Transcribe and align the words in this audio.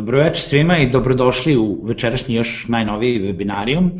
Dobroveče 0.00 0.42
svima 0.42 0.78
i 0.78 0.90
dobrodošli 0.90 1.56
u 1.56 1.80
večerašnji 1.84 2.34
još 2.34 2.68
najnoviji 2.68 3.20
webinarijum 3.20 3.90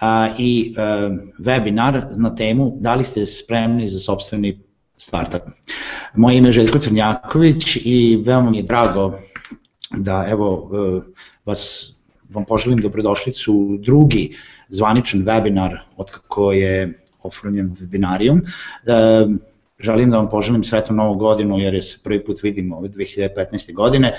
a, 0.00 0.28
i 0.38 0.74
a, 0.76 1.10
webinar 1.38 2.02
na 2.16 2.34
temu 2.34 2.72
da 2.80 2.94
li 2.94 3.04
ste 3.04 3.26
spremni 3.26 3.88
za 3.88 3.98
sobstveni 3.98 4.60
startup. 4.96 5.42
Moje 6.14 6.38
ime 6.38 6.48
je 6.48 6.52
Željko 6.52 6.78
Crnjaković 6.78 7.76
i 7.76 8.22
veoma 8.26 8.50
mi 8.50 8.56
je 8.56 8.62
drago 8.62 9.18
da 9.90 10.26
evo 10.28 10.70
vas 11.44 11.92
vam 12.28 12.44
poželim 12.44 12.78
dobrodošlicu 12.78 13.54
u 13.54 13.78
drugi 13.78 14.36
zvaničan 14.68 15.20
webinar 15.20 15.78
od 15.96 16.10
kako 16.10 16.52
je 16.52 16.92
oformljen 17.22 17.76
webinarijum. 17.80 18.40
Želim 19.82 20.10
da 20.10 20.16
vam 20.16 20.28
poželim 20.30 20.64
sretnu 20.64 20.96
novu 20.96 21.14
godinu 21.14 21.58
jer 21.58 21.74
je 21.74 21.82
se 21.82 21.98
prvi 22.04 22.24
put 22.24 22.42
vidimo 22.42 22.76
ove 22.76 22.88
2015. 22.88 23.74
godine 23.74 24.12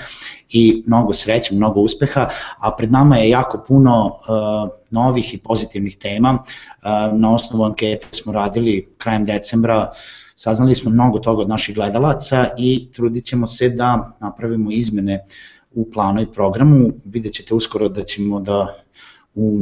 i 0.50 0.82
mnogo 0.86 1.12
sreće, 1.12 1.54
mnogo 1.54 1.80
uspeha, 1.80 2.28
a 2.58 2.70
pred 2.76 2.92
nama 2.92 3.16
je 3.16 3.30
jako 3.30 3.64
puno 3.68 4.06
uh, 4.06 4.70
novih 4.90 5.34
i 5.34 5.38
pozitivnih 5.38 5.96
tema. 5.96 6.32
Uh, 6.32 7.18
na 7.18 7.34
osnovu 7.34 7.64
ankete 7.64 8.06
smo 8.12 8.32
radili 8.32 8.94
krajem 8.98 9.24
decembra, 9.24 9.90
saznali 10.36 10.74
smo 10.74 10.90
mnogo 10.90 11.18
toga 11.18 11.42
od 11.42 11.48
naših 11.48 11.74
gledalaca 11.74 12.48
i 12.58 12.88
trudit 12.92 13.24
ćemo 13.24 13.46
se 13.46 13.68
da 13.68 14.16
napravimo 14.20 14.70
izmene 14.70 15.24
u 15.74 15.90
planu 15.90 16.22
i 16.22 16.32
programu. 16.32 16.90
Vidjet 17.04 17.34
ćete 17.34 17.54
uskoro 17.54 17.88
da 17.88 18.02
ćemo 18.02 18.40
da 18.40 18.74
u, 19.34 19.60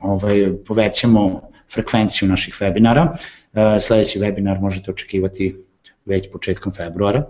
ovaj, 0.00 0.52
povećamo 0.66 1.40
frekvenciju 1.74 2.28
naših 2.28 2.54
webinara. 2.60 3.16
E, 3.56 3.80
sledeći 3.80 4.20
webinar 4.20 4.60
možete 4.60 4.90
očekivati 4.90 5.56
već 6.04 6.28
početkom 6.32 6.72
februara. 6.72 7.26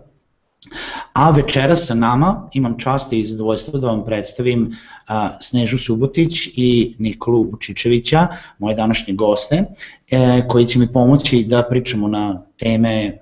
A 1.13 1.31
večera 1.31 1.77
sa 1.77 1.95
nama 1.95 2.49
imam 2.53 2.79
čast 2.79 3.13
i 3.13 3.27
zadovoljstvo 3.27 3.79
da 3.79 3.87
vam 3.87 4.05
predstavim 4.05 4.77
a, 5.09 5.39
Snežu 5.41 5.79
Subotić 5.79 6.47
i 6.47 6.95
Nikolu 6.99 7.43
Vučičevića, 7.51 8.27
moje 8.59 8.75
današnje 8.75 9.15
goste, 9.15 9.65
e, 10.11 10.49
koji 10.49 10.67
će 10.67 10.79
mi 10.79 10.93
pomoći 10.93 11.45
da 11.45 11.63
pričamo 11.71 12.09
na 12.09 12.43
teme 12.57 13.19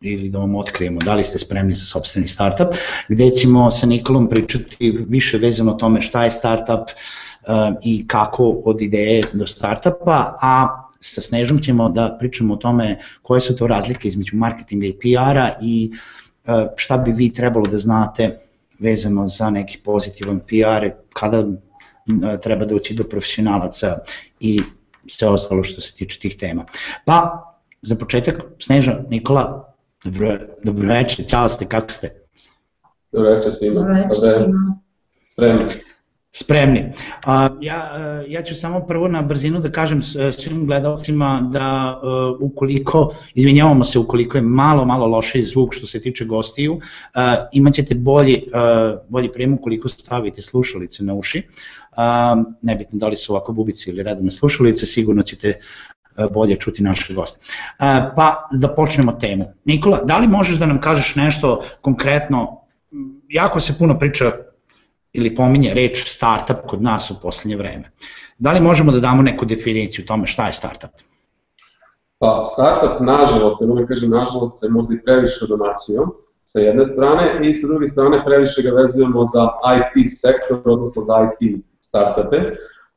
ili 0.00 0.28
da 0.28 0.38
vam 0.38 0.54
otkrijemo 0.56 1.00
da 1.00 1.14
li 1.14 1.24
ste 1.24 1.38
spremni 1.38 1.74
za 1.74 1.84
sobstveni 1.84 2.28
startup, 2.28 2.68
gde 3.08 3.30
ćemo 3.30 3.70
sa 3.70 3.86
Nikolom 3.86 4.28
pričati 4.28 4.90
više 5.08 5.38
vezano 5.38 5.72
o 5.72 5.74
tome 5.74 6.00
šta 6.00 6.24
je 6.24 6.30
startup 6.30 6.88
i 7.82 8.08
kako 8.08 8.62
od 8.64 8.82
ideje 8.82 9.22
do 9.32 9.46
startupa, 9.46 10.38
a 10.42 10.89
sa 11.00 11.20
Snežom 11.20 11.58
ćemo 11.58 11.88
da 11.88 12.16
pričamo 12.18 12.54
o 12.54 12.56
tome 12.56 12.98
koje 13.22 13.40
su 13.40 13.56
to 13.56 13.66
razlike 13.66 14.08
između 14.08 14.36
marketinga 14.36 14.86
i 14.86 14.98
PR-a 14.98 15.50
i 15.62 15.90
uh, 15.92 16.52
šta 16.76 16.98
bi 16.98 17.12
vi 17.12 17.32
trebalo 17.32 17.66
da 17.66 17.78
znate 17.78 18.38
vezano 18.80 19.28
za 19.28 19.50
neki 19.50 19.78
pozitivan 19.84 20.40
PR, 20.40 20.90
kada 21.12 21.40
uh, 21.40 21.56
treba 22.42 22.64
doći 22.64 22.94
do 22.94 23.04
profesionalaca 23.04 23.98
i 24.40 24.60
sve 25.08 25.28
ostalo 25.28 25.62
što 25.62 25.80
se 25.80 25.94
tiče 25.94 26.18
tih 26.20 26.36
tema. 26.36 26.64
Pa, 27.04 27.46
za 27.82 27.96
početak, 27.96 28.42
Sneža, 28.58 29.00
Nikola, 29.08 29.70
Dobro, 30.04 30.38
dobro 30.64 30.88
večer, 30.88 31.26
čao 31.28 31.48
ste, 31.48 31.66
kako 31.68 31.90
ste? 31.90 32.10
Dobro 33.12 33.30
večer 33.30 33.52
svima. 33.52 33.74
Dobro 33.74 33.94
večer 33.94 34.14
svima. 34.14 34.80
Spremni. 35.26 35.89
Spremni. 36.32 36.92
Ja, 37.60 37.90
ja 38.28 38.42
ću 38.42 38.54
samo 38.54 38.86
prvo 38.86 39.08
na 39.08 39.22
brzinu 39.22 39.60
da 39.60 39.70
kažem 39.72 40.02
svim 40.32 40.66
gledalcima 40.66 41.48
da 41.52 42.00
uh, 42.02 42.50
ukoliko, 42.50 43.14
izvinjavamo 43.34 43.84
se 43.84 43.98
ukoliko 43.98 44.38
je 44.38 44.42
malo, 44.42 44.84
malo 44.84 45.06
loše 45.06 45.42
zvuk 45.42 45.74
što 45.74 45.86
se 45.86 46.00
tiče 46.00 46.24
gostiju, 46.24 46.72
uh, 46.72 46.80
imaćete 47.52 47.94
bolji, 47.94 48.42
bolji 49.08 49.32
prijem 49.32 49.54
ukoliko 49.54 49.88
stavite 49.88 50.42
slušalice 50.42 51.04
na 51.04 51.14
uši, 51.14 51.42
nebitno 52.62 52.98
da 52.98 53.08
li 53.08 53.16
su 53.16 53.32
ovako 53.32 53.52
bubice 53.52 53.90
ili 53.90 54.02
redovne 54.02 54.30
slušalice, 54.30 54.86
sigurno 54.86 55.22
ćete 55.22 55.60
E, 56.18 56.26
bolje 56.32 56.56
čuti 56.56 56.82
naše 56.82 57.14
goste. 57.14 57.38
E, 57.80 58.10
pa 58.16 58.48
da 58.52 58.74
počnemo 58.74 59.12
temu. 59.12 59.44
Nikola, 59.64 60.02
da 60.04 60.18
li 60.18 60.28
možeš 60.28 60.56
da 60.56 60.66
nam 60.66 60.80
kažeš 60.80 61.16
nešto 61.16 61.62
konkretno, 61.80 62.60
jako 63.28 63.60
se 63.60 63.78
puno 63.78 63.98
priča 63.98 64.32
ili 65.12 65.34
pominje 65.34 65.74
reč 65.74 66.04
startup 66.06 66.66
kod 66.66 66.82
nas 66.82 67.10
u 67.10 67.14
poslednje 67.22 67.56
vreme. 67.56 67.84
Da 68.38 68.52
li 68.52 68.60
možemo 68.60 68.92
da 68.92 69.00
damo 69.00 69.22
neku 69.22 69.44
definiciju 69.44 70.06
tome 70.06 70.26
šta 70.26 70.46
je 70.46 70.52
startup? 70.52 70.90
Pa 72.18 72.44
startup, 72.46 73.00
nažalost, 73.00 73.62
ja 73.62 73.66
uvijek 73.72 73.88
kažem 73.88 74.10
nažalost, 74.10 74.60
se 74.60 74.68
možda 74.68 74.94
i 74.94 75.02
previše 75.02 75.46
domaćijom 75.48 76.12
sa 76.44 76.60
jedne 76.60 76.84
strane 76.84 77.48
i 77.48 77.52
sa 77.52 77.68
druge 77.68 77.86
strane 77.86 78.24
previše 78.24 78.62
ga 78.62 78.70
vezujemo 78.70 79.24
za 79.24 79.48
IT 79.76 79.94
sektor, 80.20 80.60
odnosno 80.64 81.04
za 81.04 81.14
IT 81.40 81.64
startupe. 81.80 82.36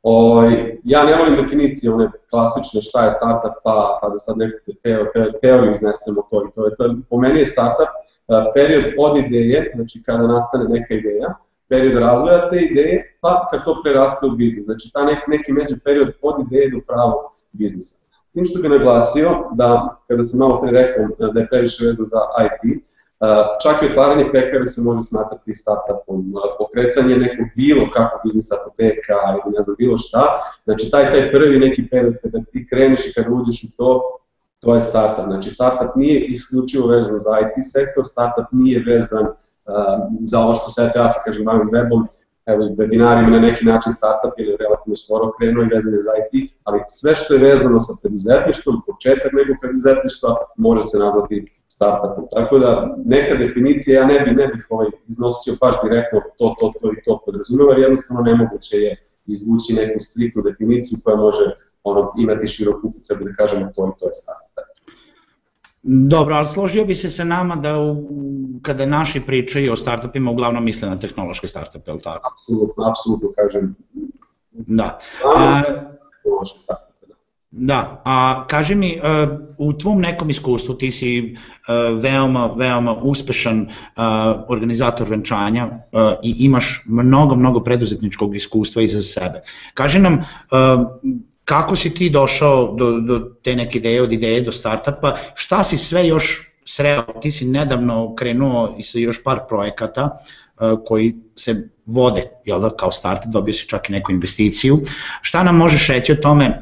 O, 0.03 0.13
ovaj, 0.13 0.77
ja 0.83 1.03
ne 1.03 1.15
volim 1.15 1.35
definicije 1.35 1.93
one 1.93 2.11
klasične 2.29 2.81
šta 2.81 3.05
je 3.05 3.11
startup, 3.11 3.55
pa, 3.63 3.99
pa 4.01 4.09
da 4.09 4.19
sad 4.19 4.37
neku 4.37 4.73
teo, 4.83 5.05
teo, 5.13 5.31
teoriju 5.41 5.71
iznesemo 5.71 6.27
to 6.29 6.43
i 6.47 6.51
to 6.55 6.65
je 6.65 6.75
to. 6.75 6.95
Po 7.09 7.19
meni 7.19 7.39
je 7.39 7.45
startup 7.45 7.91
uh, 7.93 8.35
period 8.55 8.85
od 8.97 9.17
ideje, 9.17 9.71
znači 9.75 10.03
kada 10.05 10.27
nastane 10.27 10.65
neka 10.69 10.93
ideja, 10.93 11.35
period 11.69 11.97
razvoja 11.97 12.49
te 12.49 12.57
ideje, 12.57 13.17
pa 13.21 13.47
kad 13.51 13.63
to 13.65 13.81
preraste 13.83 14.25
u 14.25 14.31
biznis. 14.31 14.65
Znači 14.65 14.89
ta 14.93 15.03
nek, 15.05 15.19
neki 15.27 15.51
među 15.51 15.75
period 15.83 16.11
od 16.21 16.35
ideje 16.47 16.71
do 16.71 16.79
pravog 16.87 17.19
biznisa. 17.51 18.07
Tim 18.33 18.45
što 18.45 18.61
bih 18.61 18.71
naglasio 18.71 19.29
da 19.53 19.97
kada 20.07 20.23
sam 20.23 20.39
malo 20.39 20.61
pre 20.61 20.71
rekao 20.71 21.31
da 21.31 21.39
je 21.39 21.47
previše 21.47 21.85
vezan 21.85 22.05
za 22.05 22.19
IT, 22.45 22.83
Čak 23.63 23.83
i 23.83 23.85
otvaranje 23.85 24.29
pekare 24.31 24.65
se 24.65 24.81
može 24.81 25.01
smatrati 25.01 25.53
startupom, 25.53 26.33
pokretanje 26.57 27.17
nekog 27.17 27.45
bilo 27.55 27.85
kakvog 27.93 28.21
biznisa 28.25 28.55
apoteka 28.61 29.13
ili 29.31 29.55
ne 29.55 29.61
znam 29.61 29.75
bilo 29.79 29.97
šta. 29.97 30.23
Znači 30.63 30.91
taj, 30.91 31.11
taj 31.11 31.31
prvi 31.31 31.59
neki 31.59 31.87
period 31.89 32.15
kada 32.23 32.39
ti 32.51 32.67
kreneš 32.69 33.07
i 33.07 33.13
kada 33.13 33.29
uđeš 33.29 33.63
u 33.63 33.67
to, 33.77 34.01
to 34.59 34.75
je 34.75 34.81
startup. 34.81 35.25
Znači 35.25 35.49
startup 35.49 35.95
nije 35.95 36.25
isključivo 36.25 36.87
vezan 36.87 37.19
za 37.19 37.31
IT 37.39 37.55
sektor, 37.73 38.03
startup 38.05 38.45
nije 38.51 38.83
vezan 38.87 39.25
za 40.25 40.39
ovo 40.39 40.53
što 40.53 40.69
sad 40.69 40.91
ja 40.95 41.09
se 41.09 41.19
kažem 41.25 41.45
bavim 41.45 41.69
webom, 41.71 42.01
evo 42.45 42.63
webinarima 42.79 43.29
na 43.29 43.39
neki 43.39 43.65
način 43.65 43.91
startup 43.91 44.33
ili 44.37 44.57
relativno 44.63 44.95
skoro 44.97 45.31
krenuo 45.37 45.63
i 45.63 45.73
vezan 45.73 45.93
je 45.93 46.01
za 46.07 46.13
IT, 46.21 46.51
ali 46.63 46.79
sve 46.87 47.15
što 47.15 47.33
je 47.33 47.39
vezano 47.49 47.79
sa 47.79 47.93
preduzetništvom, 48.01 48.81
početak 48.87 49.31
nekog 49.33 49.55
preduzetništva 49.61 50.31
može 50.57 50.83
se 50.83 50.97
nazvati 50.97 51.37
startupu. 51.67 52.27
Tako 52.31 52.59
da 52.59 52.95
neka 53.05 53.35
definicija, 53.35 54.01
ja 54.01 54.05
ne 54.05 54.19
bih 54.19 54.33
ne 54.41 54.47
bih 54.47 54.67
ovaj 54.69 54.87
iznosio 55.07 55.53
baš 55.61 55.75
direktno 55.83 56.19
to, 56.37 56.55
to, 56.59 56.73
to 56.79 56.87
i 56.93 57.03
to 57.05 57.21
podrazumeva, 57.25 57.71
jer 57.71 57.79
jednostavno 57.79 58.21
nemoguće 58.23 58.75
je 58.77 58.91
izvući 59.25 59.73
neku 59.73 59.99
striktnu 59.99 60.41
definiciju 60.41 60.97
koja 61.03 61.15
može 61.15 61.45
ono, 61.83 62.13
imati 62.17 62.47
široku 62.47 62.87
upotrebu 62.87 63.23
da 63.23 63.33
kažemo 63.39 63.65
to 63.75 63.81
i 63.87 63.99
to 63.99 64.05
je 64.07 64.13
startup. 64.13 64.72
Dobro, 65.83 66.35
ali 66.35 66.47
složio 66.47 66.85
bi 66.85 66.95
se 66.95 67.09
sa 67.09 67.23
nama 67.23 67.55
da 67.55 67.79
u, 67.79 68.07
kada 68.61 68.85
naši 68.85 69.21
pričaju 69.21 69.73
o 69.73 69.77
startupima 69.77 70.31
uglavnom 70.31 70.63
misle 70.63 70.89
na 70.89 70.99
tehnološke 70.99 71.47
startupe, 71.47 71.91
je 71.91 71.93
li 71.93 72.01
tako? 72.01 72.33
Apsolutno, 72.33 72.83
apsolutno 72.89 73.29
kažem. 73.35 73.75
Da. 74.51 74.99
A, 75.35 75.61
tehnološke 76.23 76.59
startupe. 76.59 76.93
Da, 77.51 78.01
a 78.05 78.45
kaži 78.47 78.75
mi, 78.75 78.89
e, 78.91 79.27
u 79.57 79.73
tvom 79.73 79.99
nekom 80.01 80.29
iskustvu 80.29 80.73
ti 80.75 80.91
si 80.91 81.17
e, 81.17 81.73
veoma, 82.01 82.47
veoma 82.57 82.95
uspešan 82.95 83.59
e, 83.61 83.67
organizator 84.47 85.07
venčanja 85.09 85.67
i 86.23 86.35
imaš 86.45 86.83
mnogo, 86.87 87.35
mnogo 87.35 87.59
preduzetničkog 87.63 88.35
iskustva 88.35 88.81
iza 88.81 89.01
sebe. 89.01 89.43
Kaži 89.73 89.99
nam, 89.99 90.23
kako 91.45 91.75
si 91.75 91.93
ti 91.93 92.09
došao 92.09 92.75
do, 92.77 92.91
do 92.99 93.19
te 93.43 93.55
neke 93.55 93.77
ideje, 93.77 94.01
od 94.01 94.13
ideje 94.13 94.41
do 94.41 94.51
startupa, 94.51 95.15
šta 95.35 95.63
si 95.63 95.77
sve 95.77 96.07
još 96.07 96.53
sreo, 96.65 97.01
ti 97.21 97.31
si 97.31 97.45
nedavno 97.45 98.15
krenuo 98.15 98.75
i 98.77 98.83
sa 98.83 98.99
još 98.99 99.23
par 99.23 99.39
projekata 99.49 100.09
koji 100.85 101.15
se 101.35 101.69
vode, 101.85 102.23
jel 102.45 102.59
da, 102.59 102.69
kao 102.69 102.91
startup, 102.91 103.31
dobio 103.31 103.53
si 103.53 103.67
čak 103.67 103.89
i 103.89 103.93
neku 103.93 104.11
investiciju. 104.11 104.79
Šta 105.21 105.43
nam 105.43 105.57
možeš 105.57 105.87
reći 105.87 106.11
o 106.11 106.15
tome 106.15 106.59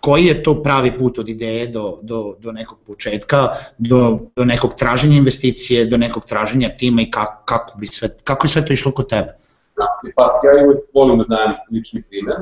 koji 0.00 0.24
je 0.24 0.42
to 0.42 0.62
pravi 0.62 0.98
put 0.98 1.18
od 1.18 1.28
ideje 1.28 1.66
do, 1.66 1.98
do, 2.02 2.36
do 2.38 2.52
nekog 2.52 2.78
početka, 2.86 3.48
do, 3.78 4.18
do 4.36 4.44
nekog 4.44 4.74
traženja 4.74 5.16
investicije, 5.16 5.84
do 5.84 5.96
nekog 5.96 6.24
traženja 6.24 6.70
tima 6.78 7.02
i 7.02 7.10
kako, 7.10 7.42
kako, 7.44 7.78
bi 7.78 7.86
sve, 7.86 8.08
kako 8.24 8.46
je 8.46 8.50
sve 8.50 8.66
to 8.66 8.72
išlo 8.72 8.92
kod 8.92 9.08
tebe? 9.08 9.32
Da, 9.76 9.86
pa 10.16 10.22
ja 10.22 10.64
volim 10.94 11.18
da 11.18 11.24
dajem 11.24 11.52
lični 11.72 12.02
primer. 12.08 12.36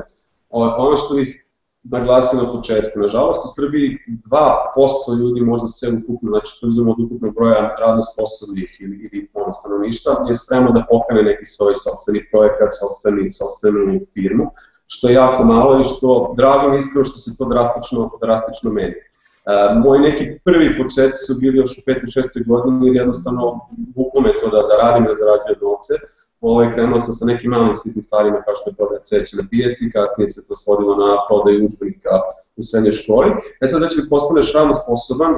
Ono 0.61 0.97
što 0.97 1.15
bih 1.15 1.45
naglasio 1.83 2.41
na 2.41 2.51
početku, 2.51 2.99
nažalost 2.99 3.41
u 3.45 3.53
Srbiji 3.55 3.97
2% 4.07 5.19
ljudi 5.19 5.41
možda 5.41 5.67
sve 5.67 5.89
ukupno, 5.99 6.29
znači 6.29 6.51
to 6.61 6.67
uzmemo 6.67 6.91
od 6.91 6.99
ukupnog 7.05 7.35
broja 7.35 7.75
radno 7.79 8.03
sposobnih 8.03 8.77
ili, 8.79 8.95
ili 9.05 9.29
ono 9.33 9.53
stanovništva, 9.53 10.21
je 10.27 10.33
spremno 10.33 10.71
da 10.71 10.85
pokrene 10.89 11.23
neki 11.23 11.45
svoj 11.45 11.73
sobstveni 11.83 12.21
projekat, 12.31 12.69
sobstveni, 12.81 13.31
sobstvenu 13.31 13.99
firmu 14.13 14.45
što 14.87 15.07
je 15.07 15.13
jako 15.13 15.43
malo 15.43 15.81
i 15.81 15.83
što 15.83 16.33
drago 16.37 16.69
mi 16.69 16.77
iskreno 16.77 17.05
što 17.05 17.17
se 17.17 17.37
to 17.37 17.45
drastično, 17.45 18.11
drastično 18.21 18.71
meni. 18.71 18.95
Uh, 18.95 19.83
moji 19.83 19.99
neki 20.01 20.25
prvi 20.45 20.77
početci 20.79 21.25
su 21.25 21.33
bili 21.41 21.57
još 21.57 21.71
u 21.77 21.81
5. 21.87 22.01
6. 22.37 22.47
godini 22.47 22.87
jer 22.87 22.95
jednostavno 22.95 23.59
buklo 23.71 24.21
me 24.21 24.31
to 24.39 24.47
da, 24.53 24.61
da 24.69 24.75
radim, 24.83 25.05
da 25.05 25.15
zarađujem 25.21 25.59
novce. 25.61 25.93
Ovaj, 26.49 26.73
krenuo 26.73 26.99
sam 26.99 27.13
sa 27.13 27.25
nekim 27.25 27.49
malim 27.51 27.75
sitnim 27.75 28.03
stvarima 28.03 28.41
kao 28.45 28.55
što 28.55 28.69
je 28.69 28.75
prodaja 28.75 29.01
cveća 29.07 29.37
na 29.37 29.43
pijaci, 29.51 29.91
kasnije 29.95 30.27
se 30.27 30.47
to 30.47 30.55
svodilo 30.55 30.93
na 31.03 31.09
prodaju 31.27 31.65
udžbenika 31.65 32.13
u 32.57 32.61
srednjoj 32.67 32.95
školi. 32.99 33.29
E 33.61 33.67
sad 33.67 33.81
da 33.81 33.87
će 33.87 34.09
postaneš 34.09 34.53
radno 34.57 34.73
sposoban 34.73 35.33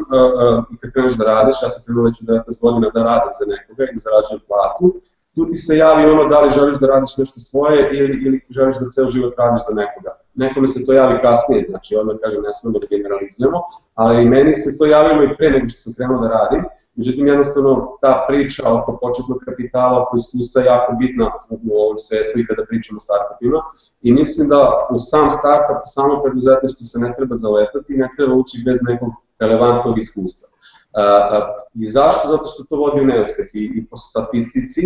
i 0.73 0.77
kad 0.79 0.89
kreneš 0.93 1.15
da 1.19 1.25
radiš, 1.33 1.55
ja 1.63 1.69
sam 1.69 1.79
krenuo 1.85 2.03
već 2.07 2.15
u 2.21 2.25
19 2.25 2.61
godina 2.65 2.87
da 2.95 3.03
radim 3.09 3.33
za 3.39 3.45
nekoga 3.53 3.83
i 3.83 3.93
da 3.95 3.99
zarađujem 4.05 4.41
platu, 4.49 4.87
tu 5.35 5.41
ti 5.49 5.57
se 5.65 5.77
javi 5.77 6.11
ono 6.13 6.23
da 6.31 6.37
li 6.41 6.55
želiš 6.57 6.77
da 6.81 6.87
radiš 6.87 7.17
nešto 7.17 7.39
svoje 7.39 7.79
ili, 7.97 8.13
ili 8.25 8.37
želiš 8.49 8.75
da 8.81 8.93
ceo 8.95 9.07
život 9.15 9.33
radiš 9.37 9.61
za 9.69 9.73
nekoga. 9.81 10.11
Nekome 10.43 10.67
se 10.67 10.85
to 10.85 10.91
javi 10.93 11.21
kasnije, 11.25 11.65
znači 11.69 11.95
odmah 11.99 12.15
kažem 12.23 12.41
ne 12.47 12.53
smemo 12.53 12.79
da 12.79 12.87
generalizujemo, 12.95 13.59
ali 14.01 14.29
meni 14.35 14.53
se 14.53 14.77
to 14.77 14.85
javilo 14.85 15.23
i 15.23 15.35
pre 15.37 15.49
nego 15.49 15.67
što 15.67 15.79
sam 15.83 15.93
krenuo 15.97 16.21
da 16.23 16.27
radim, 16.37 16.63
Međutim, 16.97 17.27
jednostavno, 17.27 17.97
ta 18.01 18.25
priča 18.27 18.63
oko 18.73 18.97
početnog 19.01 19.39
kapitala, 19.45 20.01
oko 20.01 20.15
iskustva 20.17 20.61
je 20.61 20.65
jako 20.65 20.93
bitna 20.99 21.25
u 21.49 21.77
ovom 21.81 21.97
svetu 21.97 22.39
i 22.39 22.47
kada 22.47 22.65
pričamo 22.69 22.97
o 22.97 23.05
startupima. 23.07 23.59
I 24.01 24.13
mislim 24.13 24.49
da 24.49 24.87
u 24.95 24.99
sam 24.99 25.31
startup, 25.31 25.79
u 25.85 25.89
samo 25.95 26.23
preduzetništvo 26.23 26.83
se 26.85 26.99
ne 26.99 27.13
treba 27.17 27.35
zaletati 27.35 27.97
ne 27.97 28.09
treba 28.17 28.33
ući 28.35 28.63
bez 28.65 28.77
nekog 28.89 29.11
relevantnog 29.39 29.97
iskustva. 29.97 30.47
I 31.73 31.85
zašto? 31.87 32.27
Zato 32.27 32.45
što 32.51 32.63
to 32.69 32.75
vodi 32.75 33.01
u 33.01 33.05
neuspeh 33.05 33.47
i, 33.53 33.63
i 33.77 33.85
po 33.89 33.95
statistici 33.95 34.83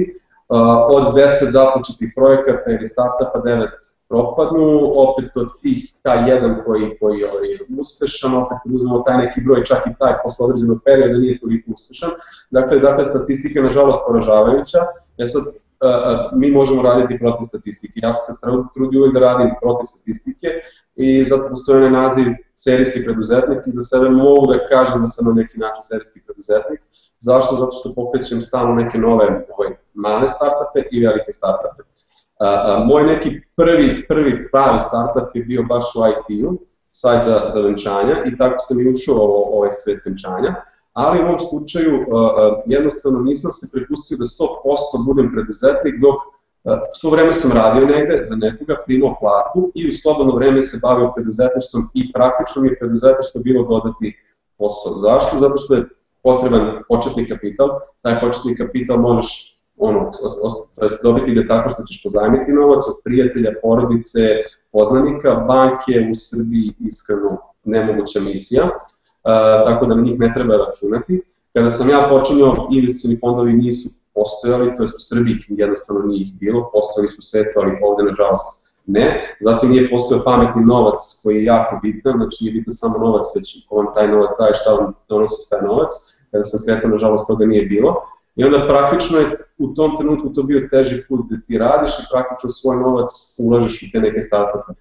od 0.95 1.03
10 1.15 1.49
započetih 1.51 2.09
projekata 2.15 2.71
ili 2.71 2.85
startupa 2.85 3.39
9 3.45 3.67
propadnu, 4.11 4.65
opet 5.05 5.37
od 5.37 5.49
tih, 5.61 5.79
taj 6.03 6.29
jedan 6.29 6.61
koji, 6.65 6.97
koji 6.99 7.23
ovaj, 7.23 7.47
je 7.51 7.59
uspešan, 7.79 8.33
opet 8.43 8.57
uzmemo 8.75 9.03
taj 9.07 9.17
neki 9.17 9.41
broj, 9.41 9.63
čak 9.63 9.87
i 9.87 9.97
taj 9.99 10.13
posle 10.23 10.45
određenog 10.45 10.79
perioda 10.85 11.17
nije 11.19 11.39
toliko 11.39 11.71
uspešan. 11.71 12.11
Dakle, 12.51 12.79
dakle, 12.79 13.05
statistika 13.05 13.59
je 13.59 13.69
nažalost 13.69 13.99
poražavajuća, 14.07 14.79
ja 15.17 15.27
sad 15.27 15.43
mi 16.33 16.51
možemo 16.51 16.81
raditi 16.81 17.19
protiv 17.19 17.43
statistike. 17.43 17.93
Ja 17.95 18.13
sam 18.13 18.35
se 18.35 18.41
trudio 18.73 18.99
uvijek 18.99 19.13
da 19.13 19.19
radim 19.19 19.49
protiv 19.61 19.85
statistike 19.93 20.47
i 20.95 21.25
zato 21.25 21.49
postoje 21.49 21.77
onaj 21.77 22.01
naziv 22.01 22.27
serijski 22.55 23.03
preduzetnik 23.05 23.59
i 23.67 23.71
za 23.71 23.81
sebe 23.81 24.09
mogu 24.09 24.47
da 24.51 24.67
kažem 24.67 25.01
da 25.01 25.07
sam 25.07 25.25
na 25.25 25.33
neki 25.41 25.57
način 25.59 25.81
serijski 25.81 26.19
preduzetnik. 26.25 26.81
Zašto? 27.19 27.55
Zato 27.55 27.71
što 27.71 27.93
pokrećem 27.95 28.41
stalno 28.41 28.75
neke 28.75 28.97
nove 28.97 29.25
ovaj, 29.53 29.71
male 29.93 30.27
startupe 30.29 30.79
i 30.91 31.05
velike 31.05 31.31
startupe. 31.31 31.83
A, 32.41 32.47
a, 32.47 32.83
moj 32.85 33.03
neki 33.03 33.41
prvi, 33.55 34.07
prvi 34.07 34.49
pravi 34.51 34.79
startup 34.79 35.35
je 35.35 35.43
bio 35.43 35.63
baš 35.63 35.85
u 35.95 35.99
IT-u, 36.09 36.57
sajt 36.89 37.23
za, 37.23 37.41
za 37.47 37.61
venčanja 37.61 38.23
i 38.25 38.37
tako 38.37 38.55
sam 38.59 38.79
i 38.79 38.89
ušao 38.91 39.15
u 39.15 39.57
ovaj 39.57 39.71
svet 39.71 39.99
venčanja, 40.05 40.55
ali 40.93 41.21
u 41.21 41.25
mom 41.27 41.39
slučaju 41.39 42.05
a, 42.11 42.61
jednostavno 42.65 43.19
nisam 43.19 43.51
se 43.51 43.69
prepustio 43.73 44.17
da 44.17 44.25
100% 44.25 45.05
budem 45.05 45.31
preduzetnik 45.33 45.95
dok 46.01 46.17
Svo 46.93 47.11
vreme 47.11 47.33
sam 47.33 47.51
radio 47.51 47.85
negde 47.85 48.19
za 48.23 48.35
nekoga, 48.35 48.75
primao 48.85 49.15
platu 49.19 49.71
i 49.75 49.89
u 49.89 49.91
slobodno 49.91 50.35
vreme 50.35 50.61
se 50.61 50.79
bavio 50.83 51.11
preduzetništvom 51.15 51.89
i 51.93 52.11
praktično 52.13 52.61
mi 52.61 52.67
je 52.67 52.79
preduzetništvo 52.79 53.41
bilo 53.43 53.63
dodati 53.63 54.17
posao. 54.57 54.93
Zašto? 54.93 55.37
Zato 55.37 55.57
što 55.57 55.75
je 55.75 55.85
potreban 56.23 56.83
početni 56.87 57.27
kapital. 57.27 57.69
Taj 58.01 58.19
početni 58.19 58.55
kapital 58.55 58.97
možeš 58.97 59.50
ono, 59.81 60.11
dobiti 61.03 61.33
ga 61.33 61.47
tako 61.47 61.69
što 61.69 61.83
ćeš 61.83 62.03
pozajmiti 62.03 62.51
novac 62.51 62.83
od 62.87 62.95
prijatelja, 63.03 63.51
porodice, 63.61 64.19
poznanika, 64.71 65.35
banke 65.35 65.93
u 66.11 66.13
Srbiji 66.13 66.73
iskreno 66.79 67.37
nemoguća 67.63 68.19
misija, 68.19 68.63
uh, 68.63 68.71
tako 69.67 69.85
da 69.85 70.01
njih 70.01 70.19
ne 70.19 70.31
treba 70.35 70.55
računati. 70.57 71.21
Kada 71.53 71.69
sam 71.69 71.89
ja 71.89 72.07
počinio, 72.09 72.53
investicioni 72.71 73.19
fondovi 73.19 73.53
nisu 73.53 73.89
postojali, 74.13 74.75
to 74.75 74.83
je 74.83 74.85
u 74.85 75.05
Srbiji 75.09 75.35
jednostavno 75.49 76.01
nije 76.05 76.21
ih 76.21 76.33
bilo, 76.39 76.69
postojali 76.73 77.07
su 77.07 77.21
svetu, 77.21 77.51
ali 77.55 77.79
ovde 77.83 78.03
nažalost 78.03 78.71
ne. 78.85 79.35
Zatim 79.39 79.69
nije 79.69 79.89
postojao 79.89 80.23
pametni 80.23 80.65
novac 80.65 80.99
koji 81.23 81.35
je 81.35 81.43
jako 81.43 81.79
bitan, 81.83 82.13
znači 82.17 82.43
nije 82.43 82.53
bitan 82.53 82.73
samo 82.73 82.97
novac, 82.97 83.25
već 83.35 83.65
ko 83.69 83.75
vam 83.75 83.93
taj 83.95 84.07
novac 84.07 84.31
daje, 84.39 84.53
šta 84.53 84.73
vam 84.73 84.93
donosi 85.09 85.49
taj 85.49 85.61
novac. 85.61 85.91
Kada 86.31 86.43
sam 86.43 86.59
kretao, 86.65 86.89
nažalost, 86.89 87.27
toga 87.27 87.45
nije 87.45 87.65
bilo. 87.65 87.95
I 88.35 88.43
onda 88.43 88.67
praktično 88.67 89.19
je 89.19 89.37
u 89.57 89.67
tom 89.67 89.97
trenutku 89.97 90.29
to 90.29 90.43
bio 90.43 90.67
teži 90.71 91.03
put 91.09 91.19
da 91.29 91.37
ti 91.47 91.57
radiš 91.57 91.91
i 91.99 92.07
praktično 92.13 92.49
svoj 92.49 92.77
novac 92.77 93.11
ulažeš 93.39 93.83
u 93.83 93.85
te 93.91 93.99
neke 93.99 94.21
startupe. 94.21 94.73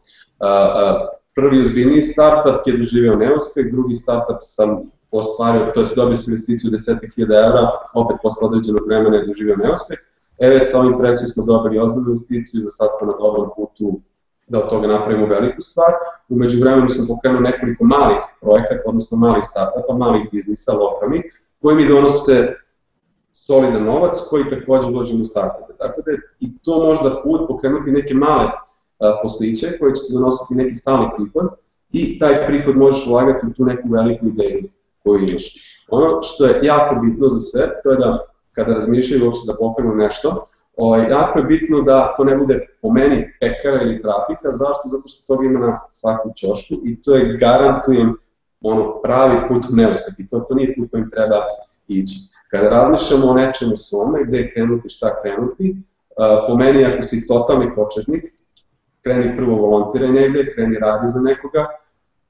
Prvi 1.35 1.61
ozbiljniji 1.61 2.03
startup 2.03 2.67
je 2.67 2.77
doživeo 2.77 3.17
neuspeh, 3.17 3.73
drugi 3.73 3.95
startup 3.95 4.37
sam 4.41 4.91
ostvario, 5.11 5.71
to 5.75 5.81
je 5.81 5.87
dobio 5.97 6.17
sam 6.17 6.33
investiciju 6.33 6.71
10.000 6.71 7.47
evra, 7.47 7.71
opet 7.95 8.17
posle 8.23 8.49
određenog 8.49 8.87
vremena 8.87 9.17
je 9.17 9.27
doživeo 9.27 9.57
neuspeh. 9.57 9.99
E 10.39 10.49
već 10.49 10.71
sa 10.71 10.81
ovim 10.81 10.99
trećim 10.99 11.27
smo 11.27 11.45
dobili 11.45 11.79
ozbiljnu 11.79 12.11
investiciju, 12.11 12.61
za 12.61 12.71
sad 12.71 12.89
smo 12.99 13.07
na 13.07 13.13
dobrom 13.19 13.51
putu 13.57 14.01
da 14.49 14.59
od 14.59 14.71
toga 14.71 14.87
napravimo 14.87 15.27
veliku 15.27 15.61
stvar. 15.61 15.93
Umeđu 16.29 16.61
vremenu 16.61 16.89
sam 16.89 17.07
pokrenuo 17.07 17.41
nekoliko 17.41 17.85
malih 17.85 18.19
projekata, 18.41 18.83
odnosno 18.87 19.19
malih 19.19 19.45
startupa, 19.45 19.93
malih 19.99 20.23
biznisa, 20.33 20.73
lokalnih, 20.73 21.23
koji 21.63 21.77
mi 21.77 21.89
donose 21.89 22.55
solidan 23.51 23.85
novac 23.85 24.17
koji 24.31 24.51
takođe 24.51 24.89
uložimo 24.89 25.23
u 25.23 25.25
startupe. 25.25 25.73
Tako 25.79 26.03
da 26.05 26.11
je 26.11 26.19
i 26.41 26.59
to 26.63 26.85
možda 26.87 27.21
put 27.25 27.49
pokrenuti 27.49 27.91
neke 27.91 28.15
male 28.15 28.51
posliće 29.23 29.79
koje 29.79 29.95
će 29.95 30.03
donositi 30.13 30.59
neki 30.63 30.75
stalni 30.75 31.09
prihod 31.17 31.49
i 31.93 32.19
taj 32.19 32.47
prihod 32.47 32.77
možeš 32.77 33.07
ulagati 33.07 33.47
u 33.47 33.53
tu 33.53 33.65
neku 33.65 33.89
veliku 33.89 34.27
ideju 34.27 34.61
koju 35.03 35.29
imaš. 35.29 35.45
Ono 35.89 36.23
što 36.23 36.47
je 36.47 36.61
jako 36.63 36.95
bitno 37.05 37.29
za 37.29 37.41
sve, 37.41 37.63
to 37.83 37.91
je 37.91 37.97
da 37.97 38.19
kada 38.53 38.75
razmišljaju 38.75 39.25
uopšte 39.25 39.53
da 39.53 39.59
pokrenu 39.59 39.95
nešto, 39.95 40.45
ovaj, 40.77 41.11
jako 41.11 41.39
je 41.39 41.45
bitno 41.45 41.83
da 41.83 42.15
to 42.17 42.25
ne 42.25 42.37
bude 42.37 42.67
po 42.83 42.93
meni 42.93 43.33
pekara 43.41 43.83
ili 43.83 44.01
trafika, 44.01 44.53
zašto? 44.53 44.83
Zato 44.89 45.09
što 45.09 45.35
to 45.35 45.43
ima 45.43 45.61
na 45.61 45.81
svaku 45.93 46.33
ćošku 46.37 46.75
i 46.85 47.03
to 47.03 47.15
je 47.15 47.37
garantujem 47.37 48.17
ono 48.61 49.01
pravi 49.03 49.49
put 49.49 49.65
neuspeh 49.71 50.15
i 50.19 50.29
to, 50.29 50.41
to 50.41 50.55
nije 50.55 50.75
put 50.77 50.91
kojim 50.91 51.11
treba 51.11 51.37
ići. 51.89 52.17
Kada 52.51 52.69
razmišljamo 52.69 53.27
o 53.27 53.35
nečemu 53.35 53.77
svome, 53.77 54.25
gde 54.25 54.51
krenuti, 54.53 54.89
šta 54.89 55.23
krenuti, 55.23 55.77
po 56.49 56.57
meni 56.57 56.85
ako 56.85 57.03
si 57.03 57.27
totalni 57.27 57.75
početnik, 57.75 58.25
kreni 59.03 59.37
prvo 59.37 59.57
volontiraj 59.57 60.09
negde, 60.09 60.53
kreni 60.55 60.79
radi 60.79 61.09
za 61.09 61.21
nekoga, 61.21 61.67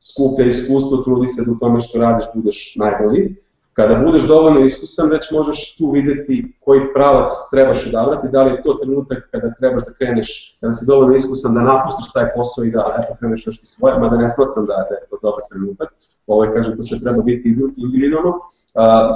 skuplja 0.01 0.47
iskustvo, 0.47 0.97
trudi 0.97 1.29
se 1.29 1.45
da 1.47 1.53
u 1.53 1.59
tome 1.59 1.81
što 1.81 1.99
radiš 1.99 2.27
budeš 2.35 2.77
najbolji. 2.77 3.37
Kada 3.73 3.95
budeš 3.95 4.23
dovoljno 4.23 4.61
iskusan, 4.61 5.11
već 5.11 5.31
možeš 5.31 5.77
tu 5.77 5.91
videti 5.91 6.57
koji 6.61 6.93
pravac 6.95 7.31
trebaš 7.50 7.87
odabrati, 7.87 8.29
da 8.29 8.43
li 8.43 8.50
je 8.53 8.62
to 8.62 8.75
trenutak 8.75 9.29
kada 9.31 9.55
trebaš 9.59 9.85
da 9.85 9.93
kreneš, 9.93 10.59
kada 10.61 10.73
si 10.73 10.87
dovoljno 10.87 11.15
iskusan 11.15 11.55
da 11.55 11.61
napustiš 11.61 12.12
taj 12.12 12.35
posao 12.35 12.65
i 12.65 12.71
da 12.71 12.85
eto, 12.99 13.17
kreneš 13.19 13.47
nešto 13.47 13.67
svoje, 13.67 13.99
mada 13.99 14.17
ne 14.17 14.29
smatram 14.29 14.67
da 14.67 14.75
je 14.75 15.07
to 15.11 15.19
dobar 15.23 15.43
trenutak 15.50 15.93
ovaj, 16.33 16.55
kažem, 16.55 16.77
to 16.77 16.83
sve 16.83 16.99
treba 17.01 17.23
biti 17.23 17.57
individualno. 17.77 18.33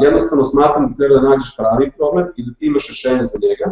Jednostavno 0.03 0.45
smatram 0.45 0.85
da 0.89 0.97
treba 0.97 1.21
da 1.21 1.29
nađeš 1.29 1.57
pravi 1.57 1.93
problem 1.99 2.27
i 2.37 2.47
da 2.47 2.53
ti 2.59 2.67
imaš 2.67 2.89
rešenje 2.89 3.25
za 3.33 3.39
njega, 3.47 3.67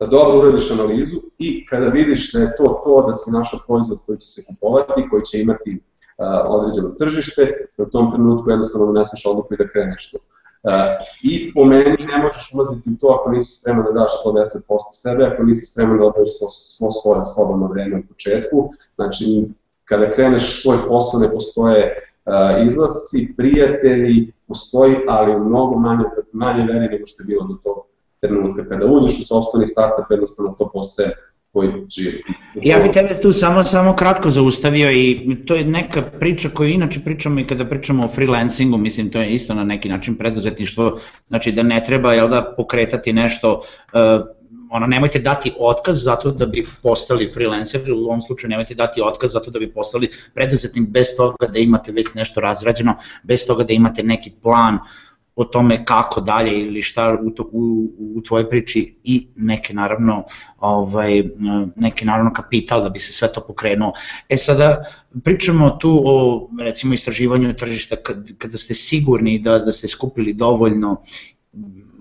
da 0.00 0.06
dobro 0.06 0.38
uradiš 0.38 0.70
analizu 0.70 1.18
i 1.38 1.66
kada 1.66 1.86
vidiš 1.86 2.32
da 2.32 2.38
je 2.40 2.56
to 2.56 2.82
to 2.84 3.04
da 3.06 3.14
si 3.14 3.30
našao 3.30 3.60
proizvod 3.66 3.98
koji 4.06 4.18
će 4.18 4.26
se 4.26 4.42
kupovati, 4.48 5.08
koji 5.10 5.22
će 5.22 5.40
imati 5.40 5.70
uh, 5.76 6.26
određeno 6.46 6.88
tržište, 6.98 7.42
da 7.76 7.82
u 7.82 7.90
tom 7.90 8.12
trenutku 8.12 8.50
jednostavno 8.50 8.86
doneseš 8.86 9.26
odluku 9.26 9.54
i 9.54 9.56
da 9.56 9.68
kreneš 9.68 10.10
to. 10.10 10.18
Uh, 10.18 10.72
I 11.22 11.52
po 11.54 11.64
meni 11.64 12.06
ne 12.12 12.18
možeš 12.22 12.50
ulaziti 12.54 12.90
u 12.90 12.96
to 13.00 13.06
ako 13.16 13.30
nisi 13.30 13.60
spreman 13.60 13.84
da 13.84 14.00
daš 14.00 14.12
110% 14.26 14.78
sebe, 14.92 15.24
ako 15.24 15.42
nisi 15.42 15.66
spreman 15.66 15.98
da 15.98 16.04
odaješ 16.04 16.30
svo, 16.38 16.48
svo 16.48 16.90
svoje 16.90 17.26
slobodno 17.34 17.66
vreme 17.66 17.98
u 17.98 18.06
početku. 18.08 18.70
Znači, 18.94 19.24
kada 19.84 20.12
kreneš 20.12 20.62
svoj 20.62 20.76
posao 20.88 21.20
ne 21.20 21.30
postoje 21.30 22.11
izlasci, 22.66 23.34
prijatelji, 23.36 24.32
postoji, 24.48 24.96
ali 25.08 25.34
u 25.36 25.44
mnogo 25.44 25.78
manje, 25.78 26.04
manje 26.32 26.64
veri 26.64 26.88
nego 26.88 27.06
što 27.06 27.22
je 27.22 27.26
bilo 27.26 27.46
do 27.46 27.54
tog 27.64 27.86
trenutka. 28.20 28.68
Kada 28.68 28.86
uđeš 28.86 29.20
u 29.20 29.26
sobstveni 29.26 29.66
startup, 29.66 30.10
jednostavno 30.10 30.54
to 30.58 30.70
postaje 30.72 31.16
koji 31.52 31.70
živi. 31.90 32.22
Ja 32.62 32.78
bih 32.78 32.90
tebe 32.92 33.20
tu 33.22 33.32
samo 33.32 33.62
samo 33.62 33.96
kratko 33.96 34.30
zaustavio 34.30 34.90
i 34.90 35.36
to 35.46 35.54
je 35.54 35.64
neka 35.64 36.02
priča 36.02 36.48
koju 36.48 36.68
inače 36.68 37.00
pričamo 37.04 37.40
i 37.40 37.46
kada 37.46 37.64
pričamo 37.64 38.04
o 38.04 38.08
freelancingu, 38.08 38.76
mislim 38.78 39.10
to 39.10 39.20
je 39.20 39.34
isto 39.34 39.54
na 39.54 39.64
neki 39.64 39.88
način 39.88 40.14
preduzetništvo, 40.14 40.98
znači 41.28 41.52
da 41.52 41.62
ne 41.62 41.82
treba 41.86 42.14
jel 42.14 42.28
da 42.28 42.54
pokretati 42.56 43.12
nešto 43.12 43.52
uh, 43.58 44.26
ono, 44.72 44.86
nemojte 44.86 45.18
dati 45.18 45.52
otkaz 45.58 46.02
zato 46.04 46.30
da 46.30 46.46
bi 46.46 46.66
postali 46.82 47.30
freelancer, 47.30 47.92
u 47.92 48.04
ovom 48.04 48.22
slučaju 48.22 48.50
nemojte 48.50 48.74
dati 48.74 49.02
otkaz 49.04 49.32
zato 49.32 49.50
da 49.50 49.58
bi 49.58 49.72
postali 49.72 50.10
preduzetnik 50.34 50.88
bez 50.88 51.06
toga 51.16 51.46
da 51.46 51.58
imate 51.58 51.92
već 51.92 52.14
nešto 52.14 52.40
razrađeno, 52.40 52.94
bez 53.22 53.46
toga 53.46 53.64
da 53.64 53.72
imate 53.72 54.02
neki 54.02 54.30
plan 54.42 54.78
o 55.36 55.44
tome 55.44 55.84
kako 55.84 56.20
dalje 56.20 56.60
ili 56.60 56.82
šta 56.82 57.18
u, 57.22 57.30
to, 57.30 57.48
u, 57.52 57.90
u 58.16 58.22
tvojoj 58.22 58.50
priči 58.50 58.96
i 59.04 59.26
neke 59.36 59.74
naravno 59.74 60.24
ovaj 60.58 61.22
neki 61.76 62.04
naravno 62.04 62.32
kapital 62.32 62.82
da 62.82 62.88
bi 62.90 62.98
se 62.98 63.12
sve 63.12 63.32
to 63.32 63.44
pokrenuo. 63.46 63.92
E 64.28 64.36
sada 64.36 64.84
pričamo 65.24 65.70
tu 65.70 66.02
o 66.04 66.48
recimo 66.60 66.94
istraživanju 66.94 67.54
tržišta 67.54 67.96
kad, 67.96 68.38
kada 68.38 68.58
ste 68.58 68.74
sigurni 68.74 69.38
da 69.38 69.58
da 69.58 69.72
ste 69.72 69.88
skupili 69.88 70.32
dovoljno 70.32 71.02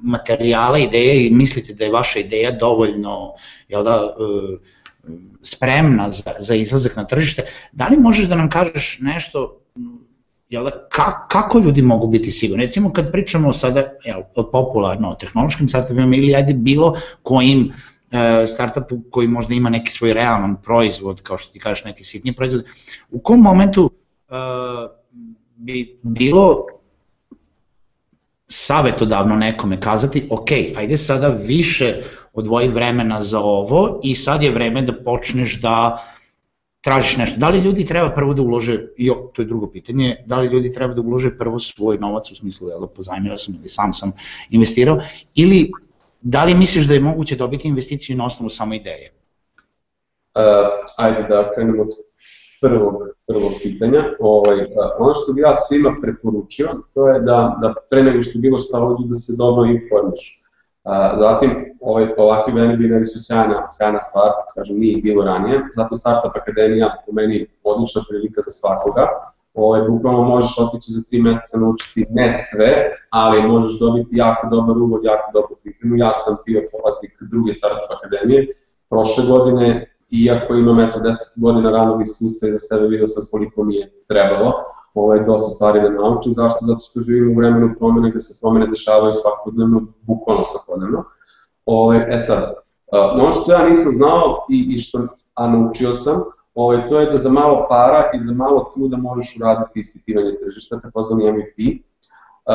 materijala, 0.01 0.77
ideje 0.77 1.27
i 1.27 1.29
mislite 1.29 1.73
da 1.73 1.85
je 1.85 1.91
vaša 1.91 2.19
ideja 2.19 2.51
dovoljno 2.51 3.33
jel 3.69 3.83
da, 3.83 4.15
e, 4.19 4.57
spremna 5.41 6.09
za, 6.09 6.33
za 6.39 6.55
izlazak 6.55 6.95
na 6.95 7.07
tržište, 7.07 7.43
da 7.71 7.87
li 7.87 7.97
možeš 7.97 8.25
da 8.25 8.35
nam 8.35 8.49
kažeš 8.49 8.97
nešto 9.01 9.61
jel 10.49 10.63
da, 10.63 10.71
ka, 10.89 11.27
kako 11.27 11.59
ljudi 11.59 11.81
mogu 11.81 12.07
biti 12.07 12.31
sigurni? 12.31 12.65
Recimo 12.65 12.93
kad 12.93 13.11
pričamo 13.11 13.53
sada 13.53 13.83
jel, 14.05 14.21
popularno 14.51 15.09
o 15.09 15.15
tehnološkim 15.15 15.67
startupima 15.67 16.15
ili 16.15 16.35
ajde 16.35 16.53
bilo 16.53 16.97
kojim 17.23 17.71
e, 18.11 18.47
startupu 18.47 19.01
koji 19.11 19.27
možda 19.27 19.53
ima 19.53 19.69
neki 19.69 19.91
svoj 19.91 20.13
realan 20.13 20.55
proizvod, 20.63 21.21
kao 21.21 21.37
što 21.37 21.53
ti 21.53 21.59
kažeš 21.59 21.83
neki 21.83 22.03
sitni 22.03 22.33
proizvod, 22.33 22.65
u 23.11 23.19
kom 23.19 23.39
momentu 23.39 23.91
e, 24.29 24.33
bi 25.55 25.99
bilo 26.03 26.65
savetodavno 28.51 29.35
nekome 29.35 29.79
kazati, 29.79 30.27
ok, 30.29 30.51
ajde 30.75 30.97
sada 30.97 31.27
više 31.27 32.01
odvoji 32.33 32.67
vremena 32.67 33.21
za 33.21 33.39
ovo 33.39 33.99
i 34.03 34.15
sad 34.15 34.43
je 34.43 34.51
vreme 34.51 34.81
da 34.81 34.93
počneš 35.03 35.61
da 35.61 36.03
tražiš 36.81 37.17
nešto. 37.17 37.39
Da 37.39 37.49
li 37.49 37.59
ljudi 37.59 37.85
treba 37.85 38.09
prvo 38.09 38.33
da 38.33 38.41
ulože, 38.41 38.79
jo, 38.97 39.31
to 39.33 39.41
je 39.41 39.45
drugo 39.45 39.69
pitanje, 39.71 40.15
da 40.25 40.39
li 40.39 40.47
ljudi 40.47 40.73
treba 40.73 40.93
da 40.93 41.01
ulože 41.01 41.37
prvo 41.37 41.59
svoj 41.59 41.97
novac 41.97 42.31
u 42.31 42.35
smislu, 42.35 42.69
jel, 42.69 42.79
da 42.79 42.87
pozajmira 42.87 43.37
sam 43.37 43.55
ili 43.55 43.69
sam 43.69 43.93
sam 43.93 44.11
investirao, 44.49 44.99
ili 45.35 45.71
da 46.21 46.43
li 46.43 46.55
misliš 46.55 46.85
da 46.85 46.93
je 46.93 46.99
moguće 46.99 47.35
dobiti 47.35 47.67
investiciju 47.67 48.17
na 48.17 48.25
osnovu 48.25 48.49
samo 48.49 48.73
ideje? 48.73 49.11
Uh, 50.35 50.43
ajde 50.97 51.23
da 51.29 51.51
krenemo 51.55 51.81
od 51.81 51.89
prvog, 52.61 52.95
prvog 53.27 53.51
pitanja. 53.63 54.01
Ovaj, 54.19 54.57
ono 54.99 55.13
što 55.13 55.33
bi 55.33 55.41
ja 55.41 55.55
svima 55.55 55.91
preporučio, 56.01 56.67
to 56.93 57.07
je 57.07 57.19
da, 57.19 57.57
da 57.61 57.73
pre 57.89 58.03
nego 58.03 58.23
što 58.23 58.39
bilo 58.39 58.59
šta 58.59 58.85
uđu 58.85 59.07
da 59.07 59.15
se 59.15 59.33
dobro 59.37 59.65
informiš. 59.65 60.37
Uh, 60.83 61.19
zatim, 61.23 61.49
ovaj, 61.81 62.07
ovakvi 62.17 62.53
webinari 62.53 63.05
su 63.05 63.19
sjajna, 63.25 63.67
sjajna 63.77 63.99
stvar, 63.99 64.29
kažem, 64.55 64.79
nije 64.79 65.01
bilo 65.01 65.25
ranije, 65.25 65.59
zato 65.75 65.95
Startup 65.95 66.35
Akademija 66.35 66.95
po 67.05 67.11
meni 67.13 67.47
odlična 67.63 68.01
prilika 68.09 68.41
za 68.41 68.51
svakoga. 68.51 69.07
Ovaj, 69.53 69.81
bukvalno 69.89 70.21
možeš 70.23 70.59
otići 70.59 70.91
za 70.91 71.01
tri 71.09 71.21
meseca 71.21 71.57
naučiti 71.57 72.05
ne 72.09 72.31
sve, 72.31 72.71
ali 73.09 73.47
možeš 73.47 73.79
dobiti 73.79 74.17
jako 74.17 74.47
dobar 74.47 74.77
uvod, 74.77 75.03
jako 75.03 75.31
dobru 75.33 75.55
pripremu. 75.63 75.95
Ja 75.95 76.13
sam 76.13 76.35
bio 76.45 76.61
polaznik 76.71 77.13
druge 77.31 77.53
Startup 77.53 77.91
Akademije, 77.97 78.47
prošle 78.89 79.23
godine 79.27 79.90
iako 80.11 80.53
imam 80.53 80.79
eto 80.79 80.99
10 80.99 81.13
godina 81.41 81.71
ranog 81.71 82.01
iskustva 82.01 82.47
i 82.47 82.51
za 82.51 82.59
sebe 82.59 82.87
vidio 82.87 83.07
sam 83.07 83.23
koliko 83.31 83.63
mi 83.63 83.75
je 83.75 84.03
trebalo 84.07 84.53
ovaj, 84.93 85.25
dosta 85.25 85.49
stvari 85.49 85.81
da 85.81 85.89
naučim. 85.89 86.31
Zašto? 86.31 86.59
Zato 86.61 86.79
što 86.79 86.99
živim 86.99 87.31
u 87.31 87.39
vremenu 87.39 87.75
promene 87.79 88.09
gde 88.09 88.19
se 88.19 88.39
promene 88.41 88.67
dešavaju 88.67 89.13
svakodnevno, 89.13 89.81
bukvalno 90.01 90.43
svakodnevno. 90.43 91.03
Ovaj, 91.65 92.15
e 92.15 92.19
sad, 92.19 92.53
ono 92.91 93.31
što 93.31 93.51
ja 93.51 93.67
nisam 93.67 93.91
znao 93.91 94.45
i, 94.49 94.67
i 94.75 94.79
što, 94.79 95.07
a 95.33 95.47
naučio 95.47 95.93
sam, 95.93 96.21
ovaj, 96.53 96.87
to 96.87 96.99
je 96.99 97.11
da 97.11 97.17
za 97.17 97.29
malo 97.29 97.65
para 97.69 98.03
i 98.13 98.19
za 98.19 98.33
malo 98.33 98.71
truda 98.73 98.97
možeš 98.97 99.37
uraditi 99.39 99.79
ispitivanje 99.79 100.35
tržišta, 100.43 100.79
takozvani 100.79 101.31
MVP. 101.31 101.57
Uh, 102.45 102.53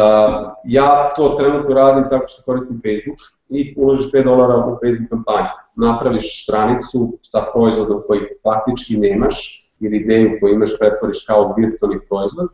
ja 0.64 1.10
to 1.16 1.28
trenutno 1.28 1.74
radim 1.74 2.04
tako 2.10 2.24
što 2.28 2.42
koristim 2.44 2.80
Facebook 2.84 3.18
i 3.48 3.74
uložiš 3.78 4.12
5 4.12 4.24
dolara 4.24 4.66
u 4.66 4.78
Facebook 4.82 5.10
kampanju 5.10 5.65
napraviš 5.76 6.42
stranicu 6.42 7.18
sa 7.22 7.44
proizvodom 7.52 8.02
koji 8.06 8.20
faktički 8.42 8.96
nemaš 8.96 9.36
ili 9.80 9.96
ideju 9.96 10.38
koju 10.40 10.54
imaš 10.54 10.78
pretvoriš 10.78 11.26
kao 11.26 11.54
virtualni 11.58 12.00
proizvod, 12.08 12.48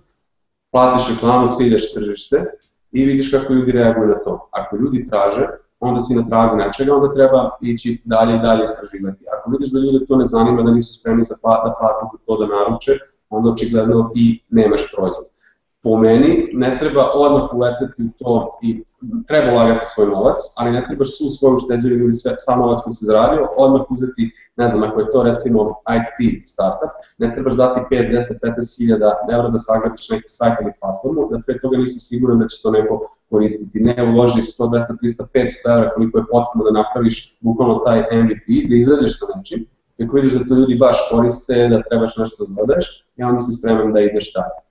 platiš 0.70 1.08
reklamu, 1.14 1.52
ciljaš 1.52 1.94
tržište 1.94 2.44
i 2.92 3.04
vidiš 3.04 3.30
kako 3.30 3.52
ljudi 3.52 3.72
reaguju 3.72 4.08
na 4.08 4.18
to. 4.24 4.48
Ako 4.50 4.76
ljudi 4.76 5.04
traže, 5.10 5.46
onda 5.80 6.00
si 6.00 6.14
na 6.14 6.22
tragu 6.28 6.56
nečega, 6.56 6.94
onda 6.94 7.12
treba 7.12 7.50
ići 7.60 8.00
dalje 8.04 8.36
i 8.36 8.42
dalje 8.42 8.64
istraživati. 8.64 9.24
Ako 9.38 9.50
vidiš 9.50 9.70
da 9.72 9.78
ljude 9.78 10.06
to 10.06 10.16
ne 10.16 10.24
zanima, 10.24 10.62
da 10.62 10.70
nisu 10.72 11.00
spremni 11.00 11.24
za 11.24 11.34
plat, 11.42 11.64
da 11.64 11.74
plate 11.80 12.04
za 12.12 12.18
to 12.26 12.36
da 12.36 12.46
naruče, 12.46 12.92
onda 13.30 13.50
očigledno 13.50 14.12
i 14.14 14.42
nemaš 14.50 14.92
proizvod 14.96 15.31
po 15.82 15.96
meni 15.96 16.48
ne 16.52 16.76
treba 16.78 17.10
odmah 17.14 17.54
uleteti 17.54 18.02
u 18.02 18.08
to 18.18 18.58
i 18.62 18.84
treba 19.26 19.52
ulagati 19.52 19.86
svoj 19.86 20.06
novac, 20.06 20.38
ali 20.56 20.72
ne 20.72 20.84
trebaš 20.86 21.16
svu 21.18 21.30
svoju 21.30 21.56
ušteđevinu 21.56 22.04
ili 22.04 22.14
sve, 22.14 22.34
sam 22.38 22.60
novac 22.60 22.80
koji 22.84 22.92
se 22.92 23.06
zaradio, 23.06 23.48
odmah 23.56 23.82
uzeti, 23.90 24.30
ne 24.56 24.68
znam, 24.68 24.82
ako 24.82 25.00
je 25.00 25.10
to 25.10 25.22
recimo 25.22 25.74
IT 25.98 26.48
startup, 26.48 26.92
ne 27.18 27.34
trebaš 27.34 27.54
dati 27.54 27.80
5, 27.90 28.10
10, 28.12 28.22
15 28.42 28.78
hiljada 28.78 29.10
evra 29.32 29.48
da 29.48 29.58
sagradiš 29.58 30.10
neki 30.10 30.28
sajt 30.28 30.54
ili 30.62 30.72
platformu, 30.80 31.28
da 31.30 31.40
pre 31.46 31.60
toga 31.60 31.76
nisi 31.76 31.98
siguran 31.98 32.38
da 32.38 32.48
će 32.48 32.62
to 32.62 32.70
neko 32.70 33.02
koristiti. 33.30 33.80
Ne 33.80 33.96
uloži 34.12 34.40
100, 34.42 34.70
200, 34.70 34.96
300, 35.02 35.26
500 35.34 35.76
evra 35.76 35.90
koliko 35.94 36.18
je 36.18 36.30
potrebno 36.30 36.70
da 36.70 36.78
napraviš 36.80 37.38
bukvalno 37.40 37.78
taj 37.86 37.98
MVP, 38.00 38.46
da 38.70 38.76
izađeš 38.76 39.18
sa 39.18 39.26
nečim, 39.36 39.66
ako 40.02 40.16
vidiš 40.16 40.32
da 40.32 40.44
to 40.48 40.54
ljudi 40.54 40.76
baš 40.80 40.96
koriste, 41.10 41.68
da 41.68 41.82
trebaš 41.82 42.16
nešto 42.16 42.46
da 42.46 42.60
dodaješ, 42.60 43.06
i 43.16 43.22
onda 43.22 43.40
si 43.40 43.52
spreman 43.52 43.92
da 43.92 44.00
ideš 44.00 44.32
dalje 44.34 44.61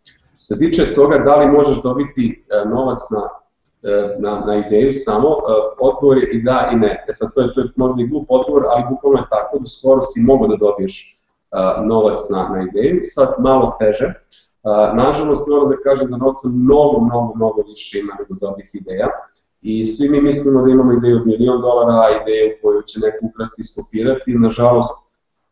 se 0.51 0.60
tiče 0.60 0.93
toga 0.96 1.17
da 1.17 1.36
li 1.36 1.51
možeš 1.51 1.81
dobiti 1.84 2.46
e, 2.50 2.70
novac 2.70 3.00
na, 3.12 3.24
e, 3.91 4.15
na, 4.20 4.43
na 4.46 4.67
ideju 4.67 4.91
samo, 4.93 5.27
e, 5.27 5.36
odgovor 5.79 6.17
je 6.17 6.29
i 6.31 6.43
da 6.43 6.70
i 6.74 6.75
ne. 6.75 7.05
E 7.08 7.13
sad, 7.13 7.29
to 7.36 7.41
je, 7.41 7.53
to 7.53 7.62
je 7.62 7.67
možda 7.75 8.01
i 8.01 8.08
glup 8.08 8.25
odgovor, 8.29 8.63
ali 8.70 8.84
bukvalno 8.89 9.20
je 9.20 9.29
tako 9.29 9.60
da 9.60 9.65
skoro 9.65 10.01
si 10.01 10.20
mogo 10.20 10.48
da 10.48 10.55
dobiješ 10.55 11.17
novac 11.86 12.20
na, 12.29 12.50
na 12.55 12.63
ideju, 12.67 13.00
sad 13.03 13.27
malo 13.39 13.77
teže. 13.79 14.13
Nažalost, 14.93 15.48
moram 15.48 15.70
da 15.70 15.77
kažem 15.84 16.12
da 16.12 16.17
novca 16.17 16.48
mnogo, 16.48 17.00
mnogo, 17.00 17.34
mnogo 17.36 17.62
više 17.67 18.00
ima 18.00 18.13
nego 18.20 18.34
dobrih 18.46 18.70
ideja. 18.74 19.08
I 19.62 19.86
svi 19.86 20.10
mi 20.10 20.22
mislimo 20.22 20.62
da 20.62 20.72
imamo 20.72 20.93
ideju 20.93 21.15
od 21.17 21.27
milion 21.27 21.62
dolara, 21.62 22.22
ideju 22.22 22.58
koju 22.62 22.81
će 22.81 23.00
neko 23.00 23.25
ukrasti 23.25 23.62
i 23.62 23.70
skopirati. 23.70 24.34
Nažalost, 24.34 24.91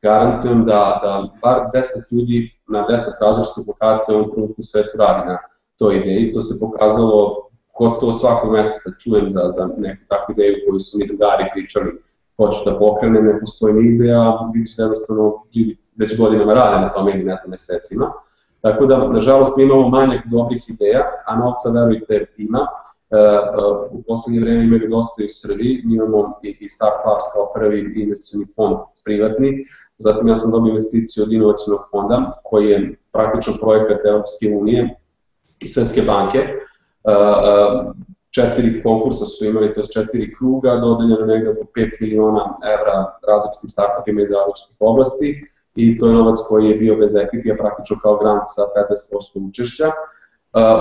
garantujem 0.01 0.65
da, 0.65 0.99
da 1.03 1.29
bar 1.41 1.57
10 1.73 1.83
ljudi 2.11 2.51
na 2.67 2.85
10 2.89 2.97
različitih 3.21 3.67
lokacija 3.67 4.15
u 4.15 4.19
ovom 4.19 4.31
trenutku 4.33 4.63
svetu 4.63 4.97
radi 4.97 5.27
na 5.27 5.37
toj 5.77 5.97
ideji. 5.97 6.31
To 6.31 6.41
se 6.41 6.59
pokazalo 6.59 7.49
gotovo 7.79 8.11
svakog 8.11 8.51
meseca 8.51 8.89
čujem 9.03 9.29
za, 9.29 9.51
za 9.51 9.69
neku 9.77 10.01
takvu 10.07 10.33
ideju 10.33 10.55
koju 10.67 10.79
su 10.79 10.97
mi 10.97 11.07
drugari 11.07 11.45
pričali 11.53 11.91
hoću 12.37 12.59
da 12.65 12.79
pokrenem, 12.79 13.25
ne 13.25 13.39
postoji 13.39 13.73
nigde, 13.73 14.11
a 14.11 14.49
vidiš 14.53 14.75
da 14.75 14.83
jednostavno 14.83 15.23
ljudi 15.55 15.77
već 15.95 16.17
godinama 16.17 16.53
rade 16.53 16.81
na 16.81 16.89
tome 16.93 17.11
ili 17.11 17.23
ne 17.23 17.35
znam 17.35 17.51
mesecima. 17.51 18.11
Tako 18.61 18.85
da, 18.85 19.07
nažalost, 19.07 19.57
mi 19.57 19.63
imamo 19.63 19.89
manjak 19.89 20.27
dobrih 20.27 20.69
ideja, 20.69 21.03
a 21.25 21.35
novca, 21.35 21.69
verujte, 21.69 22.25
ima. 22.37 22.59
E, 23.11 23.17
e, 23.17 23.19
u 23.91 24.03
poslednje 24.07 24.41
vreme 24.41 24.63
ima 24.63 24.77
dosta 24.89 25.23
i 25.23 25.25
u 25.25 25.29
Srbiji, 25.29 25.81
mi 25.85 25.95
imamo 25.95 26.39
i, 26.43 26.57
i 26.59 26.69
Startups 26.69 27.25
kao 27.33 27.53
prvi 27.53 27.93
investicioni 27.95 28.45
fond 28.55 28.77
privatni, 29.03 29.63
Zatim 29.99 30.27
ja 30.27 30.35
sam 30.35 30.51
dobio 30.51 30.69
investiciju 30.69 31.23
od 31.23 31.33
inovacijnog 31.33 31.79
fonda, 31.91 32.31
koji 32.43 32.69
je 32.69 32.95
praktično 33.11 33.53
projekat 33.61 34.05
Europske 34.05 34.45
unije 34.61 34.95
i 35.59 35.67
Svetske 35.67 36.01
banke. 36.01 36.39
Četiri 38.31 38.83
konkursa 38.83 39.25
su 39.25 39.45
imali, 39.45 39.73
to 39.73 39.79
je 39.79 39.93
četiri 39.93 40.35
kruga, 40.35 40.75
dodeljeno 40.75 41.25
negde 41.25 41.49
oko 41.49 41.63
5 41.75 41.89
miliona 42.01 42.57
evra 42.73 42.97
različitim 43.27 43.69
startupima 43.69 44.21
iz 44.21 44.31
različitih 44.31 44.77
oblasti 44.79 45.45
i 45.75 45.97
to 45.97 46.07
je 46.07 46.13
novac 46.13 46.37
koji 46.49 46.65
je 46.65 46.75
bio 46.75 46.95
bez 46.95 47.11
equity, 47.11 47.57
praktično 47.57 47.95
kao 48.01 48.17
grant 48.17 48.43
sa 48.55 48.61
15% 49.31 49.47
učešća. 49.49 49.87
Uh, 49.87 50.18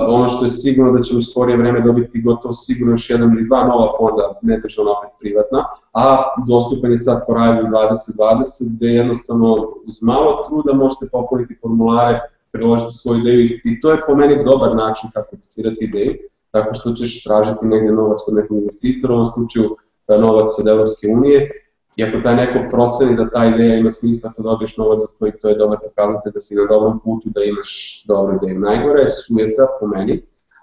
ono 0.08 0.28
što 0.28 0.44
je 0.44 0.50
sigurno 0.50 0.92
da 0.92 1.02
će 1.02 1.16
u 1.16 1.22
skorije 1.22 1.56
vreme 1.56 1.80
dobiti 1.80 2.22
gotovo 2.22 2.52
sigurno 2.52 2.92
još 2.92 3.10
jedan 3.10 3.32
ili 3.32 3.46
dva 3.46 3.66
nova 3.66 3.92
fonda, 3.98 4.38
ne 4.42 4.60
ona 4.78 4.90
opet 4.90 5.10
privatna, 5.20 5.64
a 5.92 6.22
dostupan 6.48 6.90
je 6.90 6.98
sad 6.98 7.18
Horizon 7.26 7.72
2020 7.72 8.76
gde 8.76 8.86
jednostavno 8.86 9.54
uz 9.86 10.02
malo 10.02 10.44
truda 10.48 10.72
možete 10.72 11.06
popuniti 11.12 11.58
formulare, 11.62 12.20
priložiti 12.52 12.92
svoju 12.92 13.20
ideju 13.20 13.46
i 13.64 13.80
to 13.80 13.90
je 13.90 14.02
po 14.06 14.14
meni 14.14 14.44
dobar 14.44 14.76
način 14.76 15.10
kako 15.14 15.36
testirati 15.36 15.84
ideju, 15.84 16.14
tako 16.50 16.74
što 16.74 16.92
ćeš 16.92 17.24
tražiti 17.24 17.66
negde 17.66 17.92
novac 17.92 18.18
kod 18.24 18.34
nekog 18.34 18.56
investitora, 18.56 19.12
u 19.12 19.16
ovom 19.16 19.26
slučaju 19.26 19.76
novac 20.08 20.50
od 20.58 20.68
Evropske 20.68 21.08
unije 21.08 21.50
I 21.98 22.04
ako 22.04 22.20
taj 22.22 22.36
neko 22.36 22.58
proceni 22.70 23.16
da 23.16 23.30
ta 23.30 23.46
ideja 23.46 23.76
ima 23.76 23.90
smisla 23.90 24.30
ako 24.30 24.42
dobiješ 24.42 24.76
novac 24.76 25.00
za 25.00 25.06
koji 25.18 25.32
to 25.32 25.48
je 25.48 25.58
dobar 25.58 25.78
pokazatelj 25.86 26.32
da 26.32 26.40
si 26.40 26.54
na 26.54 26.64
dobrom 26.68 27.00
putu, 27.04 27.28
da 27.28 27.42
imaš 27.44 28.02
dobru 28.08 28.36
ideju. 28.36 28.60
Najgore 28.60 29.00
je 29.00 29.08
sujeta 29.08 29.66
po 29.80 29.86
meni, 29.86 30.22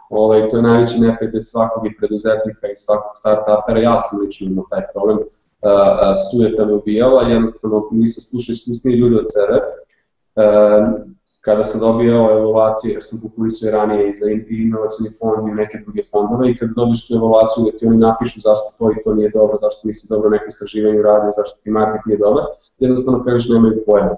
ovaj, 0.10 0.50
to 0.50 0.58
je 0.58 0.64
najveći 0.64 1.00
neprijatelj 1.00 1.42
svakog 1.42 1.88
i 1.88 1.96
preduzetnika 1.98 2.68
i 2.68 2.76
svakog 2.76 3.12
startupera, 3.20 3.80
ja 3.80 3.98
sam 3.98 4.20
lično 4.22 4.48
imao 4.48 4.66
taj 4.70 4.82
problem, 4.94 5.18
uh, 5.18 5.26
uh, 5.72 6.14
sujeta 6.32 6.66
me 6.66 6.74
ubijala, 6.74 7.22
jednostavno 7.22 7.88
nisam 7.92 8.22
slušao 8.22 8.54
iskusniji 8.54 8.96
ljudi 8.96 9.16
od 9.16 9.28
sebe, 9.36 9.58
uh, 10.36 11.15
kada 11.46 11.64
sam 11.64 11.80
dobio 11.80 12.16
evaluaciju, 12.38 12.92
jer 12.92 13.04
sam 13.04 13.20
konkurisao 13.22 13.72
ranije 13.72 14.10
i 14.10 14.14
za 14.14 14.26
inovacijni 14.50 15.10
fond 15.20 15.48
i 15.48 15.52
neke 15.62 15.78
druge 15.84 16.02
fondove 16.12 16.50
i 16.50 16.58
kada 16.58 16.74
dobiš 16.76 17.08
tu 17.08 17.14
evaluaciju 17.16 17.64
da 17.66 17.78
ti 17.78 17.86
oni 17.86 17.98
napišu 17.98 18.40
zašto 18.48 18.68
to 18.78 18.92
i 18.92 19.04
to 19.04 19.14
nije 19.14 19.30
dobro, 19.30 19.58
zašto 19.58 19.88
nisi 19.88 20.08
dobro 20.10 20.30
neke 20.30 20.46
istraživanje 20.48 21.00
uradio, 21.00 21.32
zašto 21.40 21.56
ti 21.64 21.70
market 21.70 22.02
nije 22.06 22.18
dobar, 22.18 22.44
jednostavno 22.80 23.24
kažeš 23.24 23.50
nemaju 23.50 23.84
pojma. 23.88 24.16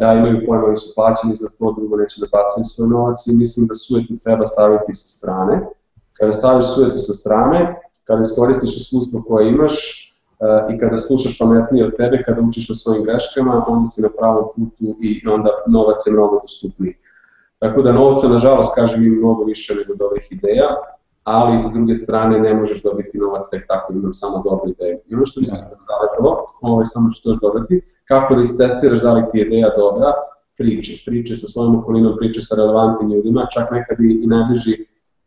Da 0.00 0.12
imaju 0.12 0.46
pojma, 0.46 0.64
oni 0.64 0.76
su 0.76 0.94
plaćeni 0.94 1.34
za 1.34 1.48
to, 1.58 1.74
drugo 1.78 1.96
neće 1.96 2.20
da 2.20 2.26
bacaju 2.36 2.64
svoj 2.64 2.88
novac 2.88 3.26
i 3.26 3.36
mislim 3.42 3.66
da 3.66 3.74
sujetu 3.74 4.12
treba 4.24 4.46
staviti 4.46 4.92
sa 4.92 5.08
strane. 5.16 5.54
Kada 6.18 6.32
staviš 6.32 6.66
sujetu 6.74 6.98
sa 6.98 7.12
strane, 7.12 7.60
kada 8.04 8.20
iskoristiš 8.20 8.76
iskustvo 8.76 9.22
koje 9.28 9.48
imaš 9.48 9.76
i 10.70 10.78
kada 10.78 10.96
slušaš 10.96 11.38
pametnije 11.38 11.86
od 11.86 11.96
tebe, 11.96 12.22
kada 12.26 12.40
učiš 12.40 12.70
o 12.70 12.74
svojim 12.74 13.04
greškama, 13.04 13.64
onda 13.68 13.86
si 13.86 14.02
na 14.02 14.08
pravom 14.18 14.44
putu 14.56 14.96
i 15.02 15.28
onda 15.28 15.50
novac 15.68 16.06
je 16.06 16.12
mnogo 16.12 16.40
dostupniji. 16.42 16.94
Tako 17.58 17.82
da 17.82 17.92
novca, 17.92 18.28
nažalost, 18.28 18.74
kažem, 18.74 19.04
ima 19.04 19.16
mnogo 19.16 19.44
više 19.44 19.74
nego 19.74 19.94
dobrih 19.94 20.26
ideja, 20.30 20.68
ali 21.24 21.68
s 21.68 21.72
druge 21.72 21.94
strane 21.94 22.40
ne 22.40 22.54
možeš 22.54 22.82
dobiti 22.82 23.18
novac 23.18 23.42
tek 23.50 23.68
tako, 23.68 23.92
imam 23.92 24.12
samo 24.12 24.42
dobru 24.44 24.70
ideju. 24.70 24.98
I 25.06 25.14
ono 25.14 25.26
što 25.26 25.40
bi 25.40 25.46
se 25.46 25.64
da. 25.70 25.76
savjetovao, 25.76 26.46
ovaj, 26.60 26.84
samo 26.84 27.10
ću 27.12 27.22
to 27.22 27.30
još 27.30 27.38
dodati, 27.40 27.80
kako 28.08 28.34
da 28.34 28.42
istestiraš 28.42 29.00
da 29.00 29.12
li 29.12 29.22
ti 29.32 29.38
je 29.38 29.46
ideja 29.46 29.70
dobra, 29.76 30.12
priče, 30.58 30.92
priče 31.06 31.36
sa 31.36 31.46
svojom 31.46 31.78
okolinom, 31.78 32.16
priče 32.18 32.40
sa 32.40 32.56
relevantnim 32.56 33.10
ljudima, 33.10 33.46
čak 33.54 33.70
nekad 33.70 34.00
i 34.00 34.26
najbliži 34.26 34.86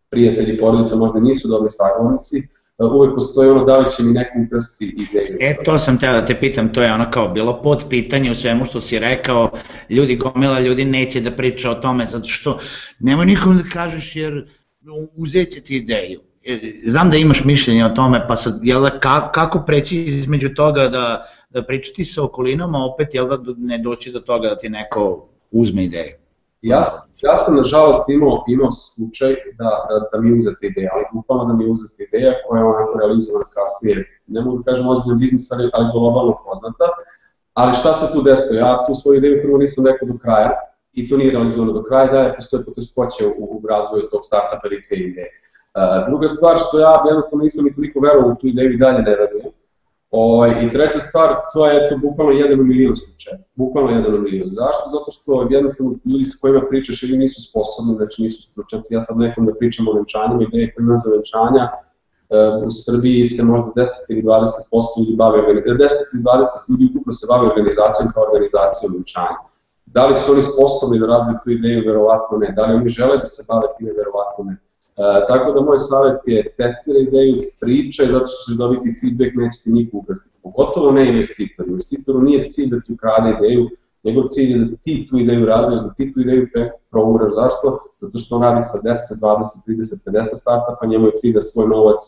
prijatelji, 0.10 0.60
porodica 0.60 0.96
možda 0.96 1.20
nisu 1.20 1.48
dobri 1.48 1.70
sagovornici, 1.70 2.48
uvek 2.84 3.16
postoji 3.16 3.50
ono 3.50 3.64
da 3.64 3.78
li 3.78 3.90
će 3.90 4.04
mi 4.04 4.14
neko 4.14 4.40
ukrasti 4.46 4.96
ideju. 4.98 5.38
E, 5.40 5.56
to 5.64 5.80
sam 5.80 6.00
teo 6.00 6.14
da 6.14 6.26
te 6.26 6.40
pitam, 6.40 6.74
to 6.74 6.84
je 6.84 6.94
ono 6.94 7.12
kao 7.12 7.28
bilo 7.30 7.62
pod 7.62 7.84
pitanje 7.90 8.32
u 8.32 8.36
svemu 8.36 8.66
što 8.66 8.82
si 8.82 9.00
rekao, 9.00 9.52
ljudi, 9.90 10.16
gomila 10.16 10.60
ljudi 10.60 10.86
neće 10.86 11.22
da 11.22 11.32
priča 11.32 11.72
o 11.72 11.76
tome, 11.76 12.06
zato 12.06 12.28
što 12.28 12.60
nema 13.00 13.26
nikom 13.26 13.58
da 13.58 13.64
kažeš 13.64 14.16
jer 14.16 14.48
uzet 15.16 15.50
će 15.50 15.62
ti 15.62 15.76
ideju. 15.76 16.20
E, 16.46 16.60
znam 16.86 17.10
da 17.10 17.18
imaš 17.18 17.44
mišljenje 17.44 17.86
o 17.86 17.90
tome, 17.90 18.28
pa 18.28 18.36
sad, 18.36 18.60
jel 18.64 18.82
da, 18.82 19.00
kako 19.34 19.64
preći 19.68 19.98
između 19.98 20.50
toga 20.50 20.88
da, 20.88 21.26
da 21.50 21.64
pričati 21.64 22.06
sa 22.06 22.24
okolinom, 22.24 22.76
a 22.76 22.86
opet 22.86 23.14
jel 23.14 23.28
da 23.28 23.38
ne 23.58 23.78
doći 23.78 24.12
do 24.12 24.20
toga 24.20 24.50
da 24.50 24.58
ti 24.58 24.70
neko 24.70 25.28
uzme 25.52 25.84
ideju? 25.84 26.25
Ja, 26.72 26.82
ja 27.22 27.36
sam 27.36 27.56
nažalost 27.56 28.10
imao, 28.10 28.44
imao 28.48 28.72
slučaj 28.72 29.32
da, 29.60 29.70
da, 29.90 29.96
da 30.12 30.22
mi 30.22 30.38
uzete 30.38 30.68
ideja, 30.68 30.90
ali 30.94 31.04
bukvalno 31.14 31.46
da 31.46 31.54
mi 31.54 31.70
uzete 31.70 32.04
ideja 32.04 32.34
koja 32.46 32.60
je 32.60 32.66
onako 32.66 33.00
realizovana 33.00 33.46
kasnije, 33.58 33.96
ne 34.28 34.42
mogu 34.42 34.58
da 34.58 34.64
kažem 34.64 34.88
ozbiljno 34.88 35.20
biznis, 35.20 35.52
ali, 35.52 35.70
ali 35.74 35.92
globalno 35.94 36.34
poznata, 36.46 36.88
ali 37.54 37.76
šta 37.76 37.94
se 37.94 38.14
tu 38.14 38.22
desilo? 38.22 38.60
Ja 38.60 38.86
tu 38.88 38.94
svoju 38.94 39.18
ideju 39.18 39.42
prvo 39.44 39.58
nisam 39.58 39.86
rekao 39.86 40.08
do 40.08 40.18
kraja, 40.24 40.52
i 40.94 41.08
to 41.10 41.18
nije 41.18 41.32
realizovano 41.32 41.74
do 41.74 41.84
kraja, 41.84 42.08
da 42.12 42.20
je 42.20 42.36
postoje 42.36 42.66
poteškoće 42.66 43.28
u, 43.28 43.44
u 43.56 43.68
razvoju 43.70 44.10
tog 44.12 44.22
startupa 44.24 44.68
ili 44.68 44.86
te 44.90 44.96
ideje. 44.96 45.30
Uh, 45.32 46.08
druga 46.10 46.28
stvar 46.28 46.58
što 46.64 46.80
ja 46.80 47.04
jednostavno 47.08 47.44
nisam 47.44 47.66
ni 47.66 47.76
toliko 47.76 48.00
verovao 48.00 48.32
u 48.32 48.36
tu 48.36 48.48
ideju 48.48 48.74
i 48.74 48.78
dalje 48.78 49.02
ne 49.10 49.16
verujem. 49.20 49.52
Ovaj, 50.12 50.66
I 50.66 50.72
treća 50.72 51.00
stvar, 51.00 51.36
to 51.54 51.68
je 51.68 51.88
to 51.90 51.98
bukvalno 51.98 52.32
jedan 52.32 52.60
u 52.60 52.64
milion 52.64 52.96
slučaja. 52.96 53.38
Bukvalno 53.56 53.92
jedan 53.92 54.16
u 54.16 54.22
milion. 54.22 54.50
Zašto? 54.52 54.84
Zato 54.96 55.12
što 55.12 55.48
jednostavno 55.50 55.92
ljudi 56.06 56.26
sa 56.26 56.38
kojima 56.42 56.62
pričaš 56.70 57.04
ili 57.04 57.18
nisu 57.18 57.50
sposobni, 57.50 57.96
znači 57.96 58.22
nisu 58.22 58.42
stručnjaci. 58.42 58.94
Ja 58.94 59.02
sad 59.02 59.18
nekom 59.18 59.46
da 59.46 59.54
pričam 59.56 59.88
o 59.88 59.94
venčanjima, 59.94 60.44
ideje 60.44 60.74
koje 60.74 60.84
imam 60.84 60.98
za 60.98 61.10
venčanja, 61.16 61.66
u 62.68 62.72
Srbiji 62.86 63.26
se 63.26 63.44
možda 63.44 63.68
10 63.76 63.86
ili 64.12 64.22
20% 64.24 65.00
ljudi 65.00 65.16
bave, 65.16 65.38
10 65.42 65.66
ili 66.14 66.24
20 66.24 66.70
ljudi 66.70 66.84
ukupno 66.90 67.12
se 67.14 67.26
bave 67.30 67.48
organizacijom 67.48 68.08
kao 68.14 68.24
organizacijom 68.24 68.94
venčanja 68.96 69.38
Da 69.86 70.06
li 70.08 70.16
su 70.16 70.32
oni 70.32 70.42
sposobni 70.42 71.00
da 71.00 71.06
razviju 71.06 71.38
tu 71.44 71.50
ideju, 71.52 71.84
verovatno 71.88 72.38
ne. 72.38 72.52
Da 72.56 72.66
li 72.66 72.76
oni 72.76 72.90
žele 72.90 73.18
da 73.18 73.26
se 73.26 73.46
bave 73.50 73.68
time, 73.78 73.92
verovatno 73.92 74.44
ne. 74.44 74.56
E, 74.98 75.26
tako 75.28 75.52
da 75.52 75.62
moj 75.62 75.80
savjet 75.80 76.20
je 76.26 76.56
testira 76.58 77.00
ideju, 77.00 77.36
pričaj, 77.62 78.06
zato 78.06 78.26
što 78.26 78.52
ćeš 78.52 78.58
dobiti 78.58 78.98
feedback, 79.02 79.36
neće 79.36 79.58
ti 79.64 79.70
niko 79.72 79.98
ukrasti. 79.98 80.30
Pogotovo 80.44 80.92
ne 80.92 81.08
investitor. 81.08 81.68
Investitoru 81.68 82.22
nije 82.22 82.48
cilj 82.48 82.70
da 82.70 82.80
ti 82.82 82.94
ukrade 82.94 83.36
ideju, 83.38 83.70
njegov 84.04 84.28
cilj 84.30 84.52
je 84.52 84.58
da 84.58 84.76
ti 84.78 85.08
tu 85.10 85.18
ideju 85.18 85.46
razvijaš, 85.46 85.82
da 85.82 85.94
ti 85.94 86.14
tu 86.14 86.20
ideju 86.20 86.48
provuraš. 86.92 87.34
Zašto? 87.34 87.80
Zato 88.02 88.18
što 88.18 88.36
on 88.36 88.42
radi 88.42 88.62
sa 88.62 88.78
10, 88.84 88.94
20, 89.22 89.44
30, 89.68 89.98
50 90.06 90.24
startupa, 90.36 90.86
njemu 90.88 91.06
je 91.06 91.14
cilj 91.14 91.34
da 91.34 91.42
svoj 91.42 91.68
novac, 91.68 92.04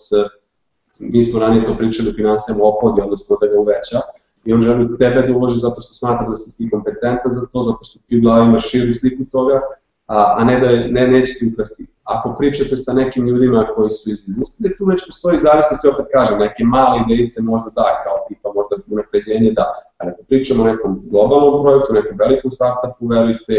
mi 0.99 1.23
smo 1.23 1.39
ranije 1.39 1.65
to 1.65 1.77
pričali, 1.77 2.13
finansijama 2.13 2.63
opodi, 2.63 3.01
odnosno 3.01 3.37
da 3.41 3.47
ga 3.47 3.59
uveća 3.59 3.99
i 4.45 4.53
on 4.53 4.61
želi 4.61 4.97
tebe 4.97 5.21
da 5.27 5.37
uloži 5.37 5.59
zato 5.59 5.81
što 5.81 5.93
smatra 5.93 6.27
da 6.29 6.35
si 6.35 6.57
ti 6.57 6.69
kompetentan 6.69 7.31
za 7.31 7.45
to, 7.51 7.61
zato 7.61 7.83
što 7.83 7.99
ti 8.07 8.17
u 8.17 8.21
glavi 8.21 8.45
imaš 8.45 8.69
širi 8.69 8.93
sliku 8.93 9.23
toga, 9.31 9.61
a, 10.07 10.43
ne 10.43 10.59
da 10.59 10.67
ne, 10.67 11.07
neće 11.07 11.33
ti 11.39 11.49
ukrasti. 11.53 11.85
Ako 12.03 12.35
pričate 12.39 12.75
sa 12.75 12.93
nekim 12.93 13.27
ljudima 13.27 13.67
koji 13.75 13.89
su 13.89 14.11
iz 14.11 14.29
industrije, 14.29 14.77
tu 14.77 14.85
već 14.85 15.05
postoji 15.05 15.39
zavisnosti, 15.39 15.87
opet 15.87 16.05
kažem, 16.13 16.39
neke 16.39 16.63
male 16.63 16.95
idejice 17.05 17.41
možda 17.41 17.69
da, 17.75 17.87
kao 18.03 18.15
tipa 18.27 18.49
možda 18.57 18.75
unapređenje 18.93 19.51
da, 19.51 19.65
ali 19.97 20.11
ako 20.11 20.23
pričamo 20.23 20.63
o 20.63 20.67
nekom 20.67 20.91
globalnom 21.11 21.63
projektu, 21.63 21.93
nekom 21.93 22.17
velikom 22.23 22.51
startupu, 22.51 23.07
verujte, 23.07 23.55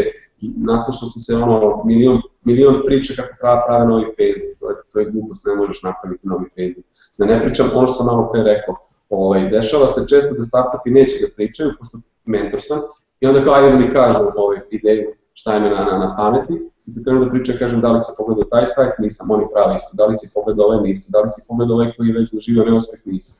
naslušao 0.69 1.07
sam 1.13 1.21
se 1.25 1.43
ono 1.43 1.83
milion, 1.85 2.17
milion 2.43 2.75
priča 2.85 3.13
kako 3.19 3.33
treba 3.39 3.63
prave 3.67 3.85
novi 3.91 4.05
Facebook, 4.17 4.53
to 4.59 4.65
je, 4.69 4.75
to 4.91 4.99
je 4.99 5.09
glupost, 5.11 5.45
ne 5.47 5.53
možeš 5.55 5.79
napraviti 5.83 6.27
novi 6.31 6.47
Facebook. 6.57 6.87
Da 7.17 7.25
ne 7.25 7.37
pričam 7.43 7.65
ono 7.75 7.87
što 7.87 7.95
sam 7.95 8.05
malo 8.05 8.29
pre 8.31 8.41
rekao, 8.43 8.75
Ovaj, 9.09 9.49
dešava 9.49 9.87
se 9.87 10.07
često 10.09 10.35
da 10.37 10.43
startupi 10.43 10.91
neće 10.91 11.15
da 11.21 11.27
pričaju, 11.35 11.71
pošto 11.77 11.97
mentor 12.25 12.59
sam, 12.61 12.79
i 13.19 13.27
onda 13.27 13.43
kao 13.43 13.53
ajde 13.53 13.71
da 13.71 13.79
mi 13.79 13.93
kažu 13.93 14.19
ovaj, 14.35 14.57
ideju 14.71 15.13
šta 15.39 15.53
je 15.53 15.59
na, 15.61 15.69
na, 15.69 15.97
na 16.03 16.15
pameti, 16.17 16.53
i 16.85 16.91
da 16.93 17.03
krenu 17.03 17.25
da 17.25 17.31
pričam, 17.31 17.55
kažem 17.59 17.81
da 17.81 17.91
li 17.91 17.99
si 17.99 18.11
pogledao 18.17 18.45
taj 18.53 18.65
sajt, 18.65 18.93
nisam, 18.99 19.31
oni 19.35 19.45
pravi 19.53 19.73
isto, 19.75 19.91
da 19.99 20.05
li 20.05 20.13
si 20.19 20.31
pogledao 20.35 20.65
ovaj, 20.67 20.81
nisam, 20.87 21.09
da 21.15 21.19
li 21.23 21.29
si 21.33 21.45
pogledao 21.47 21.75
ovaj 21.75 21.93
koji 21.95 22.07
je 22.07 22.17
već 22.19 22.31
doživio 22.33 22.65
neuspeh, 22.69 22.99
nisam. 23.05 23.35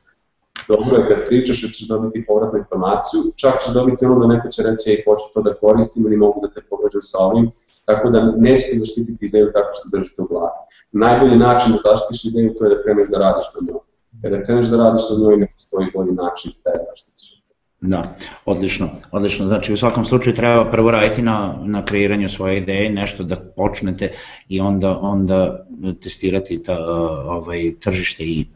Dobro 0.68 0.96
je 0.96 1.08
kad 1.08 1.18
pričaš, 1.28 1.58
ćeš 1.60 1.88
dobiti 1.88 2.26
povratnu 2.28 2.58
informaciju, 2.58 3.20
čak 3.42 3.54
ćeš 3.62 3.74
dobiti 3.74 4.04
ono 4.04 4.18
da 4.20 4.26
neko 4.34 4.48
će 4.54 4.62
reći, 4.68 4.90
ej, 4.90 5.02
hoću 5.06 5.26
to 5.34 5.42
da 5.42 5.54
koristim 5.54 6.06
ili 6.06 6.16
mogu 6.16 6.38
da 6.44 6.48
te 6.54 6.60
povežem 6.70 7.02
sa 7.10 7.18
ovim, 7.28 7.50
tako 7.84 8.10
da 8.14 8.18
nećete 8.36 8.76
zaštititi 8.82 9.26
ideju 9.26 9.52
tako 9.56 9.70
što 9.76 9.96
držite 9.96 10.22
u 10.22 10.26
glavi. 10.30 10.58
Najbolji 10.92 11.36
način 11.38 11.72
da 11.72 11.78
zaštitiš 11.88 12.24
ideju 12.24 12.54
to 12.56 12.64
je 12.64 12.70
da 12.74 12.82
kreneš 12.82 13.08
da 13.08 13.18
radiš 13.18 13.46
na 13.54 13.60
njoj. 13.66 13.82
Kada 14.22 14.42
kreneš 14.44 14.66
da 14.72 14.76
radiš 14.84 15.04
na 15.10 15.16
njoj, 15.20 15.36
ne 15.42 15.46
postoji 15.54 15.86
bolji 15.94 16.12
način 16.12 16.50
da 16.64 16.70
je 16.70 16.80
zaštitiš. 16.88 17.39
Da, 17.80 18.16
odlično, 18.44 18.90
odlično. 19.10 19.46
Znači 19.46 19.72
u 19.72 19.76
svakom 19.76 20.04
slučaju 20.04 20.36
treba 20.36 20.70
prvo 20.70 20.90
raditi 20.90 21.22
na, 21.22 21.54
na 21.64 21.84
kreiranju 21.84 22.28
svoje 22.28 22.58
ideje, 22.58 22.90
nešto 22.90 23.24
da 23.24 23.36
počnete 23.36 24.12
i 24.48 24.60
onda, 24.60 24.98
onda 24.98 25.66
testirati 26.02 26.62
ta, 26.62 26.78
ovaj, 27.24 27.74
tržište 27.80 28.24
i 28.24 28.46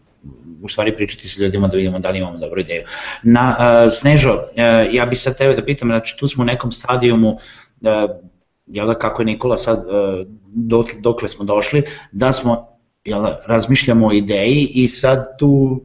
u 0.63 0.69
stvari 0.69 0.97
pričati 0.97 1.29
sa 1.29 1.43
ljudima 1.43 1.69
da 1.69 1.77
vidimo 1.77 1.99
da 1.99 2.11
li 2.11 2.19
imamo 2.19 2.39
dobru 2.39 2.61
ideju. 2.61 2.83
Na, 3.23 3.57
uh, 3.59 3.93
Snežo, 3.93 4.35
uh, 4.35 4.95
ja 4.95 5.07
bih 5.07 5.21
sad 5.21 5.39
tebe 5.39 5.55
da 5.55 5.65
pitam, 5.65 5.89
znači 5.89 6.17
tu 6.19 6.29
smo 6.29 6.43
u 6.43 6.47
nekom 6.47 6.73
stadijumu, 6.73 7.29
uh, 7.29 7.39
jel 8.67 8.87
da 8.87 8.95
kako 8.95 9.23
je 9.23 9.27
Nikola 9.27 9.59
sad, 9.59 9.87
uh, 9.87 10.27
dokle, 11.01 11.29
smo 11.29 11.45
došli, 11.45 11.83
da 12.13 12.33
smo 12.33 12.69
jel, 13.05 13.25
razmišljamo 13.47 14.07
o 14.07 14.13
ideji 14.13 14.71
i 14.75 14.89
sad 14.89 15.39
tu 15.39 15.83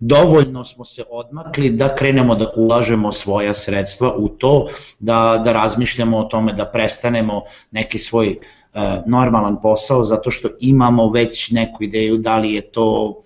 dovoljno 0.00 0.64
smo 0.64 0.84
se 0.84 1.02
odmakli 1.10 1.70
da 1.70 1.94
krenemo 1.94 2.34
da 2.34 2.52
ulažemo 2.56 3.12
svoja 3.12 3.54
sredstva 3.54 4.14
u 4.16 4.28
to, 4.28 4.68
da, 4.98 5.42
da 5.44 5.52
razmišljamo 5.52 6.18
o 6.18 6.24
tome 6.24 6.52
da 6.52 6.64
prestanemo 6.64 7.42
neki 7.70 7.98
svoj 7.98 8.28
uh, 8.28 8.80
normalan 9.06 9.60
posao 9.62 10.04
zato 10.04 10.30
što 10.30 10.48
imamo 10.60 11.10
već 11.10 11.50
neku 11.50 11.84
ideju 11.84 12.16
da 12.16 12.36
li 12.36 12.54
je 12.54 12.60
to 12.60 13.20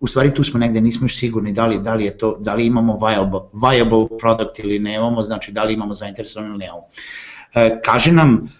u 0.00 0.06
stvari 0.06 0.34
tu 0.34 0.44
smo 0.44 0.60
negde, 0.60 0.80
nismo 0.80 1.04
još 1.04 1.18
sigurni 1.18 1.52
da 1.52 1.66
li, 1.66 1.78
da 1.78 1.94
li, 1.94 2.04
je 2.04 2.18
to, 2.18 2.36
da 2.40 2.54
li 2.54 2.66
imamo 2.66 2.98
viable, 3.06 3.40
viable 3.52 4.18
product 4.18 4.58
ili 4.58 4.78
nemamo, 4.78 5.22
znači 5.22 5.52
da 5.52 5.64
li 5.64 5.74
imamo 5.74 5.94
zainteresovano 5.94 6.50
ili 6.50 6.58
nemamo. 6.58 6.82
E, 7.54 7.80
kaže 7.84 8.12
nam 8.12 8.52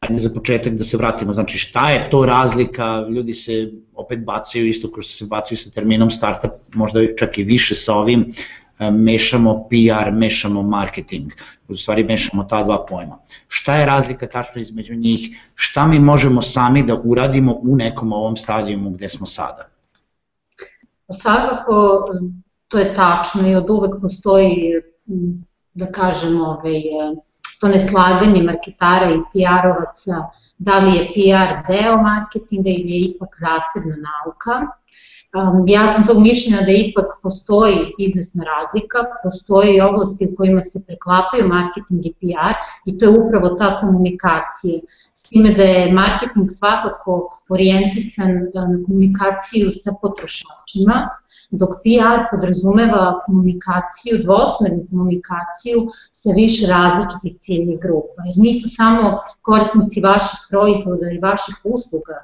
ajde 0.00 0.18
za 0.18 0.30
početak 0.34 0.74
da 0.74 0.84
se 0.84 0.96
vratimo, 0.96 1.32
znači 1.32 1.58
šta 1.58 1.90
je 1.90 2.10
to 2.10 2.26
razlika, 2.26 3.06
ljudi 3.10 3.34
se 3.34 3.72
opet 3.94 4.24
bacaju 4.24 4.66
isto 4.66 4.90
kao 4.92 5.02
što 5.02 5.12
se 5.12 5.26
bacaju 5.26 5.58
sa 5.58 5.70
terminom 5.70 6.10
startup, 6.10 6.50
možda 6.74 7.00
čak 7.18 7.38
i 7.38 7.44
više 7.44 7.74
sa 7.74 7.94
ovim, 7.94 8.32
e, 8.78 8.90
mešamo 8.90 9.68
PR, 9.68 10.12
mešamo 10.12 10.62
marketing, 10.62 11.32
u 11.68 11.76
stvari 11.76 12.04
mešamo 12.04 12.44
ta 12.44 12.62
dva 12.64 12.86
pojma. 12.86 13.18
Šta 13.48 13.74
je 13.74 13.86
razlika 13.86 14.26
tačno 14.26 14.60
između 14.60 14.94
njih, 14.94 15.38
šta 15.54 15.86
mi 15.86 15.98
možemo 15.98 16.42
sami 16.42 16.82
da 16.82 17.00
uradimo 17.04 17.58
u 17.62 17.76
nekom 17.76 18.12
ovom 18.12 18.36
stadijumu 18.36 18.90
gde 18.90 19.08
smo 19.08 19.26
sada? 19.26 19.68
Svakako, 21.12 22.08
to 22.68 22.78
je 22.78 22.94
tačno 22.94 23.48
i 23.48 23.54
od 23.54 23.70
uvek 23.70 24.00
postoji, 24.02 24.72
da 25.74 25.92
kažemo, 25.92 26.44
ovaj, 26.44 26.82
to 27.60 27.68
neslaganje 27.68 28.42
marketara 28.42 29.10
i 29.10 29.20
PR-ovaca, 29.32 30.24
da 30.58 30.78
li 30.78 30.96
je 30.96 31.06
PR 31.14 31.54
deo 31.72 31.96
marketinga 32.02 32.70
ili 32.70 32.90
je 32.90 33.00
ipak 33.10 33.36
zasebna 33.44 33.96
nauka. 34.08 34.60
Um, 35.36 35.64
ja 35.68 35.88
sam 35.88 36.06
tog 36.06 36.18
mišljenja 36.18 36.60
da 36.66 36.72
ipak 36.72 37.06
postoji 37.22 37.94
iznesna 37.98 38.44
razlika, 38.44 38.98
postoji 39.22 39.80
oblasti 39.80 40.28
u 40.32 40.36
kojima 40.36 40.62
se 40.62 40.84
preklapaju 40.86 41.48
marketing 41.48 42.06
i 42.06 42.12
PR 42.12 42.54
i 42.86 42.98
to 42.98 43.04
je 43.04 43.18
upravo 43.18 43.48
ta 43.48 43.80
komunikacija. 43.80 44.78
S 45.12 45.22
time 45.22 45.52
da 45.54 45.62
je 45.62 45.92
marketing 45.92 46.50
svakako 46.50 47.28
orijentisan 47.48 48.32
na 48.54 48.78
komunikaciju 48.86 49.70
sa 49.70 49.92
potrošačima, 50.02 50.96
dok 51.50 51.70
PR 51.82 52.24
podrazumeva 52.30 53.20
komunikaciju, 53.26 54.22
dvosmernu 54.24 54.86
komunikaciju 54.90 55.78
sa 56.12 56.30
više 56.30 56.66
različitih 56.66 57.40
ciljnih 57.40 57.80
grupa. 57.80 58.22
Jer 58.26 58.36
nisu 58.38 58.68
samo 58.76 59.18
korisnici 59.42 60.00
vaših 60.00 60.38
proizvoda 60.50 61.10
i 61.10 61.18
vaših 61.18 61.56
usluga 61.64 62.16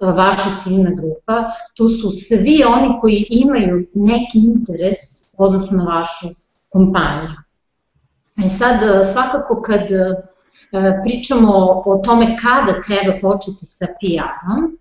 vaša 0.00 0.50
ciljna 0.62 0.90
grupa, 0.90 1.50
tu 1.74 1.88
su 1.88 2.10
svi 2.10 2.64
oni 2.66 3.00
koji 3.00 3.26
imaju 3.30 3.86
neki 3.94 4.38
interes 4.38 4.96
odnosno 5.36 5.76
na 5.76 5.84
vašu 5.84 6.26
kompaniju. 6.68 7.30
E 8.44 8.48
sad, 8.48 9.04
svakako 9.12 9.62
kad 9.62 9.82
pričamo 11.02 11.52
o 11.86 12.00
tome 12.04 12.36
kada 12.36 12.80
treba 12.82 13.18
početi 13.20 13.66
sa 13.66 13.86
PR-om, 13.86 14.78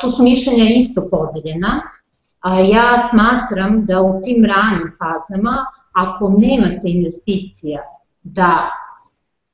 tu 0.00 0.08
su 0.08 0.22
mišljenja 0.22 0.64
isto 0.64 1.08
podeljena, 1.10 1.82
a 2.40 2.60
ja 2.60 3.08
smatram 3.10 3.86
da 3.86 4.02
u 4.02 4.20
tim 4.24 4.44
ranim 4.44 4.92
fazama, 4.98 5.66
ako 5.92 6.34
nemate 6.38 6.88
investicija 6.88 7.82
da 8.22 8.70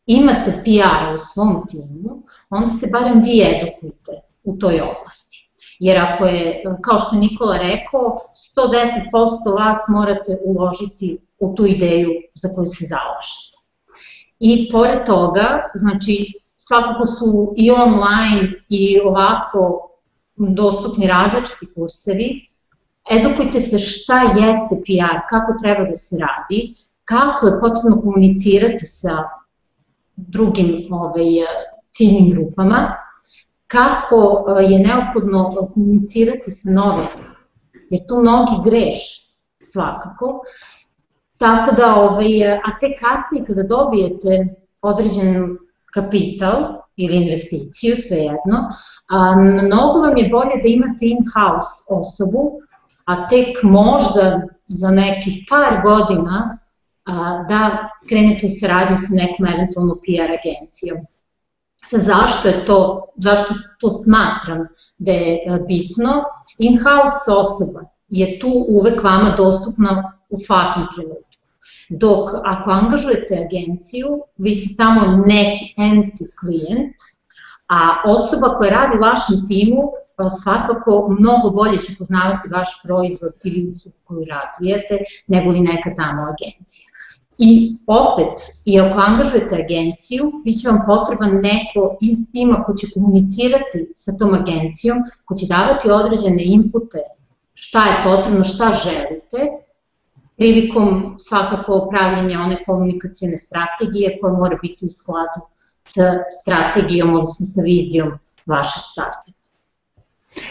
imate 0.07 0.53
PR 0.65 1.15
u 1.15 1.19
svom 1.19 1.67
timu, 1.69 2.23
onda 2.51 2.69
se 2.69 2.89
barem 2.93 3.23
vi 3.23 3.43
edukujte 3.43 4.32
u 4.45 4.57
toj 4.57 4.81
oblasti. 4.81 5.53
Jer 5.79 5.99
ako 5.99 6.25
je, 6.25 6.63
kao 6.81 6.99
što 6.99 7.17
je 7.17 7.21
Nikola 7.21 7.57
rekao, 7.59 8.17
110% 8.57 9.55
vas 9.55 9.79
morate 9.89 10.39
uložiti 10.45 11.19
u 11.39 11.55
tu 11.55 11.67
ideju 11.67 12.11
za 12.35 12.49
koju 12.55 12.67
se 12.67 12.85
zalažete. 12.85 13.57
I 14.39 14.69
pored 14.73 15.07
toga, 15.07 15.71
znači, 15.75 16.33
svakako 16.57 17.07
su 17.07 17.55
i 17.57 17.71
online 17.71 18.53
i 18.69 19.01
ovako 19.01 19.89
dostupni 20.37 21.07
različiti 21.07 21.75
kursevi, 21.75 22.49
edukujte 23.11 23.61
se 23.61 23.79
šta 23.79 24.23
jeste 24.23 24.77
PR, 24.85 25.19
kako 25.31 25.55
treba 25.63 25.85
da 25.85 25.97
se 25.97 26.17
radi, 26.19 26.75
kako 27.05 27.47
je 27.47 27.61
potrebno 27.61 28.01
komunicirati 28.03 28.87
sa 28.87 29.17
drugim 30.17 30.89
ovaj, 30.91 31.25
ciljnim 31.91 32.31
grupama, 32.31 33.02
kako 33.73 34.45
eh, 34.49 34.63
je 34.63 34.79
neophodno 34.79 35.69
komunicirati 35.75 36.51
sa 36.51 36.71
novim, 36.71 37.07
jer 37.91 38.01
tu 38.09 38.21
mnogi 38.21 38.53
greš 38.65 38.97
svakako, 39.61 40.45
tako 41.39 41.75
da, 41.75 41.95
ovaj, 41.95 42.53
a 42.53 42.79
te 42.81 42.97
kasnije 43.01 43.45
kada 43.47 43.63
dobijete 43.63 44.55
određen 44.83 45.59
kapital 45.95 46.83
ili 46.97 47.17
investiciju, 47.17 47.97
svejedno, 47.97 48.59
a, 49.09 49.37
mnogo 49.37 50.01
vam 50.01 50.17
je 50.17 50.29
bolje 50.29 50.57
da 50.63 50.69
imate 50.69 51.07
in-house 51.07 51.75
osobu, 51.91 52.61
a 53.05 53.29
tek 53.29 53.63
možda 53.63 54.41
za 54.69 54.91
nekih 54.91 55.45
par 55.51 55.83
godina 55.85 56.59
a, 57.05 57.45
da 57.49 57.89
krenete 58.09 58.47
u 58.47 58.55
saradnju 58.61 58.97
sa 58.97 59.15
nekom 59.15 59.47
eventualno 59.47 59.95
PR 59.95 60.31
agencijom. 60.39 60.99
Zašto 61.91 62.49
je 62.49 62.65
to, 62.67 63.07
zašto 63.17 63.55
to 63.81 63.91
smatram 63.91 64.67
da 64.99 65.13
je 65.13 65.35
e, 65.35 65.59
bitno? 65.69 66.23
In-house 66.59 67.33
osoba 67.33 67.81
je 68.09 68.39
tu 68.39 68.65
uvek 68.69 69.03
vama 69.03 69.35
dostupna 69.37 70.13
u 70.29 70.37
svakom 70.37 70.87
trenutku. 70.95 71.23
Dok 71.89 72.31
ako 72.45 72.71
angažujete 72.71 73.47
agenciju, 73.47 74.09
vi 74.37 74.55
ste 74.55 74.77
tamo 74.77 75.25
neki 75.27 75.75
enti 75.77 76.25
klijent, 76.41 76.97
a 77.69 78.03
osoba 78.05 78.57
koja 78.57 78.71
radi 78.71 78.97
u 78.97 79.01
vašem 79.01 79.37
timu 79.49 79.83
pa 80.17 80.31
svakako 80.31 81.17
mnogo 81.21 81.51
bolje 81.51 81.79
će 81.79 81.93
poznavati 81.99 82.49
vaš 82.49 82.69
proizvod 82.85 83.33
ili 83.45 83.71
uslugu 83.71 83.97
koju 84.05 84.25
razvijate 84.25 84.99
nego 85.27 85.51
li 85.51 85.61
neka 85.61 85.95
tamo 85.97 86.23
agencija. 86.23 86.87
I 87.39 87.77
opet, 87.87 88.41
i 88.65 88.81
ako 88.81 89.01
angažujete 89.01 89.55
agenciju, 89.55 90.33
bit 90.45 90.61
će 90.61 90.69
vam 90.69 90.79
potreban 90.87 91.41
neko 91.43 91.97
iz 92.01 92.19
tima 92.33 92.65
ko 92.65 92.75
će 92.75 92.87
komunicirati 92.95 93.93
sa 93.95 94.13
tom 94.19 94.35
agencijom, 94.35 94.99
ko 95.25 95.35
će 95.35 95.47
davati 95.47 95.91
određene 95.91 96.45
inpute 96.45 96.99
šta 97.55 97.85
je 97.85 97.97
potrebno, 98.05 98.45
šta 98.45 98.73
želite, 98.85 99.39
prilikom 100.37 101.15
svakako 101.19 101.89
pravljenja 101.91 102.41
one 102.41 102.65
komunikacijne 102.65 103.37
strategije 103.37 104.19
koja 104.21 104.33
mora 104.33 104.59
biti 104.63 104.87
u 104.87 104.91
skladu 104.91 105.41
sa 105.85 106.03
strategijom, 106.43 107.15
odnosno 107.15 107.47
sa 107.47 107.61
vizijom 107.61 108.13
vašeg 108.47 108.83
starta. 108.93 109.33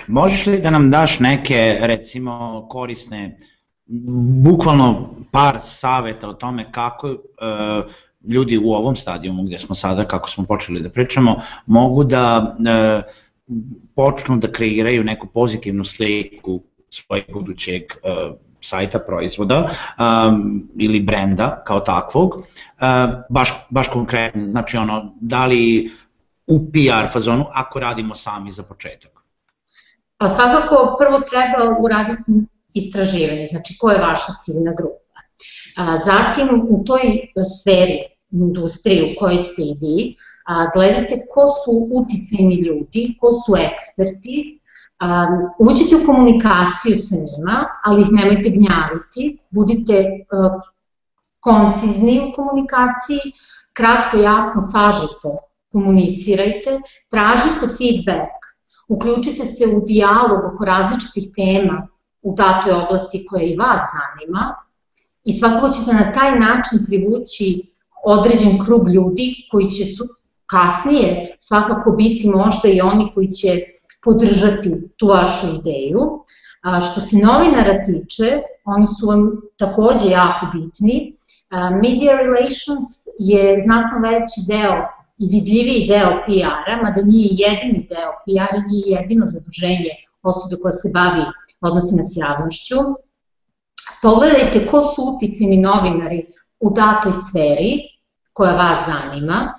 Možeš 0.07 0.45
li 0.45 0.61
da 0.61 0.69
nam 0.69 0.91
daš 0.91 1.19
neke, 1.19 1.77
recimo, 1.81 2.65
korisne, 2.69 3.37
bukvalno 4.43 5.09
par 5.31 5.59
saveta 5.59 6.29
o 6.29 6.33
tome 6.33 6.71
kako 6.71 7.07
uh, 7.07 7.91
ljudi 8.27 8.57
u 8.57 8.71
ovom 8.71 8.95
stadijumu 8.95 9.43
gde 9.43 9.59
smo 9.59 9.75
sada, 9.75 10.05
kako 10.07 10.29
smo 10.29 10.45
počeli 10.45 10.79
da 10.79 10.89
pričamo, 10.89 11.35
mogu 11.65 12.03
da 12.03 12.55
uh, 12.59 13.03
počnu 13.95 14.37
da 14.37 14.51
kreiraju 14.51 15.03
neku 15.03 15.27
pozitivnu 15.27 15.85
sliku 15.85 16.61
svojeg 16.89 17.25
budućeg 17.33 17.81
uh, 17.81 18.35
sajta 18.61 18.99
proizvoda 18.99 19.63
um, 19.65 20.69
ili 20.79 20.99
brenda 20.99 21.63
kao 21.67 21.79
takvog, 21.79 22.35
uh, 22.35 22.43
baš, 23.29 23.67
baš 23.69 23.87
konkretno, 23.87 24.41
znači 24.45 24.77
ono, 24.77 25.13
da 25.21 25.45
li 25.45 25.91
u 26.47 26.71
PR 26.71 27.11
fazonu 27.13 27.45
ako 27.53 27.79
radimo 27.79 28.15
sami 28.15 28.51
za 28.51 28.63
početak. 28.63 29.11
Pa 30.17 30.29
svakako 30.29 30.95
prvo 30.99 31.19
treba 31.19 31.77
uraditi 31.79 32.31
istraživanje, 32.73 33.47
znači 33.51 33.77
ko 33.77 33.89
je 33.89 34.01
vaša 34.01 34.33
ciljna 34.43 34.73
grupa. 34.77 35.19
A, 35.77 35.97
zatim 36.05 36.47
u 36.69 36.83
toj 36.83 37.01
sferi 37.59 37.99
industriji 38.31 39.01
u 39.03 39.19
kojoj 39.19 39.37
ste 39.37 39.61
i 39.61 39.77
vi, 39.81 40.15
a, 40.45 40.67
gledate 40.73 41.25
ko 41.33 41.45
su 41.47 41.87
uticajni 41.91 42.55
ljudi, 42.55 43.17
ko 43.19 43.31
su 43.31 43.55
eksperti, 43.55 44.59
a, 44.99 45.27
uđite 45.59 45.95
u 45.95 46.05
komunikaciju 46.05 46.95
sa 46.95 47.15
njima, 47.15 47.65
ali 47.85 48.01
ih 48.01 48.07
nemojte 48.11 48.49
gnjaviti, 48.49 49.37
budite 49.49 50.05
a, 50.31 50.59
koncizni 51.39 52.19
u 52.19 52.33
komunikaciji, 52.35 53.31
kratko, 53.73 54.17
jasno, 54.17 54.61
sažito 54.61 55.37
komunicirajte, 55.71 56.79
tražite 57.09 57.67
feedback, 57.77 58.31
uključite 58.87 59.45
se 59.45 59.67
u 59.67 59.85
dijalog 59.85 60.53
oko 60.53 60.65
različitih 60.65 61.23
tema 61.35 61.87
u 62.21 62.35
datoj 62.35 62.73
oblasti 62.73 63.25
koja 63.29 63.43
i 63.43 63.55
vas 63.55 63.81
zanima 63.97 64.55
i 65.23 65.33
svakako 65.33 65.69
ćete 65.69 65.93
na 65.93 66.13
taj 66.13 66.39
način 66.39 66.79
privući 66.87 67.71
određen 68.03 68.65
krug 68.65 68.89
ljudi 68.89 69.35
koji 69.51 69.69
će 69.69 69.85
su 69.85 70.03
kasnije 70.45 71.35
svakako 71.39 71.91
biti 71.91 72.29
možda 72.29 72.69
i 72.69 72.81
oni 72.81 73.11
koji 73.13 73.27
će 73.27 73.59
podržati 74.03 74.71
tu 74.97 75.07
vašu 75.07 75.47
ideju. 75.59 76.23
A 76.61 76.81
što 76.81 77.01
se 77.01 77.17
novinara 77.17 77.83
tiče, 77.83 78.41
oni 78.65 78.87
su 78.87 79.07
vam 79.07 79.41
takođe 79.57 80.09
jako 80.09 80.45
bitni. 80.53 81.15
Media 81.83 82.11
relations 82.15 82.87
je 83.19 83.59
znatno 83.59 83.97
veći 83.99 84.39
deo 84.47 84.75
i 85.17 85.27
vidljiviji 85.27 85.87
deo 85.87 86.11
PR-a, 86.25 86.81
mada 86.83 87.01
nije 87.01 87.29
jedini 87.31 87.87
deo 87.89 88.11
PR 88.25 88.55
i 88.57 88.67
nije 88.71 88.87
jedino 88.97 89.25
zaduženje 89.25 89.93
osobe 90.23 90.55
koja 90.61 90.71
se 90.71 90.89
bavi 90.93 91.23
odnosima 91.61 92.03
s 92.03 92.17
javnošću. 92.17 92.75
Pogledajte 94.01 94.67
ko 94.67 94.81
su 94.81 95.15
uticini 95.15 95.57
novinari 95.57 96.25
u 96.59 96.69
datoj 96.69 97.11
sferi 97.11 97.71
koja 98.33 98.53
vas 98.53 98.77
zanima, 98.85 99.53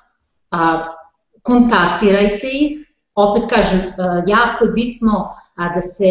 a, 0.50 0.86
kontaktirajte 1.42 2.48
ih, 2.52 2.78
opet 3.14 3.50
kažem, 3.50 3.80
jako 4.26 4.64
je 4.64 4.72
bitno 4.72 5.28
da 5.74 5.80
se 5.80 6.10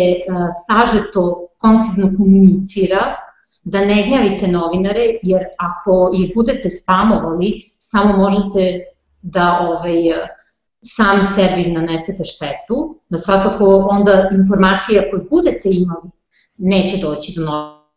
sažeto 0.68 1.48
koncizno 1.58 2.18
komunicira, 2.18 3.16
da 3.64 3.86
ne 3.86 4.04
gnjavite 4.08 4.48
novinare, 4.48 5.20
jer 5.24 5.46
ako 5.58 6.12
ih 6.14 6.32
budete 6.36 6.70
spamovali, 6.70 7.72
samo 7.78 8.18
možete 8.18 8.80
da 9.22 9.60
ovaj, 9.62 9.96
sam 10.82 11.24
sebi 11.36 11.72
nanesete 11.72 12.24
štetu, 12.24 13.00
da 13.10 13.18
svakako 13.18 13.88
onda 13.90 14.30
informacija 14.32 15.04
koju 15.12 15.28
budete 15.30 15.70
imali 15.72 16.10
neće 16.58 16.98
doći 16.98 17.34
do 17.38 17.46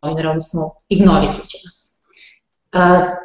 novinara, 0.01 0.29
odnosno 0.29 0.71
ignorisat 0.89 1.45
će 1.45 1.57
vas. 1.65 2.01
E, 2.73 2.79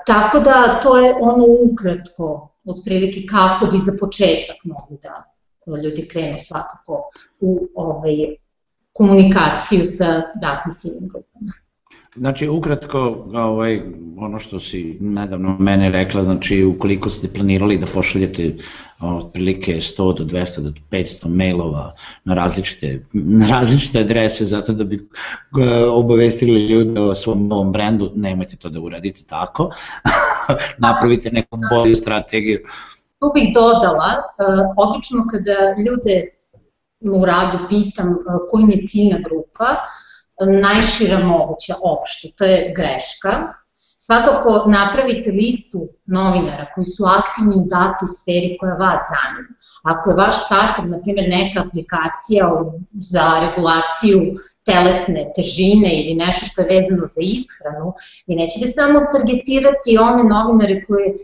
tako 0.07 0.41
da 0.41 0.81
to 0.83 0.99
je 0.99 1.15
ono 1.21 1.45
ukratko, 1.73 2.49
otprilike 2.65 3.27
kako 3.31 3.67
bi 3.67 3.79
za 3.79 3.93
početak 4.01 4.57
mogli 4.65 4.99
da 5.03 5.31
ljudi 5.83 6.09
krenu 6.09 6.39
svakako 6.39 7.11
u 7.41 7.69
ovaj, 7.75 8.17
komunikaciju 8.93 9.85
sa 9.85 10.23
datim 10.41 10.75
ciljnim 10.77 11.09
grupama. 11.09 11.53
Znači, 12.17 12.49
ukratko, 12.49 12.99
ovaj, 13.35 13.83
ono 14.19 14.39
što 14.39 14.61
si 14.61 14.97
nedavno 15.01 15.57
mene 15.59 15.91
rekla, 15.91 16.23
znači, 16.23 16.65
ukoliko 16.65 17.11
ste 17.11 17.29
planirali 17.29 17.79
da 17.79 17.87
pošaljete 17.87 18.55
otprilike 19.01 19.81
100 19.81 20.19
do 20.19 20.25
200 20.25 20.61
do 20.61 20.73
500 20.91 21.29
mailova 21.29 21.93
na 22.25 22.35
različite, 22.35 23.07
na 23.13 23.49
različite 23.49 24.01
adrese 24.01 24.45
zato 24.45 24.73
da 24.73 24.85
bi 24.85 24.97
e, 24.97 25.85
obavestili 25.85 26.67
ljude 26.67 27.01
o 27.01 27.15
svom 27.15 27.47
novom 27.49 27.73
brendu, 27.73 28.13
nemojte 28.15 28.57
to 28.57 28.69
da 28.69 28.81
uradite 28.81 29.23
tako, 29.27 29.71
napravite 30.79 31.31
neku 31.31 31.59
bolju 31.71 31.95
strategiju. 31.95 32.59
Tu 33.21 33.31
bih 33.35 33.55
dodala, 33.55 34.11
e, 34.11 34.45
obično 34.77 35.19
kada 35.31 35.75
ljude 35.87 36.27
u 37.01 37.25
radu 37.25 37.59
pitam 37.69 38.17
koji 38.51 38.65
je 38.71 38.87
ciljna 38.87 39.19
grupa, 39.19 39.77
najšira 40.63 41.19
moguća 41.19 41.75
opšte, 41.85 42.29
to 42.39 42.45
je 42.45 42.73
greška, 42.77 43.60
Svakako 44.11 44.51
napravite 44.71 45.31
listu 45.31 45.81
novinara 46.07 46.67
koji 46.75 46.85
su 46.85 47.03
aktivni 47.19 47.55
u 47.57 47.65
datoj 47.77 48.09
sferi 48.19 48.57
koja 48.61 48.75
vas 48.75 49.01
zanima. 49.13 49.53
Ako 49.93 50.11
je 50.11 50.17
vaš 50.17 50.35
startup, 50.47 50.87
na 50.95 50.99
primjer, 51.03 51.27
neka 51.39 51.59
aplikacija 51.67 52.45
za 53.13 53.27
regulaciju 53.45 54.19
telesne 54.71 55.23
težine 55.37 55.91
ili 56.01 56.15
nešto 56.25 56.43
što 56.47 56.57
je 56.61 56.71
vezano 56.75 57.05
za 57.15 57.23
ishranu, 57.39 57.87
vi 58.27 58.35
nećete 58.41 58.67
samo 58.79 58.97
targetirati 59.15 59.99
one 60.09 60.23
novinare 60.35 60.77
koje 60.87 61.09
uh, 61.13 61.19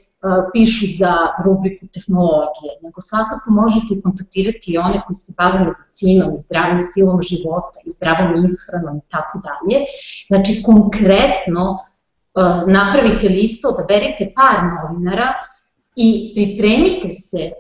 pišu 0.53 0.87
za 1.01 1.15
rubriku 1.45 1.85
tehnologije, 1.95 2.73
nego 2.85 2.99
svakako 3.11 3.47
možete 3.63 3.93
kontaktirati 4.05 4.67
i 4.73 4.79
one 4.87 4.99
koji 5.05 5.17
se 5.25 5.31
bave 5.41 5.59
medicinom 5.69 6.31
i 6.35 6.43
zdravim 6.47 6.81
stilom 6.91 7.19
života 7.31 7.79
i 7.87 7.91
zdravom 7.97 8.31
ishranom 8.45 8.95
i 9.03 9.07
tako 9.15 9.37
dalje. 9.49 9.77
Znači, 10.31 10.51
konkretno 10.69 11.65
napravite 12.67 13.29
listu, 13.29 13.69
odaberite 13.69 14.33
par 14.35 14.59
novinara 14.65 15.33
i 15.97 16.33
pripremite 16.35 17.09
se 17.09 17.51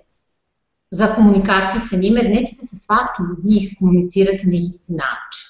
za 0.90 1.06
komunikaciju 1.06 1.80
sa 1.90 1.96
njima, 1.96 2.20
jer 2.20 2.30
nećete 2.30 2.66
sa 2.66 2.76
svakim 2.76 3.26
od 3.38 3.44
njih 3.44 3.76
komunicirati 3.78 4.46
na 4.46 4.56
isti 4.56 4.92
način. 4.92 5.46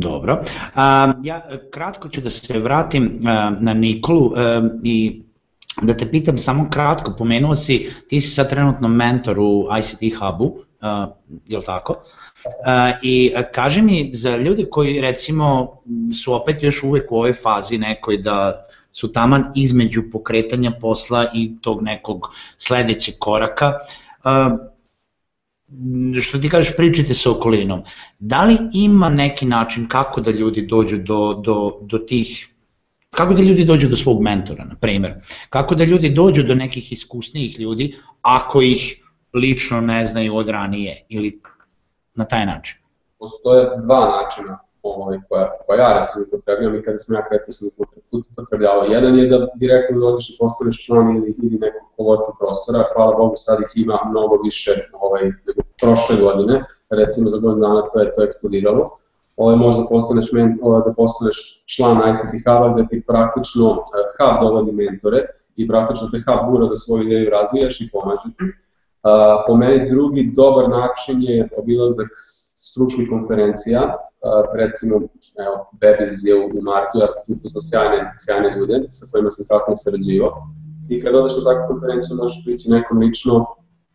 Dobro. 0.00 0.42
A, 0.74 1.12
ja 1.22 1.42
kratko 1.70 2.08
ću 2.08 2.20
da 2.20 2.30
se 2.30 2.58
vratim 2.58 3.20
a, 3.26 3.52
na 3.60 3.74
Nikolu 3.74 4.32
a, 4.36 4.68
i 4.82 5.22
da 5.82 5.96
te 5.96 6.10
pitam 6.10 6.38
samo 6.38 6.70
kratko, 6.70 7.14
pomenuo 7.18 7.56
si, 7.56 7.90
ti 8.08 8.20
si 8.20 8.30
sad 8.30 8.50
trenutno 8.50 8.88
mentor 8.88 9.40
u 9.40 9.68
ICT 9.78 10.18
Hubu, 10.18 10.64
je 11.46 11.56
li 11.56 11.64
tako? 11.66 11.94
I 13.02 13.32
kaži 13.52 13.82
mi, 13.82 14.10
za 14.12 14.36
ljude 14.36 14.64
koji 14.70 15.00
recimo 15.00 15.76
su 16.22 16.34
opet 16.34 16.62
još 16.62 16.82
uvek 16.82 17.12
u 17.12 17.16
ovoj 17.16 17.32
fazi 17.32 17.78
nekoj 17.78 18.16
da 18.16 18.66
su 18.92 19.12
taman 19.12 19.44
između 19.54 20.02
pokretanja 20.12 20.72
posla 20.80 21.26
i 21.34 21.52
tog 21.60 21.82
nekog 21.82 22.28
sledećeg 22.58 23.14
koraka, 23.18 23.72
što 26.22 26.38
ti 26.38 26.48
kažeš, 26.48 26.76
pričajte 26.76 27.14
sa 27.14 27.30
okolinom. 27.30 27.82
Da 28.18 28.44
li 28.44 28.58
ima 28.72 29.08
neki 29.08 29.46
način 29.46 29.88
kako 29.88 30.20
da 30.20 30.30
ljudi 30.30 30.66
dođu 30.66 30.98
do, 30.98 31.42
do, 31.44 31.78
do 31.82 31.98
tih 31.98 32.48
Kako 33.12 33.34
da 33.34 33.42
ljudi 33.42 33.64
dođu 33.64 33.88
do 33.88 33.96
svog 33.96 34.22
mentora, 34.22 34.64
na 34.64 34.74
primer? 34.80 35.14
Kako 35.50 35.74
da 35.74 35.84
ljudi 35.84 36.08
dođu 36.08 36.42
do 36.42 36.54
nekih 36.54 36.92
iskusnijih 36.92 37.58
ljudi, 37.60 37.94
ako 38.22 38.62
ih 38.62 39.01
lično 39.34 39.80
ne 39.80 40.04
znaju 40.04 40.36
od 40.36 40.48
ranije 40.48 41.06
ili 41.08 41.40
na 42.14 42.24
taj 42.24 42.46
način? 42.46 42.76
Postoje 43.18 43.66
dva 43.76 44.00
načina 44.16 44.58
ovaj, 44.82 45.18
koja, 45.28 45.46
koja 45.66 45.78
ja 45.78 46.00
recimo 46.00 46.24
upotrebljam 46.28 46.74
i 46.74 46.82
kada 46.82 46.98
sam 46.98 47.16
ja 47.16 47.22
kretao 47.28 47.52
sam 47.52 47.68
upotrebljavao. 48.32 48.84
Jedan 48.84 49.18
je 49.18 49.26
da 49.26 49.46
direktno 49.54 50.00
dođeš 50.00 50.30
i 50.30 50.36
postaneš 50.38 50.86
član 50.86 51.16
ili, 51.16 51.34
ili 51.42 51.58
nekog 51.58 51.82
coworking 51.98 52.36
prostora, 52.38 52.84
hvala 52.94 53.16
Bogu 53.16 53.34
sad 53.36 53.60
ih 53.60 53.82
ima 53.84 53.98
mnogo 54.10 54.34
više 54.44 54.70
ovaj, 54.92 55.22
nego 55.46 55.60
prošle 55.80 56.16
godine, 56.16 56.64
recimo 56.90 57.28
za 57.28 57.38
godinu 57.38 57.60
dana 57.66 57.82
to 57.92 58.00
je 58.00 58.14
to 58.14 58.22
eksplodiralo. 58.22 58.84
Ovaj, 59.36 59.56
možda 59.56 59.82
postaneš, 59.88 60.32
men, 60.32 60.58
ovaj, 60.62 60.82
da 60.86 60.92
postaneš 60.92 61.64
član 61.76 61.96
ICT 62.10 62.32
Hub-a 62.44 62.72
gde 62.74 62.86
ti 62.90 63.02
praktično 63.06 63.70
uh, 63.70 63.78
Hub 64.16 64.36
dovodi 64.42 64.72
mentore 64.72 65.26
i 65.56 65.68
praktično 65.68 66.08
te 66.12 66.18
Hub 66.26 66.50
gura 66.50 66.66
da 66.66 66.76
svoju 66.76 67.02
ideju 67.02 67.30
razvijaš 67.30 67.80
i 67.80 67.90
pomaže 67.92 68.28
ti 68.38 68.44
A, 69.02 69.44
po 69.46 69.56
meni 69.56 69.88
drugi 69.88 70.32
dobar 70.36 70.68
način 70.68 71.22
je 71.22 71.48
obilazak 71.56 72.08
stručnih 72.56 73.08
konferencija, 73.10 73.80
a, 74.22 74.42
recimo, 74.54 74.96
evo, 75.46 75.70
Bebiz 75.80 76.26
je 76.26 76.34
u, 76.34 76.48
martu, 76.62 76.98
ja 76.98 77.08
sam 77.08 77.34
upoznao 77.36 77.62
sjajne, 77.70 78.12
sjajne 78.24 78.58
ljude 78.58 78.76
sa 78.90 79.06
kojima 79.12 79.30
sam 79.30 79.46
kasnije 79.48 79.76
sarađivao. 79.76 80.32
I 80.88 81.02
kada 81.02 81.18
odeš 81.18 81.36
na 81.38 81.44
takvu 81.44 81.64
konferenciju 81.68 82.16
možeš 82.16 82.44
prići 82.44 82.70
nekom 82.70 82.98
lično, 82.98 83.46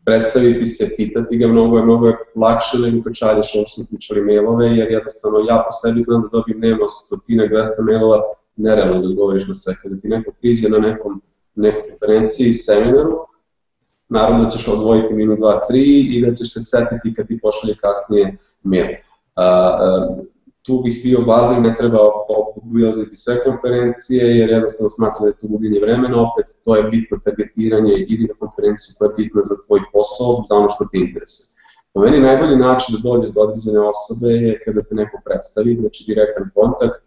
predstaviti 0.06 0.65
se, 0.65 0.93
pitati 0.98 1.38
ga, 1.38 1.48
mnogo 1.48 1.78
je, 1.78 1.84
mnogo 1.84 2.08
je 2.08 2.17
lakše 2.36 2.78
nego 2.78 3.04
kad 3.04 3.13
šalješ 3.15 3.56
ovo 3.56 3.65
smo 3.65 3.86
pričali 3.89 4.22
mailove, 4.22 4.67
jer 4.78 4.91
jednostavno 4.91 5.39
ja 5.39 5.58
po 5.65 5.72
sebi 5.72 6.02
znam 6.02 6.22
da 6.22 6.28
dobijem 6.32 6.60
dnevno 6.60 6.88
stotina, 6.88 7.43
200 7.43 7.86
mailova, 7.88 8.22
nerealno 8.56 9.02
da 9.02 9.08
odgovoriš 9.08 9.48
na 9.48 9.54
sve. 9.54 9.74
Kada 9.82 9.96
ti 10.02 10.08
neko 10.08 10.32
priđe 10.41 10.70
na 10.70 10.78
nekom, 10.78 11.22
nekoj 11.56 11.89
konferenciji, 11.89 12.54
seminaru, 12.54 13.17
naravno 14.10 14.50
ćeš 14.52 14.67
odvojiti 14.67 15.13
minut, 15.13 15.39
dva, 15.39 15.60
tri 15.67 16.00
i 16.00 16.26
da 16.26 16.36
ćeš 16.36 16.54
se 16.54 16.62
setiti 16.62 17.13
kad 17.13 17.28
ti 17.28 17.39
pošalje 17.41 17.76
kasnije 17.82 18.38
mail. 18.63 18.96
A, 19.36 20.17
tu 20.62 20.82
bih 20.84 21.00
bio 21.04 21.22
bazan, 21.22 21.63
ne 21.63 21.76
treba 21.78 22.00
obilaziti 22.56 23.15
sve 23.15 23.36
konferencije, 23.43 24.38
jer 24.38 24.50
jednostavno 24.50 24.89
smatram 24.89 25.24
da 25.24 25.28
je 25.28 25.38
to 25.41 25.48
gubljenje 25.48 25.80
vremena, 25.80 26.22
opet 26.28 26.46
to 26.63 26.76
je 26.76 26.84
bitno 26.84 27.17
targetiranje, 27.24 27.93
idi 27.93 28.28
na 28.28 28.36
konferenciju 28.39 28.96
koja 28.98 29.08
je 29.08 29.13
bitna 29.17 29.41
za 29.43 29.56
tvoj 29.65 29.80
posao, 29.93 30.43
za 30.50 30.56
ono 30.56 30.70
što 30.70 30.86
te 30.91 30.98
interesuje. 30.98 31.48
Po 31.93 32.02
meni 32.02 32.20
najbolji 32.20 32.56
način 32.56 32.96
da 32.96 33.10
dođeš 33.10 33.32
do 33.32 33.41
određene 33.41 33.80
osobe 33.80 34.28
je 34.28 34.62
kada 34.65 34.82
te 34.82 34.96
neko 34.96 35.17
predstavi, 35.26 35.78
znači 35.82 36.04
direktan 36.08 36.50
kontakt, 36.56 37.02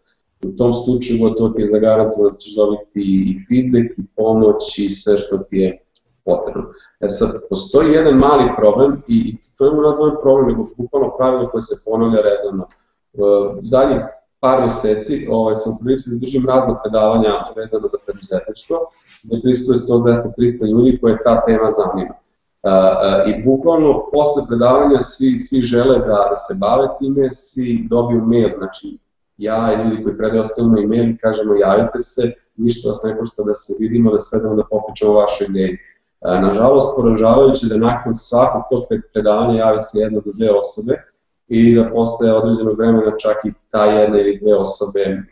u 0.44 0.50
tom 0.58 0.74
slučaju 0.74 1.34
to 1.38 1.48
ti 1.48 1.62
je 1.62 1.66
zagarantovano 1.66 2.30
da 2.30 2.38
ćeš 2.38 2.54
dobiti 2.54 3.00
i 3.28 3.38
feedback 3.46 3.98
i 3.98 4.02
pomoć 4.16 4.78
i 4.78 4.88
sve 4.88 5.18
što 5.18 5.38
ti 5.38 5.56
je 5.56 5.78
potrebno. 6.24 6.64
E 7.00 7.08
sad, 7.10 7.30
postoji 7.50 7.92
jedan 7.92 8.14
mali 8.14 8.50
problem 8.56 8.98
i, 9.08 9.14
i 9.14 9.36
to 9.58 9.66
je 9.66 9.72
mu 9.72 9.82
nazvan 9.82 10.10
problem, 10.22 10.48
nego 10.48 10.66
bukvalno 10.76 11.16
pravilo 11.16 11.48
koje 11.50 11.62
se 11.62 11.82
ponavlja 11.84 12.20
redovno. 12.20 12.64
Uh, 13.12 13.54
zadnjih 13.62 14.00
par 14.40 14.60
meseci 14.64 15.26
ovaj, 15.30 15.54
sam 15.54 15.72
u 15.72 15.78
prilici 15.84 16.10
da 16.10 16.18
držim 16.18 16.46
razne 16.46 16.74
predavanja 16.82 17.32
vezano 17.56 17.88
za 17.88 17.98
preduzetništvo, 18.06 18.76
gde 19.22 19.40
pristuje 19.42 19.76
100, 19.76 20.02
200, 20.02 20.14
300 20.38 20.70
ljudi 20.70 20.98
koje 21.00 21.22
ta 21.24 21.44
tema 21.44 21.68
zanima. 21.70 22.14
Uh, 22.14 22.70
uh, 22.70 23.30
I 23.30 23.44
bukvalno 23.44 24.08
posle 24.12 24.42
predavanja 24.48 25.00
svi, 25.00 25.38
svi 25.38 25.58
žele 25.58 25.98
da, 25.98 26.18
da 26.30 26.36
se 26.36 26.54
bave 26.60 26.88
time, 26.98 27.30
svi 27.30 27.86
dobiju 27.90 28.24
mail, 28.24 28.50
znači 28.58 28.98
ja 29.36 29.72
i 29.72 29.88
ljudi 29.88 30.02
koji 30.02 30.16
predaju 30.16 30.40
ostavimo 30.40 30.78
e-mail 30.78 31.08
i 31.08 31.18
kažemo 31.18 31.54
javite 31.54 32.00
se, 32.00 32.32
ništa 32.56 32.88
vas 32.88 33.02
ne 33.04 33.18
košta 33.18 33.42
da 33.42 33.54
se 33.54 33.74
vidimo, 33.78 34.12
da 34.12 34.18
sedemo 34.18 34.54
da 34.54 34.64
popričamo 34.70 35.12
vašoj 35.12 35.46
ideji. 35.50 35.78
E, 36.24 36.40
nažalost, 36.40 36.96
poražavajuće 36.96 37.66
da 37.66 37.76
nakon 37.76 38.14
svakog 38.14 38.62
tog 38.70 38.78
predavanja 39.12 39.58
javi 39.58 39.80
se 39.80 39.98
jedna 39.98 40.20
do 40.24 40.30
dve 40.34 40.50
osobe 40.50 41.02
i 41.48 41.74
da 41.76 41.90
posle 41.90 42.32
određenog 42.32 42.78
vremena 42.78 43.16
čak 43.16 43.36
i 43.44 43.52
ta 43.70 43.84
jedna 43.84 44.20
ili 44.20 44.38
dve 44.42 44.54
osobe, 44.54 45.22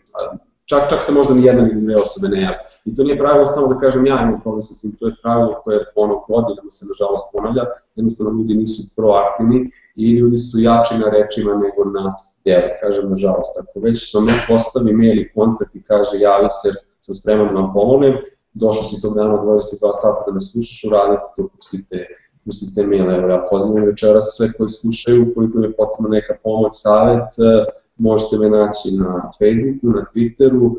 čak, 0.65 0.91
čak 0.91 1.03
se 1.03 1.13
možda 1.13 1.35
ni 1.35 1.43
jedna 1.43 1.63
ili 1.63 1.81
dve 1.81 1.97
osobe 1.97 2.29
ne 2.29 2.43
javi. 2.43 2.57
I 2.85 2.95
to 2.95 3.03
nije 3.03 3.19
pravilo 3.19 3.47
samo 3.47 3.75
da 3.75 3.81
kažem 3.81 4.07
ja 4.07 4.23
imam 4.23 4.41
problem 4.41 4.63
sa 4.63 4.81
tim, 4.81 4.97
to 5.01 5.07
je 5.07 5.15
pravilo 5.23 5.61
koje 5.65 5.85
ono 5.95 6.25
godinama 6.29 6.71
se 6.71 6.87
nažalost 6.89 7.33
ponavlja, 7.33 7.65
jednostavno 7.97 8.33
ljudi 8.33 8.55
nisu 8.55 8.83
proaktivni 8.97 9.71
i 9.97 10.13
ljudi 10.13 10.37
su 10.37 10.59
jači 10.61 10.95
na 10.99 11.11
rečima 11.11 11.53
nego 11.55 11.91
na 11.91 12.09
djelu, 12.45 12.69
kažem 12.81 13.11
nažalost. 13.11 13.59
Ako 13.61 13.81
već 13.81 14.09
što 14.09 14.21
me 14.21 14.33
postavi 14.49 14.93
mail 14.93 15.19
i 15.19 15.33
kontakt 15.35 15.75
i 15.75 15.83
kaže 15.83 16.19
javi 16.19 16.49
se, 16.49 16.69
sam 17.01 17.15
spreman 17.15 17.55
da 17.55 17.61
vam 17.61 17.73
pomognem, 17.75 18.15
došao 18.59 18.83
si 18.83 19.03
tog 19.03 19.15
dana 19.15 19.35
22 19.35 19.93
sata 20.03 20.21
da 20.27 20.33
me 20.33 20.41
slušaš, 20.41 20.85
uradite 20.89 21.23
to, 21.37 21.49
pustite, 21.57 22.07
pustite 22.45 22.87
mail, 22.87 23.11
evo 23.11 23.29
ja 23.29 23.47
pozdravim 23.51 23.85
večeras 23.85 24.25
sve 24.37 24.47
koji 24.57 24.69
slušaju, 24.69 25.27
ukoliko 25.31 25.59
je 25.59 25.77
potrebna 25.77 26.09
neka 26.09 26.35
pomoć, 26.45 26.73
savet, 26.73 27.31
e, 27.39 27.65
možete 27.97 28.37
me 28.37 28.49
naći 28.49 28.89
na 29.03 29.31
Facebooku, 29.39 29.87
na 29.97 30.03
Twitteru, 30.13 30.77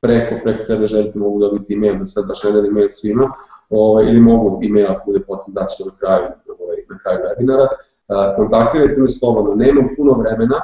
preko, 0.00 0.34
preko 0.44 0.64
tebe 0.66 0.86
želite 0.86 1.18
mogu 1.18 1.40
dobiti 1.40 1.74
e-mail, 1.74 1.98
da 1.98 2.04
sad 2.04 2.24
baš 2.28 2.42
ne 2.44 2.52
delim 2.52 2.72
mail 2.72 2.88
svima, 2.88 3.32
ovaj, 3.70 4.04
ili 4.04 4.20
mogu 4.20 4.60
e-mail 4.64 4.90
ako 4.90 5.02
bude 5.06 5.20
potrebno 5.20 5.60
daći 5.60 5.84
na 5.84 5.92
kraju, 5.98 6.26
ovaj, 6.60 6.76
na 6.90 6.98
kraju 6.98 7.18
webinara. 7.26 7.66
Uh, 8.10 8.36
kontaktirajte 8.36 9.00
me 9.00 9.08
slobodno, 9.08 9.54
nemam 9.54 9.88
puno 9.96 10.12
vremena, 10.12 10.60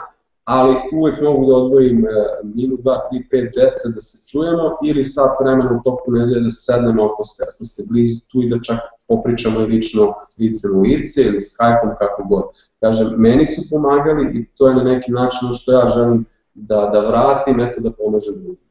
ali 0.46 0.76
uvek 0.92 1.22
mogu 1.22 1.46
da 1.46 1.54
odvojim 1.54 2.06
e, 2.06 2.10
minut, 2.54 2.80
2, 2.80 2.98
3, 3.12 3.22
5, 3.32 3.50
10 3.56 3.94
da 3.94 4.00
se 4.00 4.30
čujemo 4.30 4.76
ili 4.84 5.04
sat 5.04 5.40
vremena 5.40 5.80
u 5.80 5.82
toku 5.84 6.12
nedelje 6.12 6.40
da 6.40 6.50
sednemo 6.50 7.04
ako 7.04 7.24
ste, 7.24 7.44
ako 7.54 7.64
ste 7.64 7.82
blizu 7.88 8.20
tu 8.28 8.42
i 8.42 8.50
da 8.50 8.58
čak 8.62 8.78
popričamo 9.08 9.60
i 9.60 9.66
lično 9.66 10.14
lice 10.38 10.66
u 10.76 10.80
lice 10.82 11.22
ili 11.22 11.38
Skype-om 11.38 11.90
kako 11.98 12.24
god. 12.28 12.44
Kažem, 12.80 13.14
meni 13.16 13.46
su 13.46 13.62
pomagali 13.70 14.38
i 14.38 14.46
to 14.56 14.68
je 14.68 14.74
na 14.74 14.82
neki 14.82 15.12
način 15.12 15.48
što 15.52 15.72
ja 15.72 15.88
želim 15.88 16.24
da, 16.54 16.90
da 16.92 17.00
vratim, 17.00 17.60
eto 17.60 17.80
da 17.80 17.90
pomažem 17.90 18.34
drugim. 18.34 18.66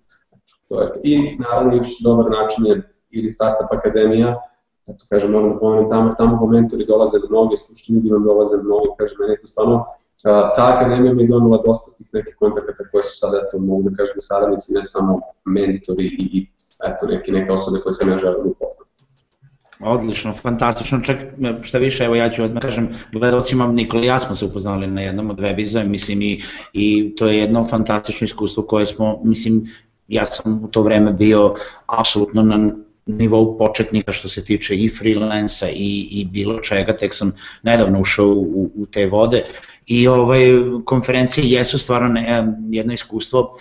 To 0.69 0.81
je. 0.81 0.91
I 1.03 1.37
naravno 1.39 1.75
još 1.75 1.87
dobar 2.03 2.31
način 2.31 2.65
je 2.65 2.91
ili 3.09 3.29
Startup 3.29 3.71
Akademija, 3.71 4.35
eto 4.87 5.05
kažem, 5.09 5.31
moram 5.31 5.53
da 5.53 5.59
pomenem 5.59 5.89
tamo, 5.89 6.13
tamo 6.17 6.45
mentori 6.45 6.85
dolaze 6.85 7.19
do 7.19 7.27
mnoge, 7.29 7.57
stručni 7.57 7.95
ljudi 7.95 8.09
vam 8.09 8.23
dolaze 8.23 8.57
do 8.57 8.63
mnoge, 8.63 8.87
kažem, 8.97 9.17
meni 9.19 9.33
je 9.33 9.39
to 9.39 9.47
stvarno 9.47 9.85
ta 10.55 10.77
akademija 10.77 11.13
mi 11.13 11.23
je 11.23 11.27
donula 11.27 11.61
dosta 11.65 11.91
tih 11.97 12.07
nekih 12.13 12.35
kontakata 12.39 12.83
koje 12.91 13.03
su 13.03 13.17
sada, 13.17 13.37
eto, 13.47 13.59
mogu 13.59 13.89
da 13.89 13.95
kažem, 13.95 14.15
saradnici, 14.19 14.73
ne 14.73 14.83
samo 14.83 15.19
mentori 15.45 16.05
i, 16.05 16.47
eto, 16.85 17.05
neke, 17.05 17.31
neke 17.31 17.51
osobe 17.51 17.79
koje 17.83 17.93
sam 17.93 18.09
ja 18.09 18.19
želeo 18.19 18.43
da 18.43 18.49
upoznam. 18.49 18.85
Odlično, 19.79 20.33
fantastično, 20.33 21.01
čak 21.01 21.17
šta 21.63 21.77
više, 21.77 22.03
evo 22.03 22.15
ja 22.15 22.29
ću 22.29 22.43
odmah 22.43 22.61
kažem, 22.61 22.89
gledalcima 23.11 23.67
Nikola 23.67 24.03
i 24.03 24.07
ja 24.07 24.19
smo 24.19 24.35
se 24.35 24.45
upoznali 24.45 24.87
na 24.87 25.01
jednom 25.01 25.29
od 25.29 25.39
webiza, 25.39 25.87
mislim 25.87 26.21
i, 26.21 26.41
i 26.73 27.15
to 27.15 27.27
je 27.27 27.37
jedno 27.37 27.67
fantastično 27.67 28.25
iskustvo 28.25 28.63
koje 28.63 28.85
smo, 28.85 29.19
mislim, 29.23 29.65
ja 30.07 30.25
sam 30.25 30.63
u 30.63 30.67
to 30.67 30.81
vreme 30.81 31.13
bio 31.13 31.55
apsolutno 31.85 32.41
na 32.41 32.75
nivou 33.05 33.57
početnika 33.57 34.11
što 34.11 34.29
se 34.29 34.43
tiče 34.43 34.75
i 34.75 34.89
freelansa 34.89 35.69
i, 35.69 36.07
i 36.11 36.25
bilo 36.25 36.59
čega, 36.59 36.97
tek 36.97 37.13
sam 37.13 37.31
nedavno 37.63 38.01
ušao 38.01 38.27
u, 38.27 38.71
u 38.75 38.85
te 38.85 39.05
vode 39.07 39.43
i 39.87 40.07
ovaj, 40.07 40.39
konferencije 40.85 41.49
jesu 41.49 41.79
stvarno 41.79 42.07
ne, 42.07 42.47
jedno 42.69 42.93
iskustvo 42.93 43.57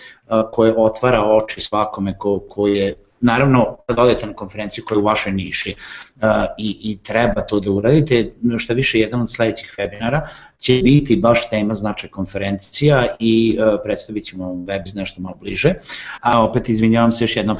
koje 0.51 0.73
otvara 0.77 1.23
oči 1.23 1.61
svakome 1.61 2.17
ko, 2.17 2.39
ko 2.49 2.67
je 2.67 2.93
naravno 3.21 3.77
kad 3.87 3.99
odete 3.99 4.27
na 4.27 4.33
konferenciju 4.33 4.83
koja 4.87 4.95
je 4.95 4.99
u 4.99 5.05
vašoj 5.05 5.33
niši 5.33 5.75
uh, 6.15 6.21
i, 6.57 6.77
i 6.81 6.97
treba 6.97 7.41
to 7.41 7.59
da 7.59 7.71
uradite, 7.71 8.31
što 8.57 8.73
više 8.73 8.99
jedan 8.99 9.21
od 9.21 9.31
sledećih 9.31 9.75
webinara 9.77 10.21
će 10.59 10.81
biti 10.83 11.15
baš 11.15 11.49
tema 11.49 11.75
značaj 11.75 12.09
konferencija 12.09 13.15
i 13.19 13.57
uh, 13.59 13.79
predstavit 13.83 14.25
ćemo 14.25 14.53
web 14.67 14.81
nešto 14.95 15.21
malo 15.21 15.35
bliže, 15.41 15.73
a 16.21 16.43
opet 16.43 16.69
izvinjavam 16.69 17.11
se 17.11 17.23
još 17.23 17.35
jednom. 17.35 17.57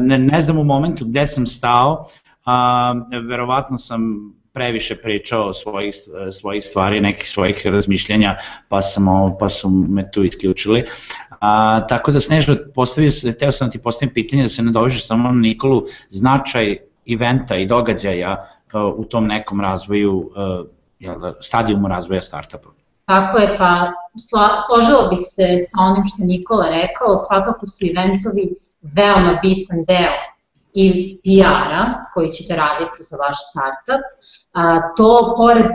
Ne, 0.00 0.18
ne 0.18 0.40
znam 0.40 0.58
u 0.58 0.64
momentu 0.64 1.04
gde 1.04 1.26
sam 1.26 1.46
stao, 1.46 2.06
uh, 2.46 3.22
verovatno 3.28 3.78
sam 3.78 4.32
previše 4.56 4.96
pričao 4.96 5.52
svojih, 5.52 5.94
svojih 6.32 6.64
stvari, 6.64 7.00
nekih 7.00 7.28
svojih 7.28 7.66
razmišljanja, 7.66 8.36
pa, 8.68 8.80
sam, 8.82 9.06
pa 9.40 9.48
su 9.48 9.68
me 9.70 10.10
tu 10.10 10.24
isključili. 10.24 10.84
A, 11.40 11.80
tako 11.88 12.12
da 12.12 12.20
Sneža, 12.20 12.56
postavio 12.74 13.10
se, 13.10 13.34
teo 13.38 13.52
sam 13.52 13.68
da 13.68 13.72
ti 13.72 13.82
postavim 13.82 14.14
pitanje 14.14 14.42
da 14.42 14.48
se 14.48 14.62
ne 14.62 14.72
doveže 14.72 15.00
samo 15.00 15.28
na 15.28 15.40
Nikolu, 15.40 15.82
značaj 16.10 16.78
eventa 17.06 17.56
i 17.56 17.66
događaja 17.66 18.46
u 18.96 19.04
tom 19.04 19.26
nekom 19.26 19.60
razvoju, 19.60 20.30
jel, 20.98 21.20
da, 21.20 21.34
stadijumu 21.40 21.88
razvoja 21.88 22.22
startupa. 22.22 22.68
Tako 23.04 23.38
je, 23.38 23.58
pa 23.58 23.92
složila 24.66 25.08
bih 25.08 25.20
se 25.20 25.58
sa 25.68 25.82
onim 25.90 26.04
što 26.04 26.24
Nikola 26.24 26.68
rekao, 26.68 27.16
svakako 27.16 27.66
su 27.66 27.84
eventovi 27.92 28.54
veoma 28.82 29.38
bitan 29.42 29.84
deo 29.84 30.35
i 30.84 31.18
PR-a 31.24 31.84
koji 32.14 32.28
ćete 32.28 32.56
raditi 32.56 33.02
za 33.10 33.16
vaš 33.16 33.36
startup. 33.50 34.02
A, 34.52 34.80
to 34.96 35.34
pored 35.36 35.72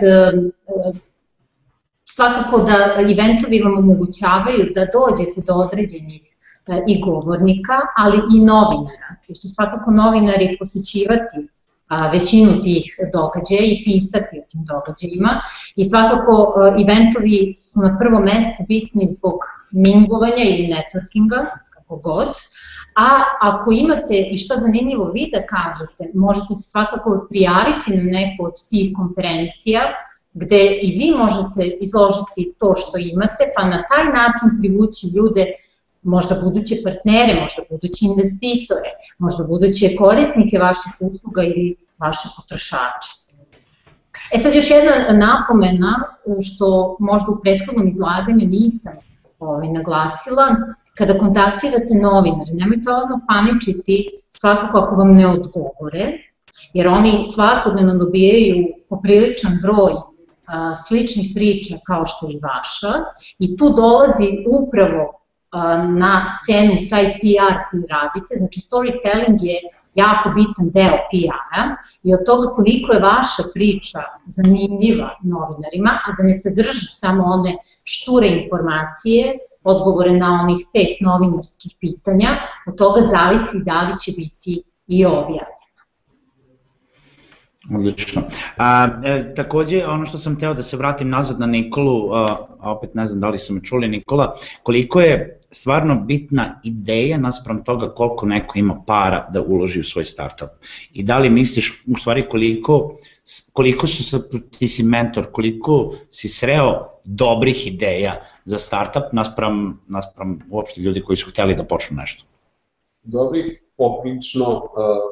svakako 2.06 2.58
da 2.58 2.78
eventovi 3.12 3.62
vam 3.62 3.78
omogućavaju 3.78 4.64
da 4.76 4.92
dođete 4.98 5.42
do 5.48 5.54
određenih 5.54 6.22
e, 6.68 6.84
i 6.88 7.02
govornika, 7.02 7.78
ali 7.98 8.18
i 8.18 8.46
novinara, 8.46 9.10
jer 9.28 9.38
će 9.38 9.48
svakako 9.48 9.92
novinari 9.92 10.56
posećivati 10.60 11.38
većinu 12.14 12.62
tih 12.62 12.86
događaja 13.14 13.66
i 13.66 13.82
pisati 13.86 14.40
o 14.40 14.44
tim 14.50 14.62
događajima 14.66 15.42
i 15.76 15.84
svakako 15.84 16.34
e, 16.34 16.82
eventovi 16.84 17.58
su 17.60 17.80
na 17.80 17.98
prvo 18.00 18.20
mesto 18.20 18.64
bitni 18.68 19.06
zbog 19.06 19.38
mingovanja 19.72 20.44
ili 20.52 20.74
networkinga, 20.76 21.46
kako 21.74 21.96
god, 21.96 22.28
a 22.96 23.08
ako 23.42 23.72
imate 23.72 24.18
i 24.32 24.38
što 24.38 24.56
zanimljivo 24.58 25.12
vi 25.12 25.30
da 25.34 25.46
kažete, 25.46 26.12
možete 26.14 26.56
se 26.56 26.70
svakako 26.70 27.26
prijaviti 27.30 27.98
na 27.98 28.04
neku 28.04 28.46
od 28.46 28.68
tih 28.70 28.94
konferencija, 28.96 29.82
gde 30.34 30.80
i 30.82 31.00
vi 31.00 31.18
možete 31.18 31.78
izložiti 31.86 32.54
to 32.60 32.76
što 32.76 32.98
imate, 32.98 33.44
pa 33.56 33.64
na 33.68 33.84
taj 33.90 34.06
način 34.06 34.48
privući 34.60 35.08
ljude, 35.16 35.46
možda 36.04 36.36
buduće 36.44 36.76
partnere, 36.84 37.42
možda 37.42 37.62
buduće 37.70 38.06
investitore, 38.06 38.90
možda 39.20 39.44
buduće 39.48 39.96
korisnike 39.98 40.58
vaših 40.58 40.92
usluga 41.00 41.44
ili 41.44 41.76
vaše 41.98 42.28
potrošače. 42.36 43.12
E 44.34 44.38
sad 44.38 44.56
još 44.56 44.70
jedna 44.70 44.94
napomena, 45.26 45.94
što 46.42 46.98
možda 47.00 47.32
u 47.32 47.42
prethodnom 47.42 47.88
izlaganju 47.88 48.46
nisam 48.48 48.94
ovaj, 49.40 49.68
naglasila, 49.68 50.46
kada 50.98 51.18
kontaktirate 51.20 51.96
novinare, 51.96 52.54
nemojte 52.54 52.90
odmah 52.92 53.20
paničiti 53.28 54.10
svakako 54.32 54.78
ako 54.78 54.96
vam 54.96 55.14
ne 55.14 55.28
odgovore, 55.28 56.12
jer 56.74 56.88
oni 56.88 57.24
svakodnevno 57.34 57.94
dobijaju 57.94 58.68
popriličan 58.90 59.52
broj 59.64 59.94
sličnih 60.88 61.32
priča 61.36 61.76
kao 61.88 62.06
što 62.06 62.28
je 62.30 62.40
vaša 62.44 62.94
i 63.40 63.58
tu 63.58 63.70
dolazi 63.70 64.28
upravo 64.48 65.22
na 66.00 66.26
scenu 66.28 66.76
taj 66.90 67.06
PR 67.06 67.56
koji 67.70 67.84
radite, 67.90 68.36
znači 68.36 68.60
storytelling 68.60 69.38
je 69.42 69.58
jako 69.96 70.30
bitan 70.30 70.70
deo 70.74 70.98
PR-a 71.10 71.76
i 72.04 72.14
od 72.14 72.26
toga 72.26 72.48
koliko 72.56 72.94
je 72.94 73.00
vaša 73.00 73.44
priča 73.54 74.00
zanimljiva 74.26 75.10
novinarima, 75.24 75.92
a 76.06 76.16
da 76.18 76.24
ne 76.24 76.34
sadrži 76.34 76.88
samo 76.88 77.24
one 77.24 77.58
šture 77.84 78.28
informacije, 78.28 79.38
odgovore 79.64 80.14
na 80.14 80.40
onih 80.42 80.66
pet 80.74 81.02
novinarskih 81.02 81.76
pitanja, 81.80 82.28
od 82.68 82.78
toga 82.78 83.02
zavisi 83.02 83.64
da 83.66 83.82
li 83.82 84.00
će 84.00 84.12
biti 84.18 84.64
i 84.88 85.06
objavljeno. 85.06 85.62
Odlično. 87.76 88.22
A, 88.58 88.88
e, 89.06 89.34
takođe, 89.36 89.88
ono 89.88 90.06
što 90.06 90.18
sam 90.18 90.40
teo 90.40 90.54
da 90.54 90.64
se 90.64 90.78
vratim 90.78 91.10
nazad 91.10 91.40
na 91.40 91.46
Nikolu, 91.46 92.14
a, 92.14 92.46
a 92.60 92.72
opet 92.72 92.96
ne 92.96 93.08
znam 93.08 93.20
da 93.20 93.30
li 93.30 93.38
su 93.38 93.54
me 93.54 93.64
čuli 93.64 93.88
Nikola, 93.88 94.36
koliko 94.64 95.02
je 95.02 95.42
stvarno 95.52 95.96
bitna 95.96 96.62
ideja 96.64 97.18
naspram 97.18 97.64
toga 97.64 97.90
koliko 97.90 98.26
neko 98.26 98.60
ima 98.60 98.84
para 98.88 99.30
da 99.34 99.42
uloži 99.42 99.80
u 99.80 99.84
svoj 99.84 100.06
startup. 100.06 100.50
I 100.94 101.04
da 101.04 101.20
li 101.20 101.30
misliš 101.30 101.84
u 101.88 102.00
stvari 102.00 102.30
koliko, 102.30 102.96
koliko 103.54 103.88
su 103.88 104.22
ti 104.60 104.68
si 104.68 104.84
mentor, 104.84 105.32
koliko 105.32 105.94
si 106.12 106.30
sreo 106.30 106.88
dobrih 107.04 107.68
ideja 107.68 108.22
za 108.46 108.60
startup 108.60 109.04
naspram, 109.12 109.80
naspram 109.88 110.40
uopšte 110.52 110.82
ljudi 110.82 111.02
koji 111.02 111.18
su 111.18 111.30
hteli 111.30 111.56
da 111.56 111.64
počnu 111.64 111.98
nešto? 111.98 112.26
Dobrih, 113.04 113.64
poprično, 113.78 114.56
uh, 114.56 114.70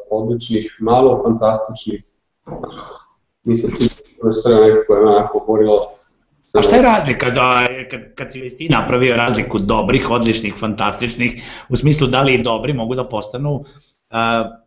odličnih, 0.09 0.77
malo 0.79 1.21
fantastičnih, 1.23 2.03
nisam 3.43 3.69
sigurno 3.69 4.33
što 4.33 4.49
je 4.49 4.73
neko 4.73 4.93
je 4.93 5.07
onako 5.07 5.39
govorilo 5.39 5.85
A 6.53 6.61
šta 6.61 6.75
je 6.75 6.81
razlika 6.81 7.29
da, 7.29 7.67
kad, 7.91 8.13
kad 8.15 8.31
si 8.31 8.57
ti 8.57 8.69
napravio 8.69 9.15
razliku 9.15 9.59
dobrih, 9.59 10.09
odličnih, 10.09 10.53
fantastičnih, 10.59 11.43
u 11.69 11.75
smislu 11.75 12.07
da 12.07 12.21
li 12.21 12.43
dobri 12.43 12.73
mogu 12.73 12.95
da 12.95 13.09
postanu 13.09 13.51
uh, 13.53 13.65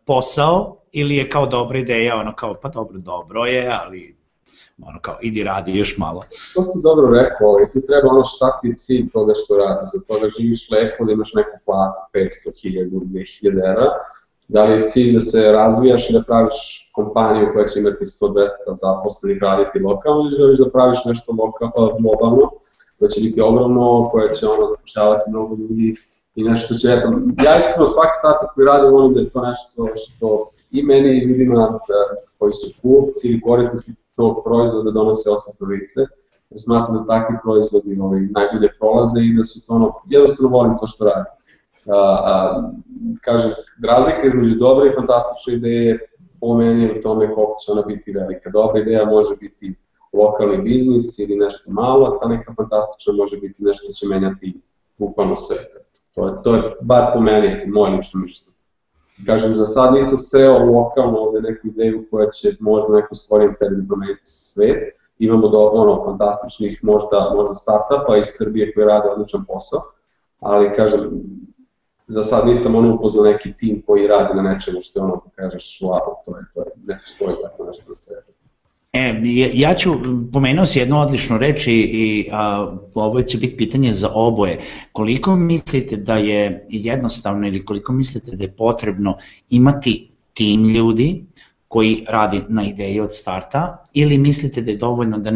posao 0.05 0.77
ili 0.91 1.15
je 1.15 1.29
kao 1.29 1.45
dobra 1.45 1.79
ideja, 1.79 2.15
ono 2.17 2.35
kao 2.35 2.55
pa 2.61 2.69
dobro, 2.69 2.99
dobro 2.99 3.45
je, 3.45 3.67
ali 3.83 4.17
ono 4.81 4.99
kao 5.01 5.17
idi 5.21 5.43
radi 5.43 5.77
još 5.77 5.97
malo. 5.97 6.23
To 6.53 6.63
si 6.63 6.79
dobro 6.83 7.07
rekao 7.19 7.51
i 7.63 7.71
tu 7.71 7.85
treba 7.87 8.07
ono 8.09 8.23
šta 8.23 8.59
ti 8.61 8.67
je 8.67 8.75
cilj 8.75 9.09
toga 9.09 9.33
što 9.43 9.57
radiš, 9.57 9.89
za 9.93 9.99
toga 10.07 10.29
živiš 10.39 10.71
lepo, 10.71 11.05
da 11.05 11.11
imaš 11.11 11.33
neku 11.33 11.57
platu 11.65 12.01
500.000, 12.13 12.89
2000 12.89 13.71
evra, 13.71 13.87
da 14.47 14.63
li 14.63 14.73
je 14.73 14.85
cilj 14.85 15.13
da 15.13 15.19
se 15.19 15.51
razvijaš 15.51 16.09
i 16.09 16.13
da 16.13 16.23
praviš 16.23 16.89
kompaniju 16.93 17.49
koja 17.53 17.67
će 17.67 17.79
imati 17.79 18.05
100-200 18.05 18.47
zaposlenih 18.83 19.37
raditi 19.41 19.79
lokalno 19.79 20.21
ili 20.21 20.35
želiš 20.35 20.57
da 20.57 20.69
praviš 20.69 21.05
nešto 21.05 21.33
globalno, 21.99 22.51
koja 22.99 23.09
će 23.09 23.21
biti 23.21 23.41
ogromno, 23.41 24.09
koja 24.11 24.29
će 24.29 24.47
ono 24.47 24.67
zapošljavati 24.67 25.29
mnogo 25.29 25.55
ljudi 25.55 25.93
i 26.35 26.43
nešto 26.43 26.75
će, 26.75 26.87
eto, 26.87 27.07
ja 27.45 27.57
iskreno 27.59 27.87
svaki 27.87 28.15
startup 28.19 28.49
koji 28.55 28.65
radi 28.65 28.91
volim 28.91 29.13
da 29.13 29.19
je 29.19 29.29
to 29.29 29.41
nešto 29.41 29.87
što 29.95 30.49
i 30.71 30.83
meni 30.83 31.09
i 31.09 31.25
ljudima 31.25 31.79
da, 31.87 31.99
koji 32.37 32.53
su 32.53 32.67
kupci 32.81 33.27
ili 33.27 33.41
korisnici 33.41 33.91
tog 34.15 34.41
proizvoda 34.45 34.91
donose 34.91 35.29
osmetno 35.29 35.67
lice, 35.67 36.01
jer 36.49 36.61
smatram 36.61 36.97
da 36.97 37.15
takvi 37.15 37.35
proizvodi 37.43 37.99
ovaj, 38.01 38.21
najbolje 38.21 38.69
prolaze 38.79 39.21
i 39.21 39.35
da 39.37 39.43
su 39.43 39.67
to 39.67 39.73
ono, 39.73 39.93
jednostavno 40.05 40.57
volim 40.57 40.77
to 40.79 40.87
što 40.87 41.05
radim 41.05 41.33
a, 41.87 41.95
a, 41.95 42.71
kažem, 43.21 43.51
razlika 43.83 44.27
između 44.27 44.55
dobre 44.55 44.89
i 44.89 44.93
fantastične 44.93 45.53
ideje 45.53 45.99
po 46.41 46.57
meni 46.57 46.91
u 46.97 47.01
tome 47.01 47.25
koliko 47.25 47.57
će 47.65 47.71
ona 47.71 47.81
biti 47.81 48.11
velika. 48.11 48.49
Dobra 48.49 48.81
ideja 48.81 49.05
može 49.05 49.35
biti 49.39 49.75
lokalni 50.13 50.57
biznis 50.57 51.19
ili 51.19 51.35
nešto 51.35 51.71
malo, 51.71 52.05
a 52.05 52.19
ta 52.19 52.27
neka 52.27 52.53
fantastična 52.53 53.13
može 53.13 53.37
biti 53.37 53.63
nešto 53.63 53.83
što 53.83 53.93
će 53.93 54.07
menjati 54.07 54.61
bukvalno 54.97 55.35
sve. 55.35 55.57
To 56.15 56.27
je, 56.27 56.33
to 56.43 56.55
je 56.55 56.61
bar 56.81 57.13
po 57.13 57.19
meni, 57.19 57.67
moj 57.67 57.89
lično 57.89 58.19
mišljenje. 58.19 58.52
Kažem, 59.25 59.55
za 59.55 59.65
sad 59.65 59.93
nisam 59.93 60.17
seo 60.17 60.65
lokalno 60.65 61.17
ovde 61.17 61.41
neku 61.41 61.67
ideju 61.67 62.05
koja 62.11 62.29
će 62.29 62.51
možda 62.59 62.93
neku 62.95 63.15
stvorim 63.15 63.55
period 63.59 63.87
promeniti 63.87 64.21
svet. 64.23 64.93
Imamo 65.19 65.47
do, 65.47 65.59
ono, 65.59 66.05
fantastičnih 66.05 66.83
možda, 66.83 67.33
možda 67.35 67.53
startupa 67.53 68.17
iz 68.17 68.25
Srbije 68.25 68.73
koji 68.73 68.85
rade 68.85 69.09
odličan 69.09 69.45
posao, 69.47 69.81
ali 70.39 70.73
kažem, 70.75 71.11
za 72.07 72.23
sad 72.23 72.47
nisam 72.47 72.75
ono 72.75 72.95
upoznao 72.95 73.25
neki 73.25 73.53
tim 73.57 73.83
koji 73.87 74.07
radi 74.07 74.33
na 74.35 74.41
nečemu 74.41 74.81
što 74.81 74.99
je 74.99 75.03
ono, 75.03 75.21
da 75.25 75.31
kažeš, 75.35 75.79
wow, 75.81 75.99
to 76.25 76.37
je, 76.37 76.43
to 76.53 76.61
je, 76.61 76.71
ne 76.85 76.99
postoji 77.01 77.35
tako 77.41 77.65
nešto 77.65 77.83
na 77.87 77.95
svetu. 77.95 78.32
E, 78.93 79.21
ja 79.53 79.73
ću, 79.73 79.93
pomenuo 80.31 80.65
si 80.65 80.79
jednu 80.79 80.99
odličnu 80.99 81.37
reč 81.37 81.67
i, 81.67 81.71
i 81.71 82.29
a, 82.31 82.75
ovo 82.93 83.21
će 83.21 83.37
biti 83.37 83.57
pitanje 83.57 83.93
za 83.93 84.09
oboje. 84.13 84.59
Koliko 84.91 85.35
mislite 85.35 85.97
da 85.97 86.17
je 86.17 86.65
jednostavno 86.69 87.47
ili 87.47 87.65
koliko 87.65 87.93
mislite 87.93 88.35
da 88.35 88.43
je 88.43 88.51
potrebno 88.51 89.17
imati 89.49 90.09
tim 90.33 90.69
ljudi 90.69 91.25
koji 91.67 92.05
radi 92.07 92.41
na 92.49 92.63
ideji 92.63 92.99
od 92.99 93.15
starta 93.15 93.87
ili 93.93 94.17
mislite 94.17 94.61
da 94.61 94.71
je 94.71 94.77
dovoljno 94.77 95.17
da 95.17 95.31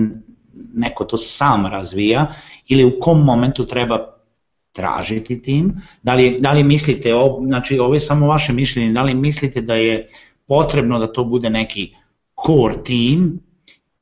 neko 0.74 1.06
to 1.06 1.18
sam 1.18 1.66
razvija 1.66 2.34
ili 2.68 2.86
u 2.86 3.00
kom 3.02 3.24
momentu 3.24 3.66
treba 3.66 4.14
tražiti 4.72 5.42
tim, 5.42 5.74
da 6.04 6.14
li, 6.16 6.38
da 6.40 6.54
li 6.54 6.64
mislite, 6.64 7.16
o, 7.16 7.40
znači 7.42 7.80
ovo 7.80 7.94
je 7.94 8.00
samo 8.00 8.28
vaše 8.28 8.54
mišljenje, 8.54 8.94
da 8.94 9.02
li 9.02 9.14
mislite 9.14 9.62
da 9.62 9.76
je 9.76 10.06
potrebno 10.48 11.00
da 11.00 11.14
to 11.14 11.24
bude 11.24 11.50
neki 11.50 11.94
core 12.46 12.84
team 12.84 13.47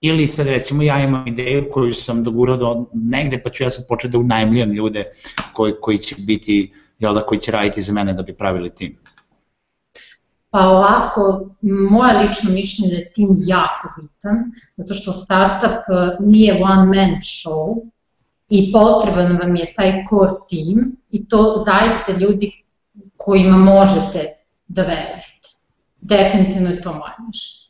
ili 0.06 0.28
sad 0.28 0.47
recimo 0.47 0.84
ja 0.84 1.03
imam 1.03 1.28
ideju 1.28 1.70
koju 1.72 1.93
sam 1.93 2.24
dogurao 2.24 2.58
do 2.58 2.86
negde 2.93 3.41
pa 3.43 3.49
ću 3.49 3.64
ja 3.64 3.70
sad 3.70 3.88
početi 3.88 4.12
da 4.12 4.18
unajmljujem 4.18 4.72
ljude 4.72 5.03
koji, 5.53 5.74
koji 5.82 5.97
će 5.97 6.16
biti, 6.20 6.74
jel 6.99 7.14
da, 7.14 7.22
koji 7.22 7.39
će 7.39 7.51
raditi 7.51 7.82
za 7.82 7.93
mene 7.93 8.14
da 8.14 8.24
bi 8.24 8.34
pravili 8.34 8.70
tim. 8.76 8.97
Pa 10.49 10.68
ovako, 10.68 11.49
moje 11.91 12.28
lično 12.28 12.51
mišljenje 12.51 12.91
da 12.91 12.97
je 12.97 13.12
tim 13.14 13.30
jako 13.38 13.88
bitan, 14.01 14.51
zato 14.78 14.93
što 14.93 15.14
startup 15.14 15.72
e, 15.72 16.16
nije 16.20 16.64
one 16.64 16.86
man 16.86 17.16
show 17.22 17.89
i 18.49 18.72
potreban 18.72 19.38
vam 19.41 19.56
je 19.56 19.74
taj 19.76 19.91
core 20.10 20.32
team 20.49 20.95
i 21.12 21.28
to 21.28 21.64
zaista 21.66 22.12
ljudi 22.20 22.51
kojima 23.18 23.58
možete 23.58 24.36
da 24.68 24.82
verujete. 24.82 25.49
Definitivno 26.01 26.70
je 26.70 26.82
to 26.82 26.93
moje 26.93 27.14
mišljenje. 27.28 27.64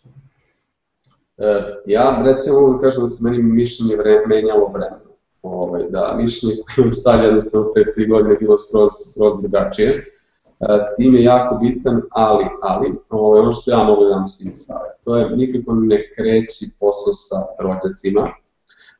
E, 1.38 1.76
ja 1.86 2.22
recimo 2.26 2.62
mogu 2.62 2.74
da 2.74 2.80
kažem 2.80 3.02
da 3.02 3.08
se 3.08 3.30
meni 3.30 3.44
mišljenje 3.44 3.96
vre, 3.96 4.24
menjalo 4.28 4.68
vremena. 4.68 5.00
Ovaj, 5.42 5.84
da, 5.90 6.14
mišljenje 6.18 6.56
koje 6.56 6.84
imam 6.84 6.94
sad 6.94 7.24
jednostavno 7.24 7.74
pre 7.74 7.94
tri 7.94 8.08
godine 8.08 8.36
bilo 8.36 8.58
skroz, 8.58 8.92
skroz 9.14 9.42
drugačije 9.42 10.16
E, 10.60 10.96
tim 10.98 11.16
je 11.16 11.24
jako 11.24 11.56
bitan, 11.56 12.02
ali, 12.12 12.46
ali, 12.62 12.94
ovo 13.10 13.36
je 13.36 13.42
ono 13.42 13.54
što 13.54 13.72
ja 13.72 13.84
mogu 13.84 14.04
da 14.04 14.10
dam 14.10 14.28
svim 14.28 14.56
savjet. 14.56 14.94
To 15.04 15.16
je 15.16 15.30
nikako 15.30 15.74
ne 15.74 16.12
kreći 16.16 16.66
posao 16.80 17.14
sa 17.14 17.36
rođacima, 17.60 18.30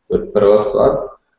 to 0.08 0.16
je 0.16 0.32
prva 0.34 0.58
stvar. 0.58 0.90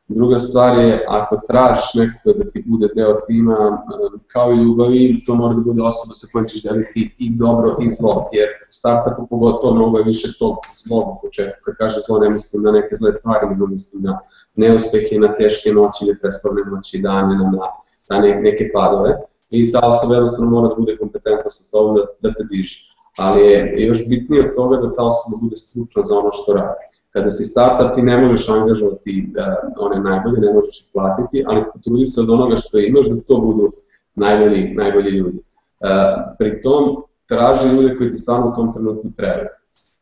Druga 0.07 0.39
stvar 0.39 0.77
je, 0.79 1.05
ako 1.07 1.41
tražiš 1.47 1.93
nekoga 1.93 2.43
da 2.43 2.49
ti 2.51 2.63
bude 2.65 2.87
deo 2.95 3.13
tima, 3.27 3.53
e, 3.53 4.17
kao 4.27 4.51
i 4.51 4.63
ljubavi, 4.63 5.23
to 5.25 5.35
mora 5.35 5.53
da 5.53 5.61
bude 5.61 5.83
osoba 5.83 6.13
sa 6.13 6.27
kojom 6.31 6.47
ćeš 6.47 6.63
deliti 6.63 7.15
i 7.17 7.29
dobro 7.29 7.77
i 7.81 7.89
zlo, 7.89 8.29
jer 8.33 8.47
startupu 8.69 9.27
pogotovo 9.27 9.75
mnogo 9.75 9.97
je 9.97 10.03
više 10.03 10.27
tog 10.39 10.55
zlog 10.85 11.07
u 11.07 11.19
početku. 11.21 11.59
Kad 11.65 11.75
kažem 11.75 12.01
zlo, 12.07 12.19
ne 12.19 12.29
mislim 12.29 12.63
na 12.63 12.71
neke 12.71 12.95
zle 12.95 13.11
stvari, 13.11 13.47
nego 13.49 13.67
mislim 13.67 14.03
na 14.03 14.19
neuspehe, 14.55 15.19
na 15.19 15.35
teške 15.35 15.69
noći, 15.71 16.05
na 16.05 16.13
prespavne 16.21 16.61
noći, 16.71 17.01
dane, 17.01 17.35
na, 17.37 17.67
na 18.09 18.19
neke 18.19 18.71
padove 18.73 19.21
i 19.49 19.71
ta 19.71 19.87
osoba 19.87 20.13
jednostavno 20.13 20.51
mora 20.51 20.67
da 20.67 20.75
bude 20.75 20.97
kompetentna 20.97 21.49
sa 21.49 21.71
tom 21.71 21.95
da, 21.95 22.01
da 22.21 22.33
te 22.33 22.43
diže. 22.43 22.77
Ali 23.17 23.41
je 23.41 23.85
još 23.87 24.09
bitnije 24.09 24.49
od 24.49 24.55
toga 24.55 24.77
da 24.77 24.95
ta 24.95 25.03
osoba 25.03 25.37
bude 25.41 25.55
stručna 25.55 26.03
za 26.03 26.17
ono 26.17 26.31
što 26.31 26.53
radi. 26.53 26.86
Kada 27.17 27.31
si 27.31 27.43
startup 27.43 27.95
ti 27.95 28.01
ne 28.01 28.17
možeš 28.21 28.49
angažovati 28.49 29.29
da 29.33 29.71
one 29.79 29.99
najbolje, 29.99 30.39
ne 30.39 30.53
možeš 30.53 30.79
ih 30.79 30.89
platiti, 30.93 31.43
ali 31.47 31.63
potrudi 31.73 32.05
se 32.05 32.21
od 32.21 32.29
onoga 32.29 32.57
što 32.57 32.79
imaš 32.79 33.09
da 33.09 33.21
to 33.21 33.39
budu 33.41 33.71
najbolji, 34.15 34.73
najbolji 34.75 35.11
ljudi. 35.11 35.37
Uh, 35.37 35.89
pri 36.37 36.61
tom 36.61 37.03
traži 37.27 37.67
ljude 37.67 37.97
koji 37.97 38.11
ti 38.11 38.17
stvarno 38.17 38.49
u 38.49 38.55
tom 38.55 38.73
trenutku 38.73 39.07
trebaju 39.15 39.47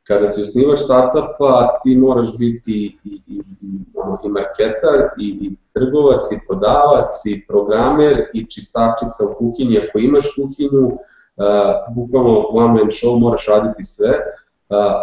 kada 0.08 0.28
si 0.28 0.42
osnivač 0.42 0.80
startupa, 0.80 1.80
ti 1.84 1.98
moraš 1.98 2.38
biti 2.38 3.00
i, 3.04 3.22
i, 3.28 3.36
i, 3.38 3.42
i 4.26 4.30
marketar, 4.30 5.00
i, 5.20 5.28
i 5.42 5.56
trgovac, 5.74 6.32
i 6.32 6.38
prodavac, 6.48 7.26
i 7.26 7.46
programer, 7.48 8.26
i 8.34 8.46
čistačica 8.46 9.26
u 9.26 9.34
kuhinji. 9.38 9.78
Ako 9.78 10.00
imaš 10.00 10.24
kuhinju, 10.36 10.86
uh, 10.86 11.96
bukvalno 11.96 12.46
one 12.50 12.74
man 12.74 12.92
show, 12.92 13.20
moraš 13.20 13.48
raditi 13.48 13.84
sve, 13.84 14.20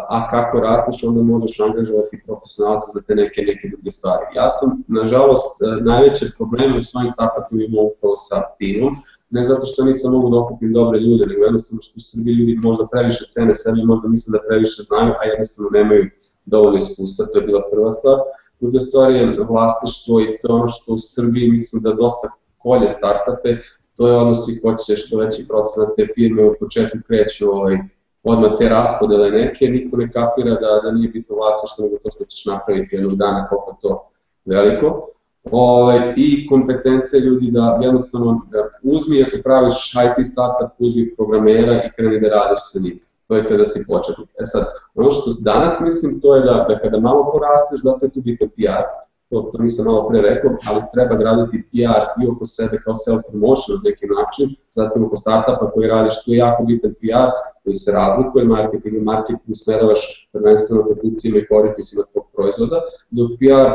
a 0.09 0.29
kako 0.31 0.61
rasteš, 0.61 1.05
onda 1.05 1.23
možeš 1.23 1.61
angažovati 1.61 2.23
profesionalca 2.27 2.87
za 2.95 3.01
te 3.07 3.15
neke, 3.15 3.43
neke 3.43 3.69
druge 3.69 3.91
stvari. 3.91 4.25
Ja 4.35 4.49
sam, 4.49 4.69
nažalost, 4.89 5.63
uh, 5.63 5.85
najveće 5.85 6.27
probleme 6.39 6.79
u 6.79 6.83
svojim 6.83 7.09
startupima 7.09 7.63
imao 7.63 7.85
upravo 7.85 8.17
sa 8.17 8.37
timom, 8.59 8.97
ne 9.31 9.43
zato 9.45 9.67
što 9.67 9.85
nisam 9.85 10.13
mogu 10.13 10.31
da 10.31 10.41
okupim 10.41 10.73
dobre 10.73 11.01
ljude, 11.01 11.27
nego 11.27 11.45
jednostavno 11.45 11.83
što 11.83 11.95
u 11.97 12.07
Srbiji 12.11 12.35
ljudi 12.35 12.55
možda 12.55 12.85
previše 12.93 13.25
cene 13.29 13.55
sebi, 13.55 13.85
možda 13.85 14.09
misle 14.09 14.33
da 14.33 14.45
previše 14.49 14.83
znaju, 14.83 15.13
a 15.21 15.23
jednostavno 15.31 15.71
nemaju 15.73 16.05
dovoljno 16.45 16.79
iskustva, 16.79 17.27
to 17.27 17.39
je 17.39 17.47
bila 17.47 17.63
prva 17.73 17.91
stvar. 17.91 18.19
Druga 18.61 18.79
stvar 18.79 19.11
je 19.11 19.37
vlastištvo 19.49 20.21
i 20.21 20.39
to 20.41 20.55
ono 20.55 20.69
što 20.69 20.93
u 20.93 20.99
Srbiji 20.99 21.51
mislim 21.51 21.83
da 21.83 21.93
dosta 21.93 22.29
kolje 22.59 22.89
startupe, 22.89 23.51
to 23.97 24.09
je 24.09 24.17
ono 24.17 24.35
svi 24.35 24.55
hoće 24.63 24.97
što 24.97 25.19
veći 25.19 25.49
procenat 25.49 25.89
te 25.97 26.07
firme 26.15 26.45
u 26.45 26.55
početku 26.61 26.99
kreću 27.07 27.51
ovaj, 27.51 27.77
odmah 28.25 28.51
te 28.59 28.69
raspodele 28.69 29.31
neke, 29.31 29.67
niko 29.67 29.97
ne 29.97 30.13
kapira 30.13 30.55
da, 30.55 30.81
da 30.85 30.91
nije 30.91 31.09
bitno 31.09 31.37
vlastištvo, 31.37 31.85
nego 31.85 31.97
to 31.99 32.11
što 32.11 32.25
ćeš 32.25 32.45
napraviti 32.45 32.97
jednog 32.97 33.15
dana 33.17 33.49
koliko 33.49 33.77
to 33.81 34.09
veliko 34.45 35.09
ovaj, 35.51 36.15
i 36.17 36.47
kompetencije 36.47 37.21
ljudi 37.21 37.51
da 37.51 37.79
jednostavno 37.83 38.41
da 38.51 38.59
uzmi, 38.83 39.23
ako 39.23 39.37
praviš 39.45 39.95
IT 39.95 40.27
startup, 40.27 40.71
uzmi 40.79 41.15
programera 41.17 41.75
i 41.75 41.91
kreni 41.97 42.21
da 42.21 42.29
radiš 42.29 42.61
sa 42.73 42.79
njim. 42.85 43.01
To 43.29 43.37
je 43.37 43.49
kada 43.49 43.65
si 43.65 43.85
početnik. 43.89 44.29
E 44.41 44.45
sad, 44.45 44.65
ono 44.95 45.13
što 45.13 45.31
danas 45.41 45.81
mislim 45.81 46.21
to 46.21 46.35
je 46.35 46.41
da, 46.41 46.67
da 46.69 46.79
kada 46.79 47.01
malo 47.01 47.33
porasteš, 47.33 47.81
zato 47.83 48.07
je 48.07 48.11
tu 48.11 48.21
bitan 48.21 48.49
PR, 48.49 48.85
to, 49.31 49.51
to 49.53 49.63
nisam 49.63 49.85
malo 49.85 50.09
pre 50.09 50.21
rekao, 50.21 50.51
ali 50.69 50.83
treba 50.93 51.17
graditi 51.17 51.65
PR 51.71 52.23
i 52.23 52.29
oko 52.29 52.45
sebe 52.45 52.77
kao 52.85 52.95
self-promotion 52.95 53.73
na 53.77 53.81
neki 53.85 54.07
način, 54.17 54.57
zatim 54.71 55.05
oko 55.05 55.17
startupa 55.17 55.71
koji 55.71 55.89
radiš, 55.89 56.25
tu 56.25 56.31
je 56.31 56.37
jako 56.37 56.63
bitan 56.65 56.95
PR 57.01 57.31
koji 57.65 57.75
se 57.75 57.93
razlikuje, 57.93 58.45
marketing 58.45 59.03
marketing 59.03 59.41
usmeravaš 59.49 60.29
prvenstveno 60.33 60.85
produkcijama 60.85 61.39
i 61.39 61.47
korisnicima 61.47 62.03
tvog 62.13 62.25
proizvoda, 62.35 62.81
dok 63.11 63.31
PR 63.39 63.71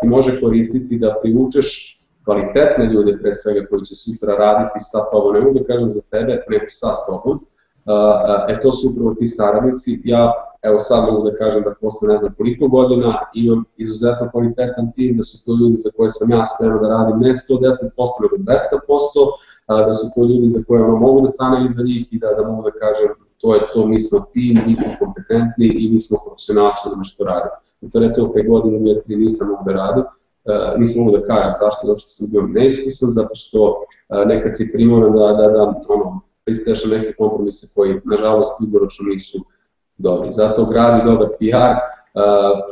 ti 0.00 0.06
može 0.06 0.40
koristiti 0.40 0.98
da 0.98 1.18
privučeš 1.22 1.98
kvalitetne 2.24 2.84
ljude 2.92 3.18
pre 3.20 3.32
svega 3.32 3.66
koji 3.70 3.84
će 3.84 3.94
sutra 3.94 4.34
raditi 4.34 4.78
sa 4.78 4.98
tobom, 5.10 5.34
ne 5.34 5.40
mogu 5.40 5.58
da 5.58 5.64
kažem 5.64 5.88
za 5.88 6.00
tebe, 6.10 6.44
nego 6.48 6.64
sa 6.68 6.90
tobom, 7.06 7.40
e 8.48 8.60
to 8.60 8.72
su 8.72 8.88
upravo 8.90 9.14
ti 9.14 9.26
saradnici, 9.26 10.00
ja 10.04 10.32
evo 10.62 10.78
sad 10.78 11.12
mogu 11.12 11.30
da 11.30 11.36
kažem 11.36 11.62
da 11.62 11.74
posle 11.80 12.08
ne 12.08 12.16
znam 12.16 12.34
koliko 12.36 12.68
godina 12.68 13.18
imam 13.34 13.64
izuzetno 13.76 14.30
kvalitetan 14.30 14.92
tim, 14.92 15.16
da 15.16 15.22
su 15.22 15.44
to 15.44 15.52
ljudi 15.60 15.76
za 15.76 15.90
koje 15.96 16.08
sam 16.08 16.30
ja 16.30 16.44
spreman 16.44 16.82
da 16.82 16.88
radim 16.88 17.18
ne 17.20 17.30
110% 17.30 17.34
nego 18.22 18.36
200%, 18.36 18.56
da 19.68 19.94
su 19.94 20.06
to 20.14 20.20
ljudi 20.22 20.48
za 20.48 20.60
ono 20.68 20.96
mogu 20.96 21.20
da 21.20 21.28
stanem 21.28 21.66
iza 21.66 21.82
njih 21.82 22.06
i 22.10 22.18
da, 22.18 22.28
da 22.36 22.48
mogu 22.50 22.62
da 22.62 22.70
kažem 22.70 23.08
to 23.40 23.54
je 23.54 23.60
to, 23.72 23.86
mi 23.86 24.00
smo 24.00 24.18
tim, 24.32 24.58
mi 24.66 24.74
smo 24.74 24.92
kompetentni 24.98 25.66
i 25.66 25.90
mi 25.92 26.00
smo 26.00 26.18
profesionalci 26.26 26.82
na 26.96 27.04
što 27.04 27.24
radimo. 27.24 27.56
I 27.80 27.90
to 27.90 27.98
recimo 27.98 28.32
pre 28.32 28.42
godinu, 28.42 28.78
dvije, 28.78 29.02
tri 29.02 29.16
nisam 29.16 29.48
mogu 29.48 29.62
da 29.66 29.72
radim, 29.72 30.04
uh, 30.04 30.80
nisam 30.80 31.04
mogu 31.04 31.18
da 31.18 31.26
kažem 31.26 31.52
zašto, 31.60 31.86
zato 31.86 31.98
što 31.98 32.10
sam 32.10 32.28
bio 32.30 32.42
neiskusan, 32.42 33.10
zato 33.10 33.34
što 33.34 33.60
uh, 33.64 34.26
nekad 34.26 34.56
si 34.56 34.70
primoran 34.72 35.12
da, 35.12 35.26
da, 35.26 35.48
da 35.48 35.62
ono, 35.88 36.20
pristaješ 36.44 36.84
na 36.84 36.96
neke 36.96 37.14
kompromise 37.18 37.66
koji, 37.74 38.00
nažalost, 38.04 38.62
dugoročno 38.62 39.04
nisu 39.08 39.38
dobri. 39.98 40.32
Zato 40.32 40.64
gradi 40.64 41.10
dobar 41.10 41.28
PR, 41.28 41.74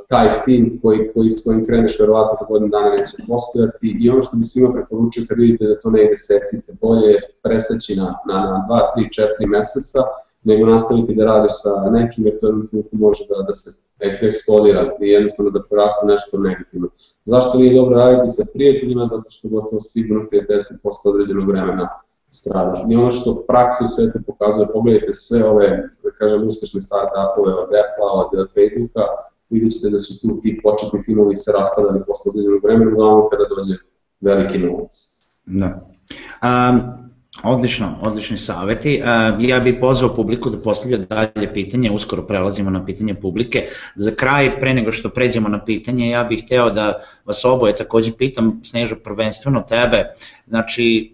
taj 0.08 0.42
tim 0.44 0.78
koji, 0.82 1.10
koji 1.14 1.30
s 1.30 1.44
kojim 1.44 1.66
kreneš 1.66 1.98
verovatno 2.00 2.34
za 2.40 2.46
godinu 2.48 2.70
dana 2.70 2.90
neće 2.90 3.16
postojati 3.28 3.96
i 4.00 4.10
ono 4.10 4.22
što 4.22 4.36
bi 4.36 4.44
svima 4.44 4.72
preporučio 4.72 5.24
kad 5.28 5.38
vidite 5.38 5.64
da 5.66 5.80
to 5.80 5.90
ne 5.90 6.04
ide 6.04 6.16
secite, 6.16 6.72
bolje 6.80 7.06
je 7.06 7.20
preseći 7.42 7.96
na, 7.96 8.14
na, 8.28 8.34
na 8.34 8.66
2, 8.70 8.80
3, 8.96 9.22
4 9.42 9.46
meseca, 9.46 10.00
nego 10.44 10.66
nastaviti 10.66 11.14
da 11.14 11.24
radiš 11.24 11.52
sa 11.62 11.90
nekim, 11.90 12.26
jer 12.26 12.34
to 12.40 12.46
trenutku 12.48 12.96
može 12.96 13.24
da, 13.28 13.42
da 13.42 13.52
se 13.52 13.82
eksplodira 14.28 14.82
i 15.00 15.08
jednostavno 15.08 15.50
da 15.50 15.62
poraste 15.70 16.06
nešto 16.06 16.38
negativno. 16.38 16.88
Zašto 17.24 17.58
nije 17.58 17.74
dobro 17.74 17.96
raditi 17.96 18.28
sa 18.28 18.44
prijateljima? 18.54 19.06
Zato 19.06 19.30
što 19.30 19.48
gotovo 19.48 19.80
sigurno 19.80 20.28
prijateljstvo 20.28 20.76
posle 20.82 21.10
određenog 21.12 21.48
vremena 21.48 21.88
strada. 22.30 22.86
I 22.90 22.96
ono 22.96 23.10
što 23.10 23.44
praksa 23.48 23.84
u 23.84 23.88
svetu 23.88 24.18
pokazuje, 24.26 24.72
pogledajte 24.72 25.12
sve 25.12 25.44
ove, 25.44 25.68
da 26.04 26.10
kažem, 26.10 26.46
uspešne 26.48 26.80
start-upove 26.80 27.52
od 27.62 27.70
Apple-a, 27.82 28.12
od 28.22 28.48
Facebooka, 28.54 29.04
vidjet 29.50 29.72
ćete 29.72 29.90
da 29.90 29.98
su 29.98 30.20
tu 30.20 30.40
ti 30.42 30.60
početni 30.62 31.04
timovi 31.04 31.34
se 31.34 31.52
raspadali 31.58 32.04
posle 32.06 32.30
određenog 32.30 32.64
vremena, 32.64 32.90
uglavnom 32.92 33.28
kada 33.30 33.44
dođe 33.56 33.74
veliki 34.20 34.58
novac. 34.58 34.92
Da. 35.46 35.88
Um, 36.42 37.06
Odlično, 37.42 37.98
odlični 38.02 38.36
saveti. 38.38 39.02
Ja 39.38 39.60
bih 39.60 39.74
pozvao 39.80 40.14
publiku 40.14 40.50
da 40.50 40.58
postavlja 40.58 40.98
dalje 40.98 41.54
pitanje, 41.54 41.90
uskoro 41.90 42.22
prelazimo 42.26 42.70
na 42.70 42.84
pitanje 42.84 43.14
publike. 43.14 43.66
Za 43.94 44.10
kraj, 44.10 44.60
pre 44.60 44.74
nego 44.74 44.92
što 44.92 45.08
pređemo 45.08 45.48
na 45.48 45.64
pitanje, 45.64 46.10
ja 46.10 46.24
bih 46.24 46.44
hteo 46.44 46.70
da 46.70 47.00
vas 47.24 47.44
oboje 47.44 47.76
takođe 47.76 48.12
pitam, 48.18 48.60
Snežo, 48.64 48.96
prvenstveno 49.04 49.60
tebe, 49.60 50.04
znači 50.46 51.12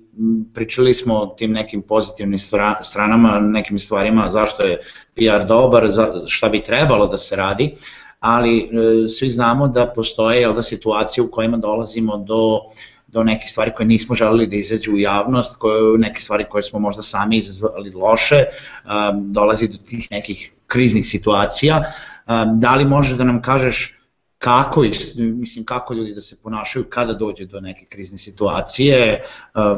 pričali 0.54 0.94
smo 0.94 1.14
o 1.14 1.26
tim 1.26 1.52
nekim 1.52 1.82
pozitivnim 1.82 2.38
stranama, 2.82 3.40
nekim 3.40 3.78
stvarima, 3.78 4.30
zašto 4.30 4.62
je 4.62 4.80
PR 5.14 5.46
dobar, 5.48 5.90
šta 6.26 6.48
bi 6.48 6.62
trebalo 6.62 7.06
da 7.06 7.18
se 7.18 7.36
radi, 7.36 7.74
ali 8.22 8.58
e, 8.58 9.08
svi 9.08 9.30
znamo 9.30 9.68
da 9.68 9.86
postoje 9.86 10.52
da 10.52 10.62
situacije 10.62 11.24
u 11.24 11.30
kojima 11.30 11.56
dolazimo 11.56 12.16
do 12.16 12.60
do 13.12 13.22
neke 13.22 13.46
stvari 13.46 13.72
koje 13.76 13.86
nismo 13.86 14.14
želeli 14.14 14.46
da 14.46 14.56
izađu 14.56 14.92
u 14.92 14.98
javnost, 14.98 15.56
koje, 15.56 15.98
neke 15.98 16.20
stvari 16.20 16.44
koje 16.50 16.62
smo 16.62 16.78
možda 16.78 17.02
sami 17.02 17.36
izazvali 17.36 17.90
loše, 17.90 18.44
um, 18.44 19.32
dolazi 19.32 19.68
do 19.68 19.78
tih 19.86 20.08
nekih 20.10 20.52
kriznih 20.66 21.06
situacija. 21.06 21.82
Da 22.54 22.74
li 22.74 22.84
možeš 22.84 23.16
da 23.18 23.24
nam 23.24 23.42
kažeš 23.42 23.98
kako, 24.38 24.84
mislim, 25.16 25.64
kako 25.64 25.94
ljudi 25.94 26.14
da 26.14 26.20
se 26.20 26.36
ponašaju 26.42 26.84
kada 26.88 27.12
dođe 27.12 27.44
do 27.44 27.60
neke 27.60 27.84
krizne 27.86 28.18
situacije, 28.18 29.22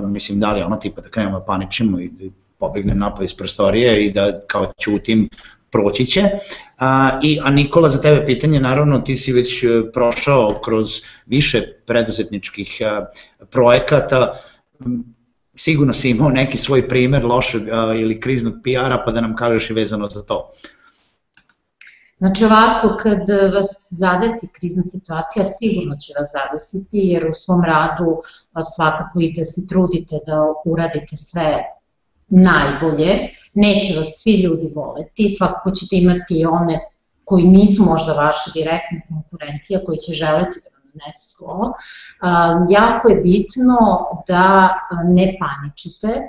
mislim, 0.06 0.40
da 0.40 0.52
li 0.52 0.62
ono 0.62 0.76
tipa 0.76 1.00
da 1.00 1.08
krenemo 1.08 1.38
da 1.38 1.44
paničimo 1.44 2.00
i 2.00 2.08
da 2.08 2.30
pobegnem 2.58 2.98
napad 2.98 3.24
iz 3.24 3.34
prostorije 3.34 4.06
i 4.06 4.12
da 4.12 4.40
kao 4.46 4.72
ćutim 4.80 5.28
proći 5.74 6.06
će. 6.06 6.22
A, 6.78 7.18
i, 7.22 7.40
a 7.42 7.50
Nikola, 7.50 7.90
za 7.90 8.00
tebe 8.00 8.26
pitanje, 8.26 8.60
naravno 8.60 8.98
ti 8.98 9.16
si 9.16 9.32
već 9.32 9.62
e, 9.62 9.66
prošao 9.92 10.60
kroz 10.64 11.00
više 11.26 11.62
preduzetničkih 11.86 12.82
a, 12.86 13.06
projekata, 13.50 14.32
sigurno 15.56 15.92
si 15.94 16.10
imao 16.10 16.30
neki 16.30 16.58
svoj 16.58 16.88
primer 16.88 17.24
lošeg 17.24 17.68
a, 17.68 17.94
ili 17.94 18.20
kriznog 18.20 18.54
PR-a, 18.62 19.02
pa 19.06 19.12
da 19.12 19.20
nam 19.20 19.36
kažeš 19.36 19.70
i 19.70 19.74
vezano 19.74 20.08
za 20.08 20.22
to. 20.22 20.50
Znači 22.18 22.44
ovako, 22.44 22.96
kad 23.02 23.20
vas 23.54 23.88
zadesi 23.90 24.48
krizna 24.52 24.82
situacija, 24.82 25.44
sigurno 25.44 25.96
će 25.96 26.12
vas 26.18 26.28
zadesiti, 26.32 26.98
jer 26.98 27.26
u 27.26 27.34
svom 27.34 27.64
radu 27.64 28.18
svakako 28.74 29.20
i 29.20 29.32
da 29.36 29.44
se 29.44 29.66
trudite 29.68 30.18
da 30.26 30.38
uradite 30.64 31.16
sve 31.16 31.73
najbolje, 32.34 33.28
neće 33.54 33.98
vas 33.98 34.08
svi 34.22 34.32
ljudi 34.40 34.72
voleti, 34.74 35.28
svakako 35.28 35.70
ćete 35.70 35.96
imati 35.96 36.46
one 36.46 36.80
koji 37.24 37.44
nisu 37.44 37.84
možda 37.84 38.12
vaša 38.12 38.50
direktna 38.54 39.00
konkurencija, 39.08 39.80
koji 39.86 39.98
će 39.98 40.12
želeti 40.12 40.60
da 40.64 40.70
vam 40.74 40.88
nanesu 40.94 41.36
zlo. 41.38 41.72
Jako 42.70 43.08
je 43.08 43.16
bitno 43.16 43.76
da 44.28 44.68
ne 45.04 45.36
paničite, 45.40 46.20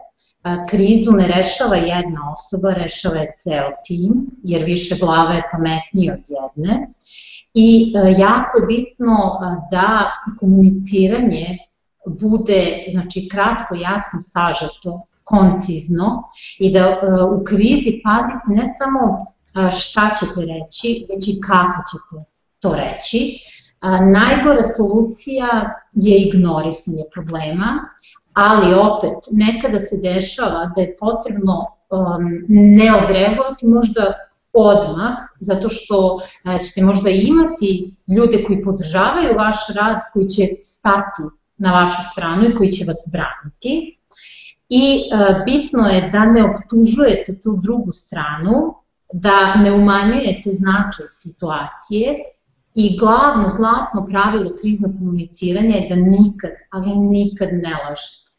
krizu 0.69 1.11
ne 1.11 1.27
rešava 1.27 1.75
jedna 1.75 2.33
osoba, 2.33 2.73
rešava 2.73 3.15
je 3.15 3.33
ceo 3.37 3.69
tim, 3.85 4.25
jer 4.43 4.63
više 4.63 4.95
glava 4.99 5.33
je 5.33 5.49
pametnije 5.51 6.13
od 6.13 6.23
jedne. 6.37 6.87
I 7.53 7.93
jako 8.17 8.57
je 8.59 8.65
bitno 8.67 9.39
da 9.71 10.11
komuniciranje 10.39 11.57
bude 12.07 12.85
znači, 12.87 13.29
kratko, 13.31 13.75
jasno, 13.75 14.19
sažeto, 14.21 15.01
koncizno 15.25 16.23
i 16.59 16.71
da 16.73 17.01
u 17.31 17.43
krizi 17.43 18.01
pazite 18.03 18.47
ne 18.47 18.65
samo 18.77 19.25
šta 19.79 20.09
ćete 20.19 20.41
reći, 20.41 21.05
već 21.09 21.27
i 21.27 21.41
kako 21.41 21.79
ćete 21.91 22.25
to 22.59 22.75
reći. 22.75 23.39
Najgora 24.13 24.63
solucija 24.77 25.47
je 25.93 26.17
ignorisanje 26.17 27.03
problema, 27.13 27.69
ali 28.33 28.73
opet 28.73 29.17
nekada 29.31 29.79
se 29.79 29.97
dešava 29.97 30.71
da 30.75 30.81
je 30.81 30.97
potrebno 30.99 31.65
ne 32.49 32.95
odreagovati 33.03 33.67
možda 33.67 34.13
odmah, 34.53 35.15
zato 35.39 35.69
što 35.69 36.19
ćete 36.67 36.85
možda 36.85 37.09
imati 37.09 37.95
ljude 38.07 38.43
koji 38.43 38.61
podržavaju 38.61 39.37
vaš 39.37 39.55
rad, 39.75 39.99
koji 40.13 40.27
će 40.27 40.43
stati 40.63 41.21
na 41.57 41.71
vašu 41.71 42.01
stranu 42.11 42.45
i 42.45 42.55
koji 42.55 42.71
će 42.71 42.85
vas 42.85 43.09
braniti. 43.11 43.97
I 44.69 45.09
e, 45.11 45.43
bitno 45.45 45.87
je 45.87 46.09
da 46.09 46.25
ne 46.25 46.43
optužujete 46.43 47.41
tu 47.41 47.59
drugu 47.63 47.91
stranu, 47.91 48.75
da 49.13 49.55
ne 49.55 49.71
umanjujete 49.71 50.51
značaj 50.51 51.05
situacije 51.09 52.15
i 52.75 52.97
glavno 52.99 53.49
zlatno 53.49 54.05
pravilo 54.05 54.55
kriznog 54.61 54.91
komuniciranja 54.97 55.75
je 55.75 55.89
da 55.89 55.95
nikad, 55.95 56.51
ali 56.69 56.95
nikad 56.95 57.49
ne 57.51 57.73
lažete. 57.83 58.31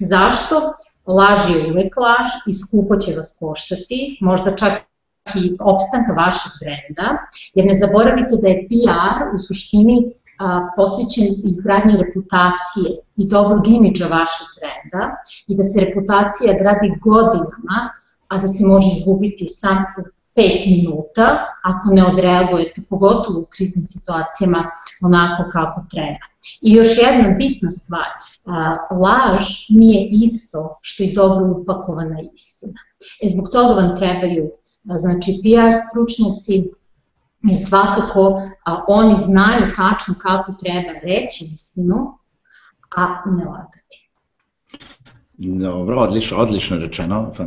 Zašto? 0.00 0.72
Laž 1.06 1.50
je 1.50 1.70
uvek 1.70 1.96
laž 1.96 2.30
i 2.48 2.54
skupo 2.54 2.96
će 2.96 3.12
vas 3.16 3.36
koštati, 3.40 4.18
možda 4.20 4.56
čak 4.56 4.72
i 5.34 5.56
opstanka 5.60 6.12
vašeg 6.12 6.52
brenda, 6.60 7.16
jer 7.54 7.66
ne 7.66 7.74
zaboravite 7.74 8.36
da 8.42 8.48
je 8.48 8.66
PR 8.68 9.34
u 9.34 9.38
suštini 9.38 9.96
posvećen 10.76 11.26
izgradnji 11.44 11.94
reputacije 12.02 12.88
i 13.16 13.28
dobrog 13.28 13.68
imidža 13.68 14.04
vašeg 14.04 14.48
brenda 14.58 15.16
i 15.46 15.56
da 15.56 15.62
se 15.62 15.80
reputacija 15.80 16.58
gradi 16.58 16.92
godinama, 17.00 17.78
a 18.28 18.38
da 18.38 18.48
se 18.48 18.64
može 18.64 18.88
izgubiti 18.96 19.46
sam 19.46 19.76
u 19.98 20.02
5 20.36 20.66
minuta 20.76 21.26
ako 21.64 21.94
ne 21.94 22.04
odreagujete, 22.04 22.82
pogotovo 22.88 23.40
u 23.40 23.46
kriznim 23.56 23.84
situacijama, 23.84 24.70
onako 25.02 25.50
kako 25.52 25.84
treba. 25.90 26.24
I 26.60 26.72
još 26.72 26.88
jedna 26.98 27.36
bitna 27.38 27.70
stvar, 27.70 28.08
laž 29.02 29.42
nije 29.70 30.08
isto 30.12 30.78
što 30.80 31.02
i 31.02 31.14
dobro 31.14 31.60
upakovana 31.60 32.20
istina. 32.34 32.80
E 33.22 33.28
zbog 33.28 33.48
toga 33.52 33.74
vam 33.74 33.96
trebaju 33.96 34.50
znači 34.84 35.32
PR 35.42 35.70
stručnjaci, 35.88 36.70
I 37.50 37.54
svakako 37.54 38.42
a, 38.66 38.84
oni 38.88 39.16
znaju 39.24 39.72
tačno 39.76 40.14
kako 40.22 40.52
treba 40.52 40.92
reći 41.02 41.44
istinu, 41.44 41.96
a 42.96 43.06
ne 43.26 43.44
lagati. 43.44 44.10
Dobro, 45.38 46.00
odlično, 46.00 46.38
odlično 46.38 46.78
rečeno, 46.78 47.32
pa, 47.36 47.44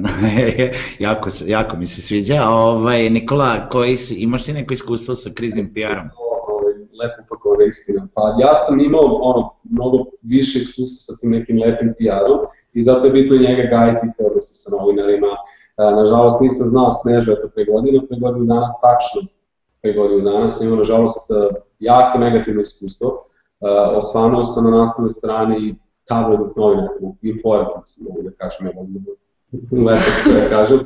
jako, 1.06 1.30
jako 1.45 1.78
mi 1.78 1.88
se 1.88 2.02
sviđa. 2.02 2.50
Ovaj, 2.50 3.10
Nikola, 3.10 3.70
koji 3.70 3.98
si, 3.98 4.16
imaš 4.16 4.43
ti 4.43 4.54
neko 4.54 4.74
iskustvo 4.74 5.16
sa 5.16 5.30
kriznim 5.36 5.66
PR-om? 5.74 6.10
Ovaj, 6.48 6.74
lepo 6.74 7.22
pakovana 7.30 7.64
istina. 7.66 8.08
Pa 8.14 8.22
ja 8.41 8.56
sam 8.56 8.80
imao 8.80 9.20
ono, 9.22 9.50
mnogo 9.64 9.98
više 10.22 10.60
iskustva 10.60 10.98
sa 11.00 11.20
tim 11.20 11.30
nekim 11.30 11.60
lepim 11.60 11.93
PR-om 11.98 12.39
i 12.74 12.82
zato 12.82 13.06
je 13.06 13.12
bitno 13.12 13.38
njega 13.38 13.64
gajiti 13.70 14.08
odnosno 14.20 14.54
sa 14.54 14.70
novinarima. 14.78 15.28
Nažalost 15.78 16.41
nisam 16.41 16.68
znao 16.68 16.91
Snežu 16.91 17.32
eto 17.32 17.50
pre 17.56 17.66
godinu, 17.66 18.02
pre 18.10 18.20
godinu 18.20 18.45
dana 18.45 18.74
tačno 18.82 19.37
pre 19.82 19.94
godinu 19.94 20.22
dana 20.22 20.48
sam 20.48 20.68
imao 20.68 20.80
nažalost 20.80 21.32
e, 21.32 21.56
jako 21.80 22.18
negativno 22.18 22.62
iskustvo. 22.62 23.24
Uh, 23.60 23.98
osvanuo 23.98 24.44
sam 24.44 24.72
na 24.72 24.78
nastavnoj 24.78 25.10
strani 25.10 25.76
tabloidnog 26.06 26.54
novina, 26.58 26.90
informa, 27.22 27.82
mogu 28.02 28.22
da 28.22 28.32
kažem, 28.32 28.66
da 28.66 28.72
lepo 29.92 30.12
se 30.24 30.34
da 30.34 30.50
kažem. 30.50 30.80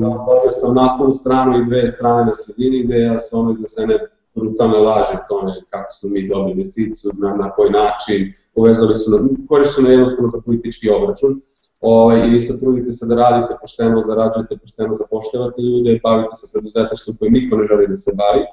Dobio 0.00 0.50
sam 0.50 0.74
nastavnu 0.74 1.12
stranu 1.12 1.58
i 1.58 1.64
dve 1.64 1.88
strane 1.88 2.24
na 2.24 2.34
sredini 2.34 2.84
gde 2.84 3.18
su 3.18 3.38
ono 3.38 3.52
iznesene 3.52 3.98
brutalne 4.34 4.78
laže 4.78 5.18
tome 5.28 5.52
kako 5.70 5.90
smo 5.90 6.10
mi 6.10 6.28
dobili 6.28 6.50
investiciju, 6.50 7.10
na, 7.18 7.36
na 7.36 7.50
koji 7.50 7.70
način, 7.70 8.32
povezali 8.54 8.94
su, 8.94 9.10
na, 9.10 9.28
korišćeno 9.48 9.88
jednostavno 9.88 10.28
za 10.28 10.40
politički 10.44 10.90
obračun. 10.90 11.40
Ovaj, 11.80 12.26
I 12.26 12.30
vi 12.30 12.40
se 12.40 12.60
trudite 12.60 12.92
se 12.92 13.06
da 13.06 13.14
radite 13.14 13.54
pošteno, 13.60 14.02
zarađujete 14.02 14.56
pošteno, 14.56 14.92
zapošljavate 14.92 15.62
ljude, 15.62 16.00
bavite 16.02 16.34
se 16.34 16.46
preduzetništvom 16.52 17.16
koji 17.18 17.30
niko 17.30 17.56
ne 17.56 17.64
želi 17.64 17.86
da 17.88 17.96
se 17.96 18.10
bavi. 18.18 18.44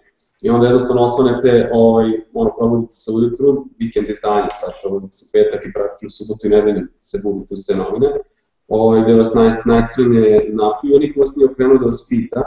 I 0.41 0.49
onda 0.49 0.65
jednostavno 0.65 1.03
osvanete, 1.03 1.69
ovaj, 1.73 2.09
ono, 2.33 2.51
probudite 2.57 2.93
se 2.93 3.11
ujutru, 3.11 3.65
vikend 3.79 4.09
izdanje, 4.09 4.47
tako 4.61 4.73
probudite 4.81 5.13
se 5.17 5.25
petak 5.33 5.65
i 5.65 5.73
praktično 5.73 6.09
subotu 6.09 6.47
i 6.47 6.49
nedelju 6.49 6.87
se 7.01 7.21
budite 7.23 7.53
uz 7.53 7.65
te 7.67 7.75
novine, 7.75 8.09
ovaj, 8.67 9.03
gde 9.03 9.13
vas 9.13 9.33
naj, 9.33 9.51
najcrnije 9.65 10.51
napiju, 10.53 10.99
niko 10.99 11.19
vas 11.19 11.35
nije 11.35 11.49
okrenuo 11.51 11.77
da 11.77 11.85
vas 11.85 12.07
pita. 12.09 12.41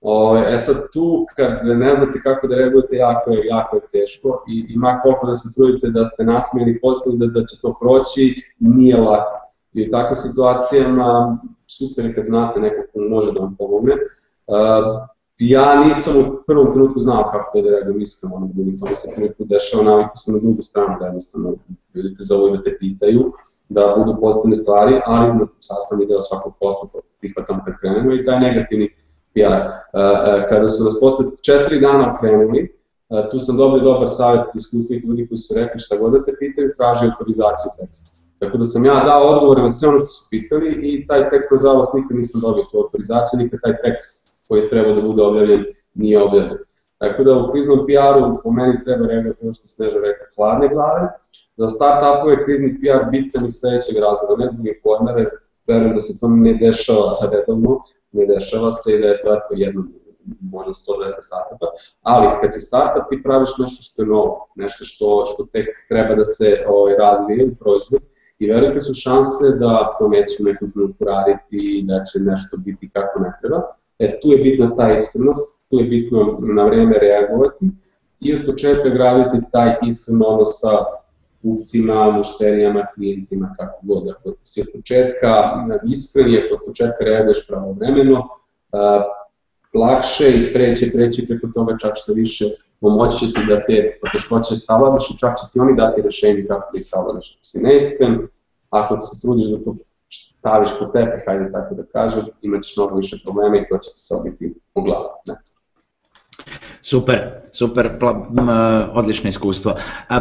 Ovaj, 0.00 0.54
e 0.54 0.58
sad 0.58 0.76
tu, 0.92 1.26
kad 1.36 1.50
ne 1.64 1.94
znate 1.94 2.20
kako 2.22 2.46
da 2.46 2.56
reagujete, 2.56 2.96
jako 2.96 3.30
je, 3.30 3.46
jako 3.46 3.76
je 3.76 3.82
teško 3.92 4.44
i, 4.48 4.56
i 4.68 4.74
koliko 5.02 5.26
da 5.26 5.34
se 5.34 5.54
trudite 5.54 5.90
da 5.90 6.04
ste 6.04 6.24
nasmijeni, 6.24 6.80
postavili 6.80 7.18
da, 7.18 7.40
da 7.40 7.46
će 7.46 7.56
to 7.62 7.76
proći, 7.80 8.42
nije 8.58 8.96
lako 8.96 9.41
I 9.74 9.88
u 9.88 9.90
takvim 9.90 10.16
situacijama 10.16 11.38
super 11.66 12.04
je 12.04 12.14
kad 12.14 12.24
znate 12.24 12.60
neko 12.60 12.82
ko 12.92 13.00
može 13.00 13.32
da 13.32 13.40
vam 13.40 13.56
pomogne. 13.58 13.92
Uh, 14.46 14.56
ja 15.38 15.84
nisam 15.84 16.14
u 16.16 16.42
prvom 16.46 16.72
trenutku 16.72 17.00
znao 17.00 17.30
kako 17.32 17.60
da 17.60 17.70
reagujem 17.70 18.00
iskreno, 18.00 18.34
ono 18.36 18.46
da 18.46 18.62
mi 18.62 18.78
to 18.78 18.94
se 18.94 19.08
prvi 19.16 19.32
put 19.32 19.48
dešava, 19.48 19.84
navikao 19.84 20.16
sam 20.16 20.34
na 20.34 20.40
drugu 20.40 20.62
stranu 20.62 20.96
da 21.00 21.06
jednostavno 21.06 21.54
vidite 21.94 22.22
za 22.22 22.36
ovo 22.36 22.56
da 22.56 22.62
te 22.62 22.76
pitaju, 22.78 23.32
da 23.68 23.94
budu 23.96 24.20
pozitivne 24.20 24.56
stvari, 24.56 25.00
ali 25.06 25.38
na 25.38 25.46
sastavni 25.60 26.06
deo 26.06 26.20
svakog 26.20 26.52
posla 26.60 26.88
to 26.92 27.00
prihvatam 27.20 27.60
kad 27.64 27.74
krenemo 27.80 28.12
i 28.12 28.24
taj 28.24 28.40
negativni 28.40 28.88
PR. 29.34 29.62
Uh, 29.62 29.72
uh, 29.98 30.48
kada 30.48 30.68
su 30.68 30.84
nas 30.84 31.00
posle 31.00 31.26
četiri 31.42 31.80
dana 31.80 32.18
krenuli, 32.20 32.82
tu 33.30 33.38
sam 33.38 33.56
dobio 33.56 33.80
dobar 33.80 34.08
savjet 34.08 34.46
od 34.48 35.04
ljudi 35.04 35.28
koji 35.28 35.38
su 35.38 35.54
rekli 35.54 35.80
šta 35.80 35.96
god 35.96 36.12
da 36.12 36.24
te 36.24 36.32
pitaju, 36.38 36.72
traži 36.76 37.04
autorizaciju 37.06 37.70
teksta. 37.80 38.21
Tako 38.42 38.58
da 38.58 38.64
sam 38.64 38.84
ja 38.84 39.02
dao 39.04 39.22
odgovore 39.22 39.62
na 39.62 39.70
sve 39.70 39.88
ono 39.88 39.98
što 39.98 40.06
su 40.06 40.26
pitali 40.30 40.68
i 40.82 41.06
taj 41.06 41.30
tekst, 41.30 41.50
nažalost, 41.50 41.94
nikad 41.94 42.16
nisam 42.16 42.40
dobio 42.40 42.64
tu 42.70 42.78
autorizaciju, 42.78 43.38
nikad 43.42 43.60
taj 43.62 43.76
tekst 43.84 44.08
koji 44.48 44.60
je 44.60 44.68
trebao 44.68 44.94
da 44.94 45.02
bude 45.02 45.22
objavljen 45.22 45.64
nije 45.94 46.22
objavljen. 46.22 46.58
Tako 46.98 47.24
da 47.24 47.38
u 47.38 47.52
kriznom 47.52 47.78
PR-u 47.86 48.40
po 48.42 48.50
meni 48.50 48.82
treba 48.84 49.06
reagovati 49.06 49.44
ono 49.44 49.52
što 49.52 49.68
Sneža 49.68 49.98
rekao, 49.98 50.26
hladne 50.36 50.68
glave. 50.68 51.08
Za 51.56 51.66
start-upove 51.66 52.44
krizni 52.44 52.78
PR 52.80 53.10
bitan 53.10 53.46
iz 53.46 53.54
sledećeg 53.60 53.96
razloga, 53.96 54.34
ne 54.42 54.48
zbog 54.48 54.66
informere, 54.74 55.30
verujem 55.66 55.94
da 55.94 56.00
se 56.00 56.20
to 56.20 56.28
ne 56.28 56.52
dešava 56.54 57.30
redovno, 57.32 57.80
ne 58.12 58.26
dešava 58.26 58.70
se 58.70 58.92
i 58.94 59.00
da 59.02 59.08
je 59.08 59.20
to 59.22 59.32
eto 59.34 59.50
jedno 59.50 59.82
možda 60.40 60.72
100-200 60.72 61.22
startupa, 61.28 61.66
ali 62.02 62.26
kad 62.40 62.52
si 62.54 62.60
startup 62.60 63.04
ti 63.10 63.22
praviš 63.22 63.50
nešto 63.58 63.82
što 63.82 64.02
je 64.02 64.06
novo, 64.06 64.48
nešto 64.56 64.84
što, 64.84 65.24
što 65.30 65.46
tek 65.52 65.66
treba 65.88 66.14
da 66.14 66.24
se 66.24 66.64
ovaj, 66.68 66.94
razvije 66.96 67.46
u 67.46 67.54
proizvod, 67.54 68.02
i 68.42 68.50
velike 68.50 68.80
su 68.80 68.94
šanse 68.94 69.44
da 69.60 69.94
to 69.98 70.08
neće 70.08 70.34
u 70.40 70.44
nekom 70.44 70.70
trenutku 70.70 71.04
raditi 71.04 71.56
i 71.78 71.82
da 71.82 72.04
će 72.04 72.18
nešto 72.18 72.56
biti 72.56 72.90
kako 72.92 73.20
ne 73.20 73.32
treba. 73.40 73.62
E, 73.98 74.20
tu 74.20 74.28
je 74.28 74.38
bitna 74.38 74.76
ta 74.76 74.94
iskrenost, 74.94 75.70
tu 75.70 75.76
je 75.78 75.84
bitno 75.84 76.36
na 76.56 76.64
vreme 76.64 76.98
reagovati 76.98 77.66
i 78.20 78.34
od 78.34 78.46
početka 78.46 78.88
graditi 78.88 79.46
taj 79.52 79.74
iskren 79.86 80.22
odnos 80.26 80.60
sa 80.60 80.84
kupcima, 81.42 82.10
mušterijama, 82.10 82.86
klijentima, 82.94 83.54
kako 83.58 83.78
god. 83.82 84.08
Ako 84.08 84.34
si 84.42 84.60
od 84.60 84.66
početka 84.74 85.30
iskren 85.92 86.34
i 86.34 86.36
od 86.36 86.58
početka 86.66 87.04
reaguješ 87.04 87.48
pravovremeno, 87.48 88.28
lakše 89.74 90.30
i 90.30 90.52
preće, 90.52 90.86
preće 90.92 91.26
preko 91.26 91.46
toga 91.54 91.76
čak 91.78 91.92
što 91.94 92.12
više 92.12 92.44
pomoći 92.80 93.18
će 93.18 93.32
ti 93.32 93.40
da 93.48 93.66
te 93.66 93.98
poteškoće 94.02 94.56
savladaš 94.56 95.10
i 95.10 95.18
čak 95.18 95.36
će 95.38 95.44
ti 95.52 95.60
oni 95.60 95.76
dati 95.76 96.02
rešenje 96.02 96.44
kako 96.48 96.72
da 96.72 96.78
ih 96.78 96.86
savladaš. 96.86 97.34
Ako 97.34 97.44
si 97.44 97.62
neiskren, 97.62 98.28
ako 98.72 99.00
se 99.00 99.20
trudiš 99.20 99.46
da 99.46 99.64
to 99.64 99.76
staviš 100.38 100.70
po 100.78 100.84
tepe, 100.84 101.24
hajde 101.26 101.52
tako 101.52 101.74
da 101.74 101.82
kažem, 101.82 102.24
imat 102.42 102.62
ćeš 102.62 102.76
mnogo 102.76 102.96
više 102.96 103.16
problema 103.24 103.56
i 103.56 103.66
to 103.68 103.78
će 103.78 103.90
ti 103.90 103.98
se 103.98 104.14
obiti 104.14 104.54
u 104.74 104.82
glavu. 104.82 105.08
Ne. 105.26 105.34
Super, 106.82 107.18
super, 107.52 107.90
odlično 108.94 109.28
iskustvo. 109.28 109.74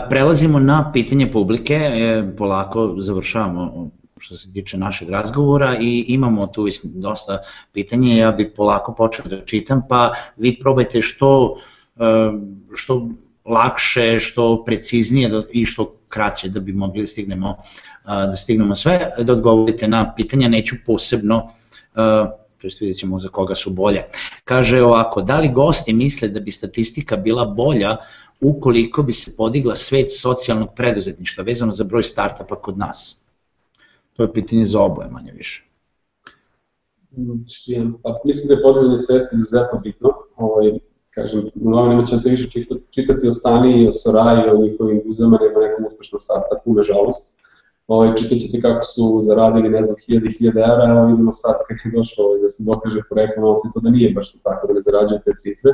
Prelazimo 0.09 0.59
na 0.59 0.91
pitanje 0.93 1.31
publike, 1.31 1.73
e, 1.73 2.23
polako 2.37 2.95
završavamo 2.97 3.89
što 4.17 4.37
se 4.37 4.53
tiče 4.53 4.77
našeg 4.77 5.09
razgovora 5.09 5.77
i 5.79 6.05
imamo 6.07 6.47
tu 6.47 6.67
dosta 6.83 7.39
pitanja, 7.71 8.15
ja 8.15 8.31
bih 8.31 8.51
polako 8.55 8.93
počeo 8.93 9.25
da 9.25 9.45
čitam, 9.45 9.81
pa 9.89 10.13
vi 10.37 10.59
probajte 10.59 11.01
što, 11.01 11.57
e, 11.95 12.31
što 12.73 13.09
lakše, 13.45 14.19
što 14.19 14.63
preciznije 14.65 15.43
i 15.51 15.65
što 15.65 16.00
kraće 16.11 16.49
da 16.49 16.59
bi 16.59 16.73
mogli 16.73 17.01
da 17.01 17.07
stignemo, 17.07 17.55
da 18.05 18.35
stignemo 18.35 18.75
sve, 18.75 18.99
da 19.17 19.33
odgovorite 19.33 19.87
na 19.87 20.13
pitanja, 20.15 20.47
neću 20.47 20.75
posebno 20.85 21.49
to 22.61 22.67
vidjet 22.79 22.97
ćemo 22.97 23.19
za 23.19 23.29
koga 23.29 23.55
su 23.55 23.69
bolje. 23.69 24.03
Kaže 24.43 24.83
ovako, 24.83 25.21
da 25.21 25.39
li 25.39 25.51
gosti 25.53 25.93
misle 25.93 26.27
da 26.27 26.39
bi 26.39 26.51
statistika 26.51 27.17
bila 27.17 27.45
bolja 27.45 27.97
ukoliko 28.41 29.03
bi 29.03 29.13
se 29.13 29.35
podigla 29.37 29.75
svet 29.75 30.07
socijalnog 30.19 30.69
preduzetništva 30.75 31.43
vezano 31.43 31.73
za 31.73 31.83
broj 31.83 32.03
startupa 32.03 32.55
kod 32.55 32.77
nas? 32.77 33.17
To 34.13 34.23
je 34.23 34.33
pitanje 34.33 34.65
za 34.65 34.81
oboje 34.81 35.09
manje 35.09 35.31
više. 35.31 35.63
Pa, 38.03 38.19
mislim 38.25 38.47
da 38.47 38.53
je 38.53 38.61
podizanje 38.61 38.97
svesti 38.97 39.35
izuzetno 39.35 39.79
bitno. 39.79 40.09
Ovaj, 40.35 40.71
kažem, 41.15 41.39
u 41.61 41.69
novinama 41.69 42.05
ćete 42.05 42.29
više 42.29 42.49
čitati 42.89 43.27
o 43.27 43.31
Stani 43.31 43.83
i 43.83 43.87
o 43.87 43.91
Soraji, 43.91 44.49
o 44.49 44.61
njihovim 44.61 45.01
guzama, 45.05 45.39
nema 45.41 45.67
nekom 45.67 45.85
uspešnom 45.85 46.21
startupu, 46.21 46.73
nažalost 46.73 47.41
ovaj, 47.87 48.15
čitat 48.15 48.37
ćete 48.39 48.61
kako 48.61 48.83
su 48.83 49.19
zaradili, 49.21 49.69
ne 49.69 49.83
znam, 49.83 49.95
hiljade 50.05 50.27
i 50.29 50.35
hiljade 50.37 50.59
evra, 50.59 50.85
evo 50.89 51.05
vidimo 51.05 51.31
sad 51.31 51.55
kad 51.67 51.77
je 51.85 51.97
došlo 51.97 52.25
ovaj, 52.25 52.39
da 52.41 52.49
se 52.49 52.63
dokaže 52.63 53.01
poreklo 53.09 53.43
novca 53.43 53.69
to 53.73 53.79
da 53.79 53.89
nije 53.89 54.13
baš 54.13 54.31
to 54.31 54.39
tako 54.43 54.67
da 54.67 54.73
ne 54.73 54.81
zarađuju 54.81 55.19
te 55.25 55.31
cifre. 55.41 55.71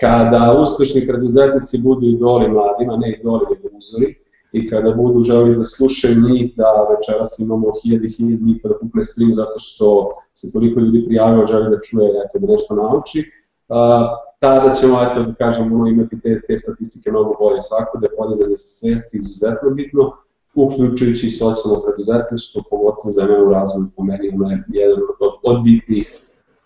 Kada 0.00 0.42
uspešni 0.62 1.06
preduzetnici 1.08 1.82
budu 1.86 2.06
idoli 2.06 2.48
mladima, 2.48 2.96
ne 2.96 3.08
idoli 3.18 3.44
nego 3.50 3.76
uzori, 3.76 4.08
i 4.52 4.70
kada 4.70 4.90
budu 4.90 5.20
želi 5.20 5.56
da 5.56 5.64
slušaju 5.64 6.14
njih, 6.28 6.56
da 6.56 6.70
večeras 6.90 7.38
imamo 7.38 7.72
hiljadi 7.82 8.06
i 8.06 8.14
hiljadi 8.16 8.44
njih 8.44 8.60
da 8.64 8.78
pukne 8.80 9.02
stream 9.02 9.32
zato 9.32 9.58
što 9.58 9.86
se 10.34 10.52
toliko 10.52 10.80
ljudi 10.80 11.06
prijavio, 11.06 11.46
želi 11.46 11.70
da 11.70 11.80
čuje, 11.80 12.08
eto, 12.24 12.38
da 12.38 12.52
nešto 12.52 12.74
nauči, 12.74 13.24
tada 14.38 14.74
ćemo, 14.74 14.98
eto, 15.10 15.22
da 15.22 15.34
kažemo, 15.34 15.86
imati 15.86 16.20
te, 16.20 16.40
te 16.46 16.56
statistike 16.56 17.10
mnogo 17.10 17.34
bolje. 17.40 17.62
Svako 17.62 17.98
da 17.98 18.06
je 18.06 18.16
podizanje 18.16 18.56
svesti 18.56 19.18
izuzetno 19.18 19.70
bitno, 19.70 20.12
uključujući 20.54 21.26
i 21.26 21.30
socijalno 21.30 21.82
preduzetništvo, 21.82 22.62
pogotovo 22.70 23.10
za 23.12 23.24
mene 23.24 23.42
u 23.42 23.50
razvoju 23.50 23.86
po 23.96 24.02
meni 24.02 24.26
je 24.26 24.80
jedan 24.80 24.98
od, 25.20 25.32
od 25.42 25.64
bitnih 25.64 26.20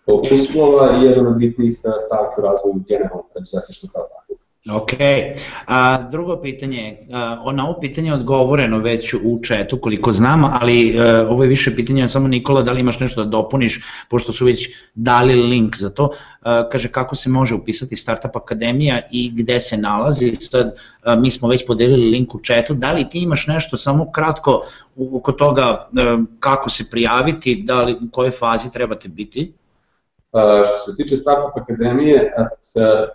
uslova 0.07 0.99
i 0.99 1.05
jedan 1.05 1.27
od 1.27 1.37
bitnih 1.37 1.81
eh, 1.85 1.91
stavka 2.07 2.35
u 2.39 2.45
razvoju 2.45 2.85
generalnog 2.89 3.27
preduzetništva 3.33 3.89
kao 3.93 4.03
tako. 4.03 4.24
Ok, 4.73 4.93
a, 5.67 6.09
drugo 6.11 6.41
pitanje, 6.43 6.99
na 7.53 7.69
ovo 7.69 7.81
pitanje 7.81 8.09
je 8.09 8.15
odgovoreno 8.15 8.79
već 8.79 9.15
u 9.15 9.41
četu 9.43 9.79
koliko 9.81 10.13
znam, 10.13 10.45
ali 10.45 10.97
e, 10.97 11.21
ovo 11.21 11.43
je 11.43 11.49
više 11.49 11.77
pitanje, 11.77 12.09
samo 12.09 12.29
Nikola, 12.29 12.63
da 12.63 12.73
li 12.73 12.81
imaš 12.81 13.01
nešto 13.01 13.25
da 13.25 13.31
dopuniš, 13.31 13.81
pošto 14.09 14.33
su 14.33 14.45
već 14.45 14.69
dali 14.95 15.35
link 15.35 15.77
za 15.77 15.91
to, 15.91 16.11
a, 16.43 16.69
kaže 16.73 16.89
kako 16.89 17.17
se 17.17 17.31
može 17.31 17.55
upisati 17.55 17.97
Startup 17.97 18.37
Akademija 18.37 19.01
i 19.11 19.31
gde 19.35 19.61
se 19.61 19.77
nalazi, 19.77 20.37
sad 20.41 20.75
a, 21.03 21.17
mi 21.17 21.31
smo 21.31 21.49
već 21.49 21.67
podelili 21.67 22.11
link 22.11 22.35
u 22.35 22.41
četu, 22.41 22.75
da 22.75 22.93
li 22.93 23.09
ti 23.09 23.19
imaš 23.19 23.47
nešto 23.47 23.77
samo 23.77 24.13
kratko 24.13 24.63
oko 25.13 25.33
toga 25.33 25.89
e, 25.97 26.17
kako 26.41 26.71
se 26.71 26.91
prijaviti, 26.91 27.63
da 27.67 27.83
li 27.83 27.93
u 27.93 28.11
kojoj 28.13 28.31
fazi 28.31 28.73
trebate 28.73 29.09
biti? 29.09 29.53
Što 30.65 30.91
se 30.91 30.97
tiče 30.97 31.17
Startup 31.17 31.57
Akademije, 31.63 32.33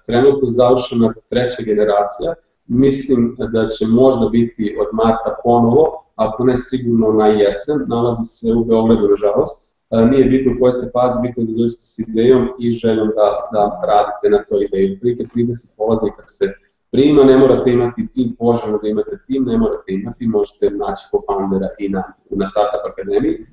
trenutno 0.05 0.49
završena 0.49 1.13
treća 1.30 1.63
generacija, 1.65 2.34
mislim 2.67 3.36
da 3.53 3.70
će 3.70 3.86
možda 3.88 4.30
biti 4.30 4.78
od 4.82 4.88
marta 4.93 5.36
ponovo, 5.43 6.03
ako 6.15 6.43
ne 6.43 6.57
sigurno 6.57 7.13
na 7.13 7.28
jesen, 7.28 7.78
nalazi 7.88 8.24
se 8.24 8.53
u 8.53 8.65
Beogradu, 8.65 9.07
nažalost. 9.07 9.70
Nije 10.11 10.26
bitno 10.26 10.51
u 10.51 10.59
kojoj 10.59 10.72
ste 10.72 10.91
fazi, 10.93 11.17
bitno 11.28 11.43
da 11.43 11.51
dođete 11.51 11.82
s 11.82 11.99
idejom 11.99 12.47
i 12.59 12.72
željom 12.72 13.07
da, 13.07 13.28
da 13.53 13.82
radite 13.88 14.30
na 14.30 14.43
toj 14.49 14.65
ideji. 14.65 14.99
Prike 14.99 15.24
30 15.24 15.78
polaznika 15.78 16.24
se 16.24 16.53
prima, 16.91 17.24
ne 17.24 17.38
morate 17.38 17.72
imati 17.72 18.07
tim, 18.13 18.36
poželjno 18.39 18.78
da 18.78 18.88
imate 18.88 19.20
tim, 19.28 19.43
ne 19.43 19.57
morate 19.57 19.93
imati, 19.93 20.28
možete 20.28 20.70
naći 20.70 21.03
po 21.11 21.22
foundera 21.28 21.70
i 21.80 21.89
na, 21.89 22.03
na 22.30 22.47
Startup 22.47 22.84
Akademiji. 22.91 23.45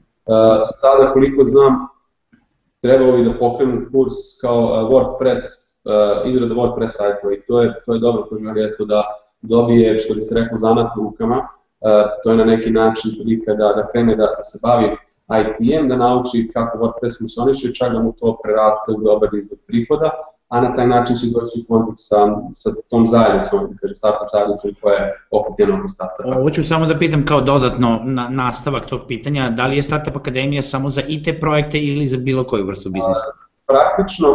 Sada, 0.80 1.12
koliko 1.12 1.44
znam, 1.44 1.72
trebalo 2.86 3.12
bi 3.12 3.24
da 3.24 3.38
pokrenu 3.38 3.86
kurs 3.92 4.14
kao 4.40 4.60
uh, 4.62 4.90
WordPress, 4.90 5.40
uh, 5.84 6.28
izrada 6.28 6.54
WordPress 6.54 6.96
sajtova 6.96 7.34
i 7.34 7.42
to 7.46 7.62
je, 7.62 7.74
to 7.86 7.94
je 7.94 8.00
dobro 8.00 8.26
ko 8.28 8.38
želi 8.38 8.64
eto 8.64 8.84
da 8.84 9.02
dobije, 9.42 10.00
što 10.00 10.14
bi 10.14 10.20
se 10.20 10.40
reklo, 10.40 10.56
zanat 10.56 10.96
u 10.96 11.02
rukama, 11.02 11.36
uh, 11.36 11.90
to 12.22 12.30
je 12.30 12.36
na 12.36 12.44
neki 12.44 12.70
način 12.70 13.10
prilika 13.18 13.54
da, 13.54 13.72
da 13.72 13.86
krene 13.92 14.16
da, 14.16 14.26
da 14.36 14.42
se 14.42 14.58
bavi 14.62 14.96
ITM, 15.40 15.88
da 15.88 15.96
nauči 15.96 16.50
kako 16.52 16.78
WordPress 16.78 17.18
funkcioniše 17.18 17.74
čak 17.74 17.92
da 17.92 18.02
mu 18.02 18.12
to 18.12 18.38
preraste 18.44 18.92
u 18.92 19.00
dobar 19.00 19.28
izbog 19.34 19.58
prihoda, 19.66 20.10
a 20.48 20.60
na 20.60 20.74
taj 20.74 20.86
način 20.86 21.16
će 21.16 21.26
doći 21.26 21.60
u 21.60 21.68
kontakt 21.68 21.98
sa, 21.98 22.16
sa 22.54 22.70
tom 22.90 23.06
zajednicom, 23.06 23.60
kaže 23.80 23.94
startup 23.94 24.28
zajednicom 24.32 24.70
koja 24.80 24.94
je 24.94 25.14
okupljena 25.30 25.78
oko 25.78 25.88
startupa. 25.88 26.42
Hoću 26.42 26.64
samo 26.64 26.86
da 26.86 26.98
pitam 26.98 27.24
kao 27.26 27.40
dodatno 27.40 28.00
na, 28.04 28.28
nastavak 28.28 28.86
tog 28.86 29.00
pitanja, 29.08 29.50
da 29.50 29.66
li 29.66 29.76
je 29.76 29.82
Startup 29.82 30.16
Akademija 30.16 30.62
samo 30.62 30.90
za 30.90 31.02
IT 31.08 31.40
projekte 31.40 31.78
ili 31.78 32.06
za 32.06 32.16
bilo 32.16 32.44
koju 32.44 32.66
vrstu 32.66 32.90
biznisa? 32.90 33.26
Praktično 33.66 34.28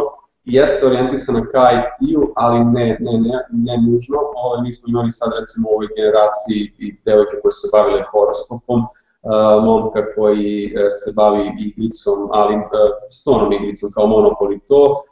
jeste 0.44 0.86
orijentisana 0.86 1.40
ka 1.52 1.64
IT-u, 1.78 2.32
ali 2.36 2.64
ne, 2.64 2.96
ne, 3.00 3.12
ne, 3.12 3.36
ne 3.50 3.76
nužno. 3.76 4.18
Ovo, 4.36 4.62
mi 4.62 4.72
smo 4.72 4.86
imali 4.90 5.10
sad 5.10 5.32
recimo 5.40 5.68
u 5.68 5.74
ovoj 5.74 5.88
generaciji 5.96 6.72
i 6.78 6.96
devojke 7.04 7.36
koje 7.42 7.52
su 7.52 7.60
se 7.60 7.68
bavile 7.72 8.02
horoskopom, 8.10 8.80
uh, 8.80 9.64
momka 9.64 10.02
koji 10.14 10.74
uh, 10.74 10.80
se 10.90 11.12
bavi 11.16 11.44
igricom, 11.66 12.28
ali 12.32 12.54
uh, 12.56 12.62
stonom 13.10 13.52
igricom 13.52 13.90
kao 13.94 14.06
monopol 14.06 14.52
i 14.52 14.60
to, 14.68 15.02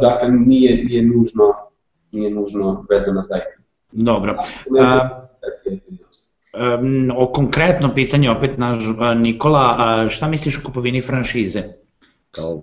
dakle 0.00 0.28
nije, 0.30 0.84
nije 0.84 1.02
nužno 1.02 1.68
nije 2.12 2.30
nužno 2.30 2.86
vezano 2.90 3.22
za 3.22 3.36
igru. 3.36 3.64
Dobro. 3.92 4.36
A, 4.80 5.08
o 7.16 7.32
konkretno 7.32 7.94
pitanje 7.94 8.30
opet 8.30 8.58
naš 8.58 8.78
Nikola, 9.16 9.76
šta 10.08 10.28
misliš 10.28 10.58
o 10.58 10.66
kupovini 10.66 11.02
franšize? 11.02 11.62
Kao... 12.30 12.62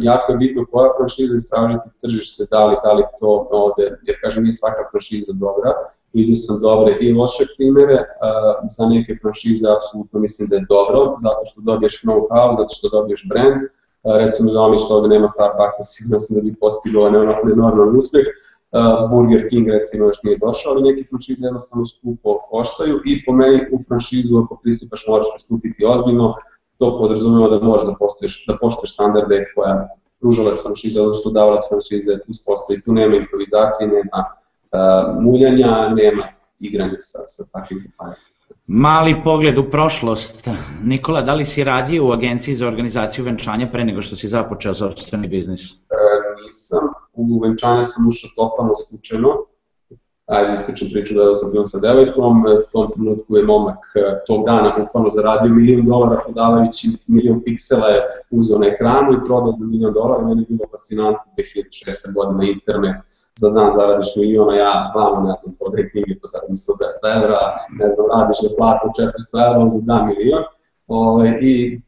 Jako 0.00 0.32
je 0.32 0.38
bitno 0.38 0.66
koja 0.72 0.90
franšiza 0.98 1.36
istražiti 1.36 1.88
tržište, 2.00 2.44
da 2.50 2.66
li, 2.66 2.76
da 2.84 2.92
li 2.92 3.02
to 3.20 3.48
ovde, 3.50 3.82
jer 4.06 4.16
kažem 4.22 4.42
nije 4.42 4.52
svaka 4.52 4.82
franšiza 4.90 5.32
dobra, 5.32 5.70
vidio 6.12 6.34
sam 6.34 6.60
dobre 6.60 6.96
i 7.00 7.12
loše 7.12 7.44
primere, 7.56 7.98
za 8.76 8.84
neke 8.88 9.18
franšize 9.22 9.68
apsolutno 9.76 10.20
mislim 10.20 10.48
da 10.48 10.56
je 10.56 10.66
dobro, 10.68 10.98
zato 11.22 11.42
što 11.50 11.60
dobiješ 11.60 12.02
know-how, 12.02 12.56
zato 12.58 12.72
što 12.76 12.88
dobiješ 12.88 13.28
brand, 13.28 13.60
recimo 14.04 14.50
žao 14.50 14.70
mi 14.70 14.78
što 14.78 14.94
ovde 14.96 15.08
nema 15.08 15.28
Starbucksa, 15.28 15.82
sigurno 15.82 16.18
sam 16.18 16.36
da 16.36 16.42
bi 16.42 16.60
postigao 16.60 17.08
enorman 17.08 17.96
uspeh, 17.96 18.26
Burger 19.10 19.48
King 19.50 19.68
recimo 19.68 20.06
još 20.06 20.22
nije 20.22 20.38
došao, 20.38 20.72
ali 20.72 20.82
neki 20.82 21.08
franšize 21.08 21.46
jednostavno 21.46 21.86
skupo 21.86 22.38
koštaju 22.50 23.00
i 23.06 23.24
po 23.24 23.32
meni 23.32 23.60
u 23.72 23.78
franšizu 23.88 24.38
ako 24.38 24.60
pristupaš 24.62 25.04
moraš 25.08 25.26
pristupiti 25.34 25.84
ozbiljno, 25.84 26.34
to 26.78 26.98
podrazumeva 26.98 27.48
da 27.48 27.64
moraš 27.64 27.84
da 27.86 27.94
postojiš, 27.98 28.44
da 28.46 28.58
poštoješ 28.60 28.94
standarde 28.94 29.44
koja 29.54 29.88
pružalac 30.20 30.62
franšize, 30.62 31.00
odnosno 31.00 31.30
davalac 31.30 31.62
franšize 31.68 32.18
uspostavi. 32.28 32.82
Tu 32.82 32.92
nema 32.92 33.16
improvizacije, 33.16 33.88
nema 33.88 34.20
uh, 34.24 35.22
muljanja, 35.22 35.88
nema 35.88 36.24
igranja 36.58 36.98
sa, 36.98 37.18
sa 37.26 37.42
takvim 37.52 37.82
kompanijama. 37.82 38.29
Mali 38.66 39.16
pogled 39.24 39.58
u 39.58 39.70
prošlost. 39.70 40.48
Nikola, 40.84 41.22
da 41.22 41.34
li 41.34 41.44
si 41.44 41.64
radio 41.64 42.06
u 42.06 42.12
agenciji 42.12 42.54
za 42.54 42.68
organizaciju 42.68 43.24
venčanja 43.24 43.68
pre 43.72 43.84
nego 43.84 44.02
što 44.02 44.16
si 44.16 44.28
započeo 44.28 44.74
sobstveni 44.74 45.28
biznis? 45.28 45.72
E, 45.72 45.74
nisam. 46.44 46.78
U 47.12 47.40
venčanje 47.40 47.82
sam 47.82 48.08
ušao 48.08 48.30
totalno 48.36 48.74
slučajno. 48.74 49.28
ajde 50.26 50.54
ispričam 50.54 50.88
priču 50.92 51.14
da 51.14 51.34
sam 51.34 51.52
bio 51.52 51.64
sa 51.64 51.78
devojkom, 51.78 52.44
u 52.46 52.70
tom 52.72 52.92
trenutku 52.92 53.36
je 53.36 53.44
momak 53.44 53.78
tog 54.26 54.46
dana 54.46 54.72
bukvalno 54.78 55.10
zaradio 55.10 55.54
milion 55.54 55.86
dolara 55.86 56.20
prodavajući 56.24 56.88
milion 57.06 57.42
piksela 57.44 57.86
je 57.86 58.02
uzeo 58.30 58.58
na 58.58 58.66
ekranu 58.66 59.12
i 59.12 59.24
prodao 59.26 59.52
za 59.52 59.66
milion 59.66 59.92
dolara, 59.92 60.28
meni 60.28 60.42
je 60.42 60.46
bilo 60.48 60.68
fascinantno 60.70 61.32
2006. 61.36 62.14
godine 62.14 62.52
internet, 62.52 63.02
za 63.40 63.48
dan 63.50 63.70
zaradiš 63.70 64.10
miliona, 64.16 64.54
ja 64.56 64.72
vama 64.94 65.28
ne 65.28 65.34
znam, 65.40 65.54
prodaj 65.58 65.90
knjige 65.90 66.14
po 66.20 66.26
zaradim 66.32 66.56
110 66.56 67.16
evra, 67.16 67.40
ne 67.80 67.88
znam, 67.92 68.04
radiš 68.14 68.38
na 68.44 68.50
platu 68.58 68.86
400 68.98 69.46
evra, 69.46 69.68
za 69.68 69.80
dan 69.88 70.02
milion, 70.08 70.44
Ove, 70.86 71.10
ovaj, 71.10 71.38
i 71.40 71.80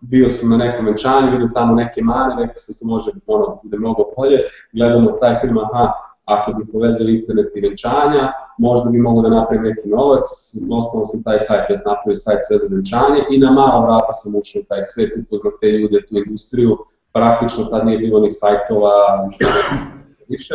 bio 0.00 0.28
sam 0.28 0.50
na 0.50 0.56
nekom 0.56 0.86
venčanju, 0.86 1.30
vidim 1.30 1.50
tamo 1.54 1.74
neke 1.74 2.02
mane, 2.02 2.34
rekao 2.38 2.56
sam 2.56 2.74
to 2.78 2.86
može 2.94 3.10
ono, 3.26 3.60
bude 3.62 3.78
mnogo 3.78 4.02
bolje, 4.16 4.38
gledamo 4.72 5.10
taj 5.10 5.40
film, 5.40 5.58
aha, 5.58 5.92
ako 6.24 6.52
bi 6.52 6.72
povezali 6.72 7.18
internet 7.18 7.56
i 7.56 7.60
venčanja, 7.60 8.32
možda 8.58 8.90
bi 8.90 8.98
mogo 8.98 9.22
da 9.22 9.28
napravim 9.28 9.64
neki 9.64 9.88
novac, 9.88 10.26
osnovno 10.78 11.04
sam 11.04 11.22
taj 11.22 11.38
sajt, 11.38 11.70
ja 11.70 11.76
sam 11.76 11.92
napravio 11.92 12.14
sajt 12.14 12.38
sve 12.46 12.58
za 12.58 12.66
venčanje 12.74 13.20
i 13.30 13.38
na 13.38 13.50
malo 13.50 13.82
vrata 13.82 14.12
sam 14.12 14.36
ušao 14.40 14.60
u 14.60 14.64
taj 14.68 14.82
svet, 14.82 15.10
upoznao 15.22 15.52
te 15.60 15.66
ljude, 15.66 16.06
tu 16.06 16.16
industriju, 16.16 16.78
praktično 17.12 17.64
tad 17.64 17.86
nije 17.86 17.98
bilo 17.98 18.20
ni 18.20 18.30
sajtova, 18.30 18.92
više, 20.28 20.54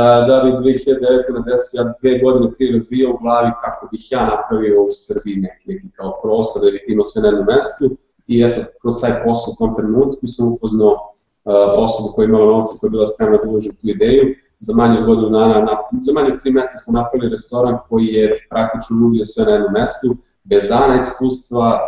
da 0.00 0.40
bi 0.44 0.50
2009. 0.50 1.32
na 1.34 1.40
10. 1.40 1.54
ja 1.72 1.94
dve 2.00 2.18
godine, 2.18 2.54
tri 2.54 2.72
razvijao 2.72 3.12
u 3.12 3.18
glavi 3.22 3.50
kako 3.64 3.88
bih 3.92 4.12
ja 4.12 4.22
napravio 4.26 4.82
u 4.82 4.88
Srbiji 4.90 5.36
neki, 5.36 5.62
neki 5.66 5.88
kao 5.96 6.20
prostor 6.22 6.62
da 6.62 6.70
bih 6.70 6.84
imao 6.88 7.02
sve 7.02 7.22
na 7.22 7.28
jednom 7.28 7.46
mestu 7.46 7.96
i 8.26 8.42
eto, 8.42 8.60
kroz 8.80 8.94
taj 9.00 9.24
posao 9.24 9.52
u 9.52 9.56
tom 9.58 9.74
trenutku 9.74 10.26
sam 10.26 10.52
upoznao 10.52 10.92
uh, 10.92 11.54
osobu 11.86 12.08
koja 12.14 12.22
je 12.24 12.28
imala 12.28 12.46
novca, 12.46 12.74
koja 12.80 12.88
je 12.88 12.90
bila 12.90 13.06
spremna 13.06 13.38
da 13.38 13.50
uloži 13.50 13.68
tu 13.68 13.88
ideju, 13.88 14.34
za 14.58 14.72
manje 14.74 14.98
od 14.98 15.06
godinu 15.06 15.28
dana, 15.28 15.58
na, 15.60 15.74
za 16.02 16.12
manje 16.12 16.32
od 16.32 16.40
tri 16.42 16.50
meseca 16.52 16.78
smo 16.78 16.92
napravili 17.00 17.30
restoran 17.30 17.78
koji 17.88 18.06
je 18.06 18.46
praktično 18.50 18.96
nudio 18.96 19.24
sve 19.24 19.44
na 19.44 19.50
jednom 19.50 19.72
mestu, 19.72 20.08
bez 20.44 20.62
dana 20.68 20.96
iskustva 20.96 21.66
uh, 21.68 21.80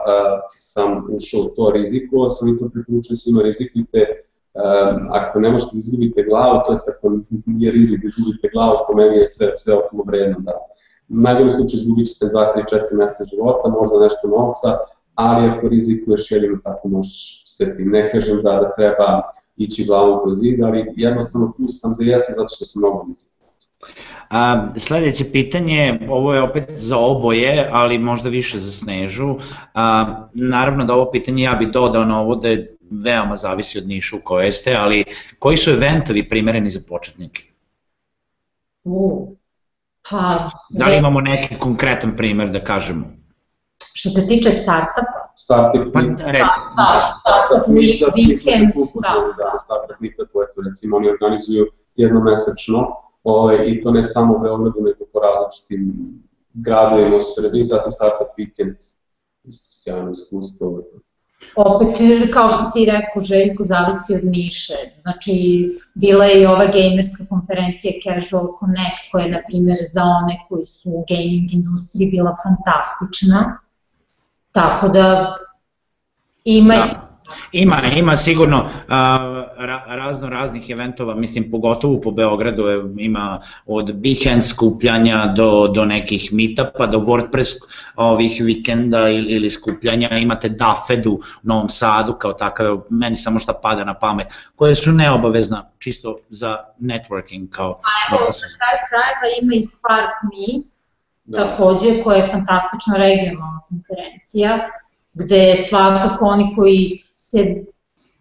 sam 0.51 0.91
ušao 1.17 1.41
u 1.41 1.49
to 1.57 1.71
riziko, 1.71 2.29
sam 2.29 2.49
i 2.49 2.59
to 2.59 2.69
preporučio 2.69 3.17
svima 3.17 3.43
rizikujte, 3.43 4.26
ako 5.11 5.41
ne 5.41 5.51
možete 5.51 5.71
da 5.73 5.79
izgubite 5.79 6.23
glavu, 6.23 6.61
to 6.67 6.73
je 6.73 6.79
ako 6.97 7.07
nije 7.47 7.73
rizik 7.73 7.99
da 8.03 8.07
izgubite 8.07 8.49
glavu, 8.53 8.77
po 8.89 8.97
meni 8.97 9.17
je 9.17 9.27
sve, 9.27 9.47
sve 9.59 9.75
ostalo 9.75 10.03
vredno. 10.07 10.37
Da. 10.39 10.53
U 11.09 11.17
najboljem 11.27 11.51
slučaju 11.51 11.81
izgubit 11.81 12.09
ćete 12.09 12.27
2, 12.27 12.55
3, 12.57 12.93
4 12.93 12.99
meseca 12.99 13.25
života, 13.31 13.69
možda 13.69 14.05
nešto 14.07 14.29
novca, 14.29 14.69
ali 15.15 15.49
ako 15.49 15.69
rizikuješ 15.69 16.31
jedino 16.31 16.59
tako 16.65 16.89
možeš 16.89 17.43
uspeti. 17.45 17.85
Ne 17.85 18.13
kažem 18.13 18.37
da, 18.43 18.51
da 18.51 18.75
treba 18.77 19.23
ići 19.57 19.85
glavom 19.85 20.21
kroz 20.23 20.37
zid, 20.41 20.63
ali 20.63 20.93
jednostavno 20.97 21.53
tu 21.57 21.65
sam 21.69 21.95
da 21.99 22.05
jesam 22.05 22.35
zato 22.37 22.49
što 22.57 22.65
sam 22.65 22.81
mnogo 22.81 23.05
rizikovao. 23.09 23.37
A, 24.31 24.67
sledeće 24.77 25.25
pitanje, 25.33 26.01
ovo 26.09 26.35
je 26.35 26.43
opet 26.43 26.65
za 26.77 26.99
oboje, 26.99 27.69
ali 27.73 27.99
možda 27.99 28.29
više 28.29 28.59
za 28.59 28.73
Snežu. 28.73 29.35
A, 29.75 30.07
naravno 30.35 30.85
da 30.85 30.95
ovo 30.95 31.11
pitanje 31.11 31.43
ja 31.43 31.55
bih 31.55 31.69
dodao 31.69 32.05
na 32.05 32.21
ovo 32.21 32.35
da 32.35 32.49
je 32.49 32.76
veoma 32.91 33.37
zavisi 33.37 33.79
od 33.79 33.89
niša 33.89 34.17
u 34.17 34.21
kojoj 34.25 34.53
ste, 34.53 34.75
ali 34.75 35.05
koji 35.39 35.57
su 35.57 35.71
eventovi 35.71 36.29
primereni 36.29 36.71
za 36.71 36.81
početnike? 36.89 37.43
U, 38.85 39.37
pa... 40.11 40.51
Da 40.71 40.87
li 40.87 40.97
imamo 40.97 41.21
neki 41.21 41.55
konkretan 41.59 42.17
primer 42.17 42.51
da 42.51 42.65
kažemo? 42.65 43.07
Što 43.95 44.09
se 44.09 44.27
tiče 44.29 44.51
startupa, 44.51 45.27
startup 45.37 45.93
pa, 45.93 46.01
meet. 46.01 46.19
Rek, 46.21 46.47
da, 46.77 47.11
startup 47.21 47.69
weekend, 47.69 48.73
da. 49.03 49.13
da. 49.39 49.59
Startup 49.59 50.01
meet 50.01 50.15
koje 50.33 50.47
to 50.55 50.63
recimo 50.69 50.97
oni 50.97 51.09
organizuju 51.09 51.67
jednomesečno 51.97 52.87
ovaj, 53.25 53.57
i 53.67 53.81
to 53.81 53.91
ne 53.91 54.03
samo 54.03 54.37
u 54.37 54.41
Beogradu, 54.41 54.81
nego 54.81 55.05
po 55.13 55.21
različitim 55.21 55.93
gradovima 56.55 57.17
u 57.17 57.21
Srbiji, 57.21 57.65
zatim 57.65 57.93
startup 57.93 58.29
weekend, 58.39 58.75
isto 59.45 59.69
sjajno 59.71 60.11
iskustvo. 60.11 60.83
Opet, 61.57 61.97
kao 62.33 62.51
što 62.51 62.63
si 62.63 62.85
rekao, 62.85 63.23
Željko, 63.23 63.65
zavisi 63.65 64.15
od 64.15 64.25
niše. 64.25 64.75
Znači, 65.03 65.33
bila 65.95 66.25
je 66.25 66.43
i 66.43 66.47
ova 66.47 66.67
gamerska 66.67 67.27
konferencija 67.29 67.93
Casual 68.05 68.47
Connect, 68.61 69.05
koja 69.13 69.25
je, 69.25 69.31
na 69.31 69.39
primjer, 69.49 69.79
za 69.93 70.03
one 70.03 70.41
koji 70.49 70.65
su 70.65 70.91
u 70.91 71.05
gaming 71.09 71.53
industriji 71.53 72.11
bila 72.11 72.37
fantastična 72.43 73.59
Tako 74.57 74.89
da 74.89 75.37
ima 76.45 76.75
da. 76.75 77.06
Ima, 77.53 77.77
ima 77.97 78.17
sigurno 78.17 78.69
ra, 79.59 79.83
razno 79.87 80.29
raznih 80.29 80.71
eventova, 80.71 81.15
mislim 81.15 81.51
pogotovo 81.51 82.01
po 82.01 82.11
Beogradu 82.11 82.67
je, 82.67 82.83
ima 82.99 83.41
od 83.67 83.95
Behance 83.95 84.49
skupljanja 84.49 85.27
do, 85.27 85.69
do 85.69 85.85
nekih 85.85 86.33
meetupa, 86.33 86.87
do 86.87 86.99
WordPress 86.99 87.55
ovih 87.97 88.41
vikenda 88.41 89.09
ili, 89.09 89.33
ili 89.33 89.51
skupljanja, 89.51 90.09
imate 90.11 90.49
Dafed 90.49 91.07
u 91.07 91.21
Novom 91.43 91.69
Sadu 91.69 92.13
kao 92.13 92.33
takav, 92.33 92.81
meni 92.91 93.17
samo 93.17 93.39
šta 93.39 93.53
pada 93.63 93.85
na 93.85 93.95
pamet, 93.95 94.27
koje 94.57 94.75
su 94.75 94.93
neobavezna 94.93 95.71
čisto 95.79 96.19
za 96.29 96.59
networking 96.81 97.49
kao... 97.51 97.71
A 97.71 98.15
evo, 98.15 98.25
na 98.25 98.49
kraju 98.57 98.79
krajeva 98.89 99.37
ima 99.43 99.55
i 99.55 99.63
Spark 99.63 100.15
Me, 100.23 100.63
da. 101.25 101.39
takođe 101.39 102.03
koja 102.03 102.17
je 102.17 102.31
fantastična 102.31 102.97
regionalna 102.97 103.61
konferencija, 103.69 104.69
gde 105.15 105.57
svakako 105.57 106.27
oni 106.27 106.53
koji 106.57 106.99
se 107.31 107.65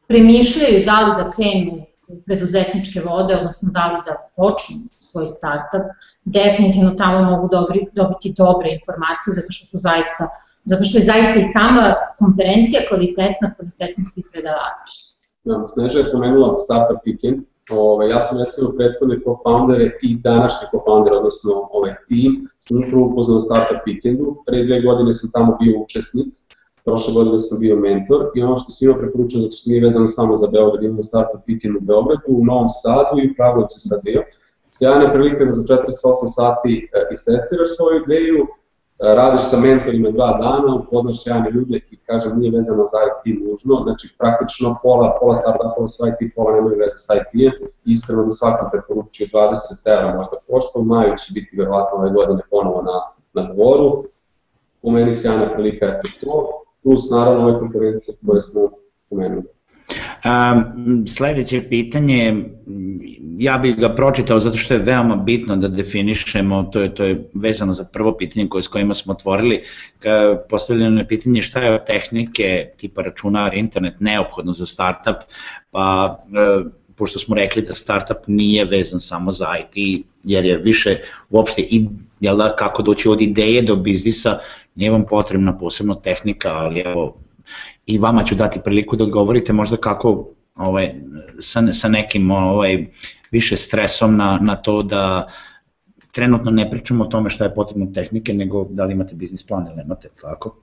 premišljaju 0.08 0.86
da 0.86 1.00
li 1.02 1.12
da 1.20 1.32
krenu 1.36 1.76
u 2.08 2.22
preduzetničke 2.26 3.02
vode, 3.06 3.36
odnosno 3.36 3.70
da 3.72 3.86
li 3.88 4.02
da 4.06 4.14
počnu 4.38 4.76
svoj 5.00 5.28
startup, 5.28 5.86
definitivno 6.26 6.92
tamo 6.92 7.32
mogu 7.32 7.48
dobri, 7.52 7.88
dobiti 7.94 8.34
dobre 8.38 8.68
informacije 8.78 9.34
zato 9.38 9.50
što 9.50 9.66
su 9.66 9.78
zaista 9.78 10.30
zato 10.66 10.84
što 10.84 10.98
je 10.98 11.10
zaista 11.14 11.36
i 11.40 11.52
sama 11.58 11.86
konferencija 12.20 12.88
kvalitetna, 12.90 13.54
kvalitetni 13.56 14.04
svi 14.12 14.22
predavači. 14.32 14.96
Da, 15.44 15.68
Sneža 15.68 16.00
je 16.00 16.12
pomenula 16.12 16.58
Startup 16.58 17.02
Weekend, 17.08 17.40
Ove, 17.70 17.82
ovaj, 17.82 18.10
ja 18.10 18.22
sam 18.22 18.44
recimo 18.44 18.68
prethodne 18.78 19.16
co-foundere 19.24 19.86
i 20.02 20.10
današnje 20.30 20.66
co-foundere, 20.72 21.16
odnosno 21.18 21.52
ovaj 21.72 21.94
tim, 22.08 22.32
sam 22.60 22.78
upravo 22.78 23.06
upoznao 23.06 23.40
Startup 23.40 23.82
Weekendu. 23.88 24.26
Pre 24.46 24.64
dve 24.64 24.82
godine 24.82 25.14
sam 25.14 25.30
tamo 25.34 25.58
bio 25.62 25.80
učesnik, 25.84 26.28
prošle 26.86 27.14
godine 27.14 27.40
sam 27.40 27.60
bio 27.60 27.76
mentor 27.76 28.22
i 28.36 28.44
ono 28.44 28.58
što 28.58 28.72
svima 28.72 28.96
preporučujem, 29.02 29.42
zato 29.42 29.56
što 29.58 29.70
nije 29.70 29.82
vezano 29.82 30.08
samo 30.08 30.36
za 30.36 30.48
Beograd, 30.48 30.84
imamo 30.84 31.04
Startup 31.04 31.42
Weekend 31.48 31.78
u 31.78 31.82
Beogradu, 31.90 32.22
u 32.28 32.46
Novom 32.46 32.68
Sadu 32.68 33.16
i 33.20 33.30
u 33.30 33.34
Kragujevcu 33.36 33.80
sad 33.80 34.00
bio. 34.04 34.24
Sjajna 34.78 35.14
prilika 35.14 35.46
da 35.46 35.52
za 35.52 35.64
48 35.64 35.88
sati 36.40 36.72
e, 36.94 37.08
istestiraš 37.12 37.70
svoju 37.76 37.98
ideju, 38.06 38.48
radiš 39.00 39.42
sa 39.42 39.58
mentorima 39.60 40.10
dva 40.12 40.32
dana, 40.44 40.76
upoznaš 40.76 41.28
javne 41.28 41.50
ljude 41.52 41.78
i 41.92 41.98
kažem 41.98 42.40
nije 42.40 42.52
vezano 42.52 42.84
za 42.86 43.00
IT 43.08 43.24
nužno, 43.44 43.76
znači 43.84 44.16
praktično 44.20 44.78
pola, 44.84 45.18
pola 45.20 45.36
startupova 45.36 45.88
su 45.88 46.08
IT, 46.08 46.36
pola 46.36 46.56
nemaju 46.56 46.76
veze 46.80 46.98
sa 46.98 47.14
IT-em, 47.16 47.68
iskreno 47.86 48.24
da 48.24 48.32
svaki 48.32 48.64
preporučuje 48.72 49.30
20 49.34 49.94
evra 49.94 50.18
možda 50.18 50.36
košta, 50.50 50.80
u 50.80 50.84
maju 50.84 51.14
će 51.22 51.34
biti 51.34 51.58
verovatno 51.58 51.98
ove 51.98 52.10
godine 52.10 52.42
ponovo 52.50 52.82
na, 52.82 52.98
na 53.34 53.54
dvoru, 53.54 54.04
u 54.82 54.92
meni 54.92 55.14
sjajna 55.14 55.46
prilika 55.54 55.86
je 55.86 56.00
to, 56.22 56.65
plus 56.86 57.12
naravno 57.12 57.48
ove 57.48 57.60
konferencije 57.60 58.16
koje 58.26 58.40
smo 58.40 58.62
pomenuli. 59.10 59.44
Um, 60.26 61.08
sledeće 61.08 61.62
pitanje, 61.70 62.44
ja 63.38 63.58
bih 63.58 63.76
ga 63.78 63.96
pročitao 63.96 64.40
zato 64.40 64.58
što 64.58 64.74
je 64.74 64.80
veoma 64.80 65.16
bitno 65.16 65.56
da 65.56 65.68
definišemo, 65.68 66.64
to 66.64 66.82
je, 66.82 66.96
to 66.96 67.04
je 67.04 67.30
vezano 67.34 67.74
za 67.74 67.84
prvo 67.84 68.18
pitanje 68.18 68.48
koje 68.50 68.62
s 68.62 68.68
kojima 68.68 68.94
smo 68.94 69.14
otvorili, 69.14 69.64
postavljeno 70.50 71.00
je 71.00 71.08
pitanje 71.08 71.42
šta 71.42 71.60
je 71.60 71.74
od 71.74 71.86
tehnike 71.86 72.70
tipa 72.78 73.02
računar, 73.02 73.54
internet 73.54 73.96
neophodno 74.00 74.54
za 74.54 74.66
startup, 74.66 75.16
pa 75.72 76.18
e, 76.34 76.70
pošto 76.96 77.20
smo 77.20 77.36
rekli 77.36 77.62
da 77.62 77.74
startup 77.74 78.18
nije 78.28 78.66
vezan 78.66 79.00
samo 79.00 79.32
za 79.32 79.48
IT, 79.60 80.06
jer 80.24 80.46
je 80.46 80.58
više 80.58 80.98
uopšte 81.30 81.62
i, 81.62 81.88
jel 82.20 82.38
da, 82.38 82.56
kako 82.56 82.82
doći 82.82 83.10
od 83.10 83.22
ideje 83.22 83.62
do 83.62 83.76
biznisa, 83.76 84.40
nije 84.76 84.92
vam 84.92 85.06
potrebna 85.10 85.58
posebno 85.58 85.96
tehnika, 85.96 86.54
ali 86.54 86.80
evo, 86.80 87.16
i 87.86 87.98
vama 87.98 88.24
ću 88.24 88.36
dati 88.36 88.60
priliku 88.64 88.96
da 88.96 89.04
odgovorite 89.04 89.54
možda 89.54 89.78
kako 89.78 90.30
ovaj, 90.56 90.94
sa, 91.40 91.74
sa 91.74 91.88
nekim 91.88 92.32
ovaj, 92.32 92.86
više 93.32 93.58
stresom 93.58 94.18
na, 94.18 94.40
na 94.42 94.56
to 94.56 94.84
da 94.84 95.28
trenutno 96.12 96.52
ne 96.52 96.70
pričamo 96.72 97.04
o 97.04 97.08
tome 97.08 97.30
šta 97.30 97.44
je 97.44 97.54
potrebno 97.54 97.92
tehnike, 97.94 98.34
nego 98.34 98.68
da 98.70 98.86
li 98.86 98.94
imate 98.94 99.16
biznis 99.16 99.44
plan 99.48 99.68
ili 99.68 99.76
nemate, 99.76 100.10
tako? 100.22 100.56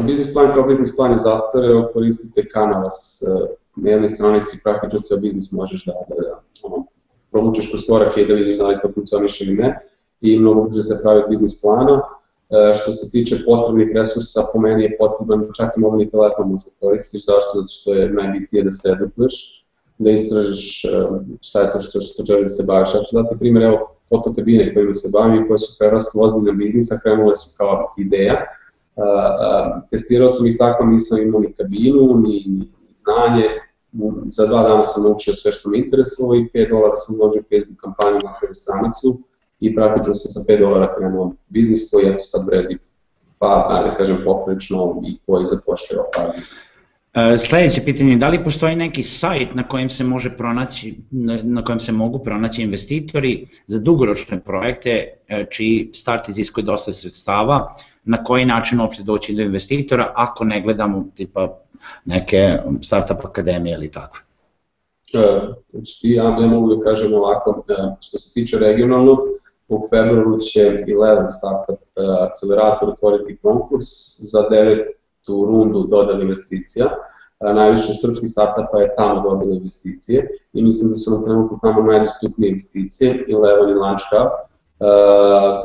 Biznis 0.00 0.32
plan 0.32 0.54
kao 0.54 0.62
biznis 0.62 0.96
plan 0.96 1.12
je 1.12 1.18
zastareo, 1.18 1.90
koristite 1.92 2.44
Canvas 2.52 3.22
eh, 3.22 3.54
na 3.76 3.90
jednoj 3.90 4.08
stranici, 4.08 4.60
praktično 4.64 5.00
ceo 5.00 5.18
biznis 5.18 5.52
možeš 5.52 5.84
da, 5.84 5.92
da, 6.08 6.14
da 6.14 6.40
ono, 6.62 6.86
provučeš 7.32 7.68
kroz 7.68 7.86
korake 7.88 8.20
i 8.20 8.26
da 8.26 8.34
vidiš 8.34 8.58
da 8.58 8.66
li 8.66 8.78
to 8.82 8.92
funkcioniše 8.94 9.44
ili 9.44 9.54
ne 9.54 9.78
i 10.20 10.38
mnogo 10.38 10.62
brže 10.62 10.82
se 10.82 11.00
pravi 11.02 11.22
biznis 11.28 11.60
plana 11.62 12.00
E, 12.52 12.74
što 12.74 12.92
se 12.92 13.10
tiče 13.10 13.36
potrebnih 13.46 13.88
resursa, 13.94 14.40
po 14.52 14.60
meni 14.60 14.82
je 14.82 14.96
potreban 14.98 15.46
čak 15.56 15.76
i 15.76 15.80
mobilni 15.80 16.08
telefon 16.10 16.48
možda 16.48 16.70
koristiš, 16.80 17.24
zašto? 17.24 17.50
Zato 17.54 17.68
što 17.68 17.94
je 17.94 18.12
najbitnije 18.12 18.64
da 18.64 18.70
se 18.70 18.90
edukuješ. 18.96 19.58
da 19.98 20.10
istražiš 20.10 20.82
šta 21.40 21.60
je 21.60 21.72
to 21.72 21.80
što, 21.80 22.00
što 22.00 22.24
želi 22.24 22.42
da 22.42 22.48
se 22.48 22.64
baviš. 22.66 22.94
Ja 22.94 23.02
ću 23.02 23.16
dati 23.16 23.38
primjer, 23.38 23.64
evo, 23.64 23.96
fotokabine 24.08 24.74
kojima 24.74 24.92
se 24.92 25.08
bavim 25.12 25.44
i 25.44 25.48
koje 25.48 25.58
su 25.58 25.78
prerasle 25.78 26.22
ozbiljna 26.22 26.52
biznisa, 26.52 27.00
krenule 27.02 27.34
su 27.34 27.54
kao 27.58 27.90
ideja. 27.98 28.36
Uh, 28.96 29.04
uh, 29.04 29.82
testirao 29.90 30.28
sam 30.28 30.46
ih 30.46 30.56
tako, 30.58 30.84
nisam 30.84 31.22
imao 31.22 31.40
ni 31.40 31.52
kabinu, 31.52 32.20
ni, 32.22 32.44
ni 32.46 32.68
znanje, 33.02 33.46
za 34.32 34.46
dva 34.46 34.62
dana 34.62 34.84
sam 34.84 35.02
naučio 35.02 35.34
sve 35.34 35.52
što 35.52 35.70
me 35.70 35.78
interesovalo 35.78 36.34
i 36.34 36.48
5 36.54 36.70
dolara 36.70 36.96
sam 36.96 37.16
uložio 37.20 37.42
Facebook 37.42 37.80
kampanju 37.80 38.18
na 38.24 38.34
web 38.42 38.54
stranicu 38.54 39.20
i 39.60 39.74
praktično 39.74 40.14
sam 40.14 40.30
sa 40.32 40.52
5 40.52 40.58
dolara 40.58 40.94
krenuo 40.96 41.34
biznis 41.48 41.90
koji 41.90 42.06
eto 42.06 42.22
sad 42.22 42.46
vredi 42.46 42.78
pa, 43.38 43.82
da 43.84 43.96
kažem, 43.96 44.18
poprično 44.24 45.02
i 45.06 45.18
koji 45.26 45.44
zapošljava 45.44 46.04
par 46.16 46.30
e, 47.14 47.38
Sledeće 47.38 47.84
pitanje, 47.84 48.16
da 48.16 48.28
li 48.28 48.44
postoji 48.44 48.76
neki 48.76 49.02
sajt 49.02 49.54
na 49.54 49.62
kojem 49.68 49.90
se 49.90 50.04
može 50.04 50.36
pronaći, 50.36 50.94
na, 51.10 51.38
na 51.42 51.64
kojem 51.64 51.80
se 51.80 51.92
mogu 51.92 52.18
pronaći 52.18 52.62
investitori 52.62 53.46
za 53.66 53.78
dugoročne 53.78 54.40
projekte 54.40 55.08
e, 55.28 55.46
čiji 55.50 55.90
start 55.94 56.28
iziskuje 56.28 56.64
dosta 56.64 56.92
sredstava, 56.92 57.74
na 58.04 58.24
koji 58.24 58.44
način 58.44 58.80
uopšte 58.80 59.02
doći 59.02 59.34
do 59.34 59.42
investitora 59.42 60.12
ako 60.14 60.44
ne 60.44 60.62
gledamo 60.62 61.04
tipa 61.14 61.61
neke 62.04 62.58
startup 62.82 63.24
akademije 63.24 63.74
ili 63.74 63.90
tako? 63.90 64.18
E, 65.14 65.40
znači, 65.72 66.08
ja 66.08 66.30
ne 66.40 66.46
mogu 66.46 66.74
da 66.74 66.84
kažem 66.84 67.14
ovako, 67.14 67.64
što 68.00 68.18
se 68.18 68.34
tiče 68.34 68.58
regionalnog, 68.58 69.18
u 69.68 69.86
februaru 69.90 70.38
će 70.38 70.60
Eleven 70.92 71.30
Startup 71.30 71.80
Accelerator 72.20 72.88
otvoriti 72.88 73.38
konkurs 73.42 73.86
za 74.18 74.48
devetu 74.50 75.46
rundu 75.46 75.86
dodali 75.90 76.22
investicija. 76.22 76.86
Najviše 77.40 77.92
srpskih 77.92 78.28
startupa 78.28 78.80
je 78.80 78.94
tamo 78.96 79.30
dobilo 79.30 79.54
investicije 79.54 80.28
i 80.52 80.62
mislim 80.62 80.88
da 80.88 80.94
su 80.94 81.10
na 81.10 81.24
trenutku 81.24 81.58
tamo 81.62 81.82
najdostupnije 81.82 82.50
investicije, 82.50 83.26
Eleven 83.28 83.70
i 83.70 83.74
Launch 83.74 84.02
Hub, 84.10 84.30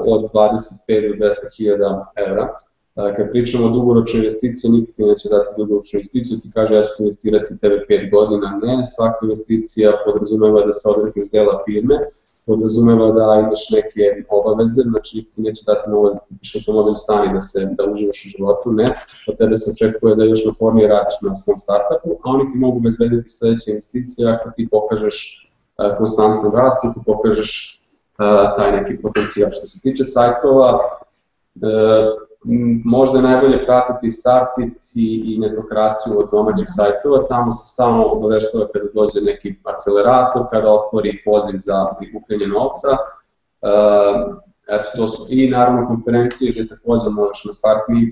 od 0.06 0.32
25 0.34 1.18
do 1.20 1.26
200.000 1.26 2.06
evra. 2.16 2.56
Kad 2.98 3.32
pričamo 3.32 3.66
o 3.68 3.70
dugoročnoj 3.70 4.24
investiciji, 4.24 4.72
niko 4.72 4.92
ti 4.92 5.04
neće 5.04 5.30
dati 5.30 5.50
dugoročnu 5.58 5.98
investiciju, 5.98 6.38
ti 6.38 6.50
kaže 6.54 6.76
ja 6.76 6.84
ću 6.84 7.04
investirati 7.04 7.58
tebe 7.58 7.86
5 7.90 8.12
godina. 8.12 8.60
Ne, 8.64 8.86
svaka 8.86 9.18
investicija 9.22 10.02
podrazumeva 10.06 10.66
da 10.66 10.72
se 10.72 10.90
odrekneš 10.90 11.30
dela 11.30 11.64
firme, 11.66 11.96
podrazumeva 12.46 13.12
da 13.12 13.26
imaš 13.46 13.70
neke 13.76 14.04
obaveze, 14.30 14.82
znači 14.82 15.18
niko 15.18 15.32
neće 15.36 15.64
dati 15.66 15.90
novac 15.90 16.14
da 16.14 16.20
kupiš 16.20 16.56
automobil 16.56 16.96
stani 16.96 17.34
da 17.34 17.42
se 17.42 17.60
da 17.78 17.84
uživaš 17.92 18.26
u 18.26 18.30
životu, 18.38 18.72
ne, 18.72 18.88
od 19.28 19.38
tebe 19.38 19.56
se 19.56 19.72
očekuje 19.72 20.16
da 20.16 20.24
još 20.24 20.46
napornije 20.46 20.88
radiš 20.88 21.16
na 21.22 21.36
svom 21.36 21.58
startupu, 21.58 22.10
a 22.24 22.30
oni 22.36 22.52
ti 22.52 22.58
mogu 22.58 22.80
bezbediti 22.80 23.30
sledeće 23.30 23.72
investicije 23.72 24.32
ako 24.32 24.50
ti 24.56 24.68
pokažeš 24.72 25.18
konstantno 25.98 26.50
rast, 26.50 26.78
ako 26.84 27.04
pokažeš 27.06 27.82
taj 28.56 28.72
neki 28.72 29.02
potencijal. 29.02 29.52
Što 29.52 29.68
se 29.68 29.82
tiče 29.82 30.04
sajtova, 30.04 30.80
uh, 31.56 32.27
možda 32.84 33.18
je 33.18 33.24
najbolje 33.24 33.66
pratiti 33.66 34.10
Startit 34.10 34.74
i, 34.96 35.24
i 35.26 35.40
netokraciju 35.40 36.20
od 36.20 36.30
domaćih 36.32 36.68
sajtova, 36.68 37.28
tamo 37.30 37.52
se 37.52 37.74
stalno 37.74 38.06
obaveštava 38.06 38.68
kada 38.74 38.86
dođe 38.94 39.22
neki 39.22 39.56
akcelerator, 39.64 40.42
kada 40.52 40.72
otvori 40.72 41.22
poziv 41.26 41.58
za 41.60 41.86
prikupljanje 42.00 42.48
novca, 42.48 42.92
uh, 42.92 44.36
eto 44.68 44.90
to 44.96 45.08
su 45.08 45.26
i 45.30 45.50
naravno 45.50 45.88
konferencije 45.88 46.52
gde 46.52 46.68
takođe 46.68 47.10
možeš 47.10 47.46
na 47.46 47.52
Startme, 47.52 48.12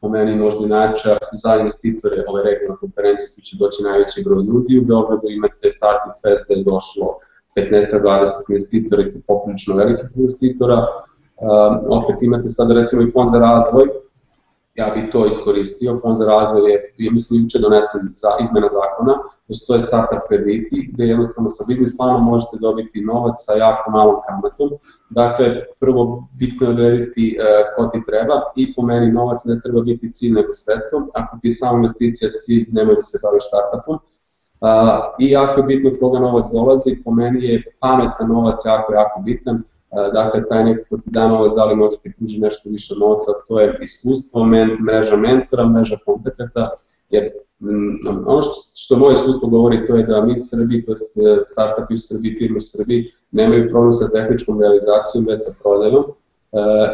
po 0.00 0.08
meni 0.08 0.36
možda 0.36 0.66
i 0.66 0.68
najjača 0.68 1.18
za 1.32 1.56
investitore 1.56 2.24
ove 2.28 2.42
regionalne 2.42 2.80
konferencije 2.80 3.28
koji 3.34 3.44
će 3.44 3.56
doći 3.58 3.82
najveći 3.82 4.22
broj 4.24 4.42
ljudi. 4.44 4.78
U 4.78 4.84
Beogradu, 4.84 5.26
imate 5.28 5.70
Startit 5.70 6.16
Fest 6.22 6.44
gde 6.46 6.54
je 6.60 6.64
došlo 6.64 7.06
15-20 7.56 8.26
investitora 8.48 9.02
i 9.02 9.10
to 9.12 9.18
poprilično 9.26 9.76
velikih 9.76 10.08
investitora, 10.14 10.76
Um, 11.40 11.80
opet 11.88 12.22
imate 12.22 12.48
sad 12.48 12.70
recimo 12.70 13.02
i 13.02 13.10
fond 13.10 13.28
za 13.28 13.38
razvoj, 13.38 13.88
ja 14.74 14.92
bih 14.94 15.04
to 15.12 15.26
iskoristio, 15.26 15.98
fond 16.02 16.16
za 16.16 16.26
razvoj 16.26 16.70
je, 16.72 16.94
je 16.98 17.10
mislim, 17.10 17.42
juče 17.42 17.58
donesen 17.58 18.00
za 18.16 18.28
izmena 18.42 18.68
zakona, 18.68 19.14
postoje 19.48 19.80
startup 19.80 20.18
krediti, 20.28 20.90
gde 20.92 21.04
jednostavno 21.04 21.50
sa 21.50 21.64
biznis 21.68 21.96
planom 21.96 22.24
možete 22.24 22.56
dobiti 22.60 23.04
novac 23.04 23.34
sa 23.36 23.52
jako 23.52 23.90
malom 23.90 24.16
kamatom, 24.28 24.70
dakle, 25.10 25.46
prvo 25.80 26.28
bitno 26.38 26.66
je 26.66 26.72
odrediti 26.72 27.36
uh, 27.38 27.44
ko 27.76 27.86
ti 27.92 28.02
treba 28.06 28.42
i 28.56 28.74
po 28.74 28.82
meni 28.82 29.12
novac 29.12 29.44
ne 29.44 29.60
treba 29.60 29.80
biti 29.80 30.12
cilj 30.12 30.32
nego 30.32 30.54
sredstvo, 30.54 31.08
ako 31.14 31.38
ti 31.42 31.48
je 31.48 31.52
samo 31.52 31.76
investicija 31.76 32.30
cilj, 32.44 32.66
nemoj 32.72 32.94
da 32.94 33.02
se 33.02 33.18
baviš 33.22 33.44
startupom, 33.48 33.94
uh, 33.94 34.68
i 35.18 35.30
jako 35.30 35.60
je 35.60 35.66
bitno 35.66 35.90
koga 36.00 36.18
novac 36.18 36.46
dolazi, 36.52 37.00
po 37.04 37.10
meni 37.10 37.44
je 37.44 37.62
pametan 37.80 38.28
novac 38.28 38.58
jako, 38.64 38.92
jako 38.92 39.20
bitan, 39.20 39.62
Dakle, 40.12 40.48
taj 40.48 40.64
neko 40.64 40.84
ko 40.90 40.96
ti 40.96 41.10
da 41.10 41.28
novac, 41.28 41.52
da 41.56 41.64
li 41.64 41.76
može 41.76 41.96
ti 41.96 42.12
pruži 42.18 42.38
nešto 42.38 42.70
više 42.70 42.94
novca, 43.00 43.32
to 43.48 43.60
je 43.60 43.78
iskustvo, 43.82 44.44
men, 44.44 44.70
mreža 44.86 45.16
mentora, 45.16 45.68
mreža 45.68 45.96
kontakata, 46.06 46.70
jer 47.10 47.30
ono 48.26 48.42
što, 48.42 48.54
što 48.74 48.96
moje 48.96 49.14
iskustvo 49.14 49.48
govori 49.48 49.86
to 49.86 49.96
je 49.96 50.02
da 50.02 50.20
mi 50.24 50.32
u 50.32 50.36
Srbiji, 50.36 50.84
to 50.84 50.92
je 50.92 51.44
startupi 51.48 51.94
u 51.94 51.96
Srbiji, 51.96 52.36
firme 52.38 52.56
u 52.56 52.60
Srbiji, 52.60 53.12
nemaju 53.30 53.70
problem 53.70 53.92
sa 53.92 54.10
tehničkom 54.12 54.60
realizacijom, 54.60 55.24
već 55.28 55.40
sa 55.44 55.52
prodajom 55.62 56.04
uh, 56.04 56.12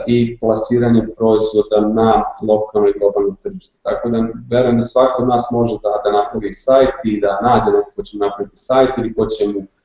i 0.07 0.39
plasiranjem 0.41 1.11
proizvoda 1.17 1.89
na 1.95 2.25
lokalno 2.49 2.89
i 2.89 2.99
globalno 2.99 3.37
tržište. 3.43 3.79
Tako 3.83 4.09
da 4.09 4.29
verujem 4.51 4.77
da 4.77 4.83
svako 4.83 5.23
od 5.23 5.29
nas 5.29 5.49
može 5.53 5.75
da, 5.83 5.93
da 6.05 6.19
napravi 6.19 6.53
sajt 6.53 6.95
i 7.05 7.21
da 7.21 7.41
nađe 7.43 7.71
neko 7.77 7.91
ko 7.97 8.03
će 8.03 8.19
napraviti 8.19 8.57
sajt 8.57 8.91
ili 8.99 9.15
ko 9.15 9.27
će 9.27 9.49
mu 9.49 9.61
E, 9.61 9.82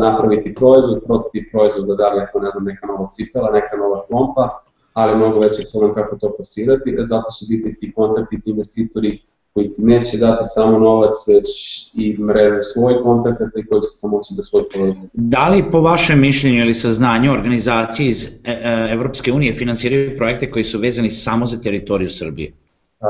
napraviti 0.00 0.54
proizvod, 0.54 1.02
prototip 1.06 1.50
proizvoda, 1.52 1.94
da 1.94 2.08
li 2.08 2.20
je 2.20 2.28
to 2.32 2.40
ne 2.40 2.50
znam, 2.50 2.64
neka 2.64 2.86
nova 2.86 3.08
cipela, 3.10 3.50
neka 3.50 3.76
nova 3.76 4.06
klompa, 4.06 4.62
ali 4.92 5.16
mnogo 5.16 5.38
veći 5.38 5.66
problem 5.72 5.94
kako 5.94 6.16
to 6.16 6.32
plasirati, 6.36 6.96
e, 6.98 7.04
zato 7.04 7.30
su 7.30 7.44
biti 7.48 7.80
ti 7.80 7.92
kontakti, 7.96 8.40
ti 8.40 8.50
investitori 8.50 9.22
koji 9.54 9.74
ti 9.74 9.82
neće 9.82 10.16
dati 10.16 10.44
samo 10.44 10.78
novac, 10.78 11.12
već 11.28 11.48
i 11.94 12.16
mreže 12.18 12.62
svoj 12.62 13.02
kontakata 13.02 13.58
i 13.58 13.66
koji 13.66 13.80
će 13.80 13.88
pomoći 14.02 14.34
da 14.36 14.42
svoj 14.42 14.68
proizvod. 14.68 15.08
Da 15.12 15.48
li 15.48 15.64
po 15.72 15.80
vašem 15.80 16.20
mišljenju 16.20 16.60
ili 16.60 16.74
saznanju 16.74 17.32
organizacije 17.32 18.08
iz 18.08 18.24
e, 18.24 18.88
Evropske 18.92 19.32
unije 19.32 19.54
finansiraju 19.54 20.16
projekte 20.16 20.50
koji 20.50 20.64
su 20.64 20.78
vezani 20.78 21.10
samo 21.10 21.46
za 21.46 21.60
teritoriju 21.60 22.10
Srbije? 22.10 22.52
A, 23.00 23.08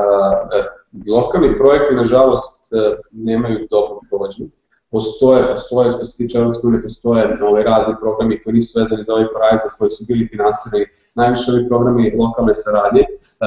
lokalni 1.07 1.57
projekti, 1.57 1.95
nažalost, 1.95 2.65
nemaju 3.11 3.67
dobro 3.69 3.99
provođenje 4.09 4.49
postoje, 4.97 5.47
postoje 5.51 5.91
što 5.91 6.03
se 6.05 6.17
tiče 6.17 6.37
Evropske 6.37 6.67
unije, 6.67 6.83
postoje 6.83 7.23
ove 7.51 7.63
razni 7.63 7.93
programi 8.01 8.41
koji 8.43 8.53
nisu 8.53 8.79
vezani 8.79 9.03
za 9.03 9.13
ovaj 9.13 9.27
Horizon, 9.33 9.71
koji 9.77 9.89
su 9.89 10.05
bili 10.09 10.29
finansirani 10.33 10.85
najviše 11.19 11.51
ovi 11.51 11.67
programi 11.69 12.15
lokalne 12.21 12.53
saradnje, 12.53 13.03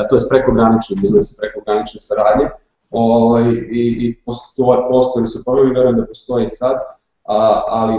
to 0.09 0.12
je 0.16 0.28
prekogranične, 0.30 0.94
bilo 1.03 1.22
se 1.22 1.32
prekogranične 1.40 2.01
saradnje, 2.09 2.46
ovaj, 2.90 3.44
i, 3.80 3.82
i 4.05 4.07
postoje, 4.24 4.78
postoje 4.90 5.26
su 5.26 5.44
programi, 5.44 5.76
verujem 5.78 5.96
da 6.01 6.07
postoje 6.07 6.44
i 6.44 6.55
sad, 6.61 6.76
a, 7.36 7.62
ali 7.78 7.94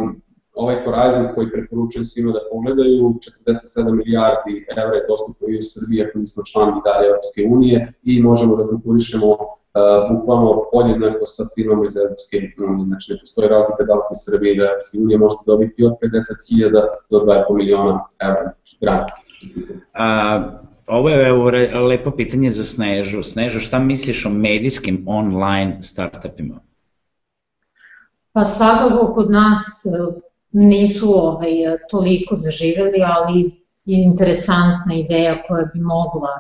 ovaj 0.55 0.77
Horizon 0.85 1.25
koji 1.35 1.51
preporučujem 1.51 2.05
svima 2.05 2.31
da 2.31 2.47
pogledaju, 2.51 3.13
47 3.47 3.91
milijardi 3.99 4.53
evra 4.77 4.95
je 4.95 5.07
dostupno 5.11 5.47
i 5.47 5.57
u 5.57 5.61
Srbiji 5.61 6.05
ako 6.05 6.19
nismo 6.19 6.43
članovi 6.51 6.81
dalje 6.87 7.07
Evropske 7.07 7.41
unije 7.55 7.93
i 8.03 8.21
možemo 8.21 8.55
da 8.55 8.67
konkurišemo 8.67 9.37
bukvalno 10.11 10.63
podjednako 10.71 11.25
sa 11.25 11.43
firmama 11.55 11.85
iz 11.85 11.97
Evropske 11.97 12.37
unije. 12.63 12.85
Znači 12.87 13.11
ne 13.11 13.19
postoji 13.19 13.49
razlika 13.49 13.83
da 13.83 13.93
li 13.93 14.01
ste 14.01 14.31
Srbije 14.31 14.53
i 14.53 14.57
da 14.57 14.65
Evropske 14.65 14.97
unije 14.97 15.17
možete 15.17 15.43
dobiti 15.45 15.85
od 15.85 15.91
50.000 15.91 16.71
do 17.09 17.17
2,5 17.19 17.55
miliona 17.57 18.05
evra 18.19 18.51
granta. 18.81 19.15
A, 19.93 20.41
ovo 20.87 21.09
je 21.09 21.27
evo, 21.27 21.51
lepo 21.87 22.11
pitanje 22.11 22.51
za 22.51 22.63
Snežu. 22.63 23.23
Snežu, 23.23 23.59
šta 23.59 23.79
misliš 23.79 24.25
o 24.25 24.29
medijskim 24.29 25.03
online 25.07 25.81
startupima? 25.81 26.59
Pa 28.33 28.45
svakako 28.45 29.13
kod 29.13 29.31
nas 29.31 29.85
e, 29.85 30.21
nisu 30.51 31.13
ovaj, 31.13 31.51
toliko 31.89 32.35
zaživeli, 32.35 32.99
ali 33.05 33.61
je 33.85 34.03
interesantna 34.03 34.93
ideja 34.95 35.43
koja 35.47 35.65
bi 35.73 35.79
mogla 35.79 36.39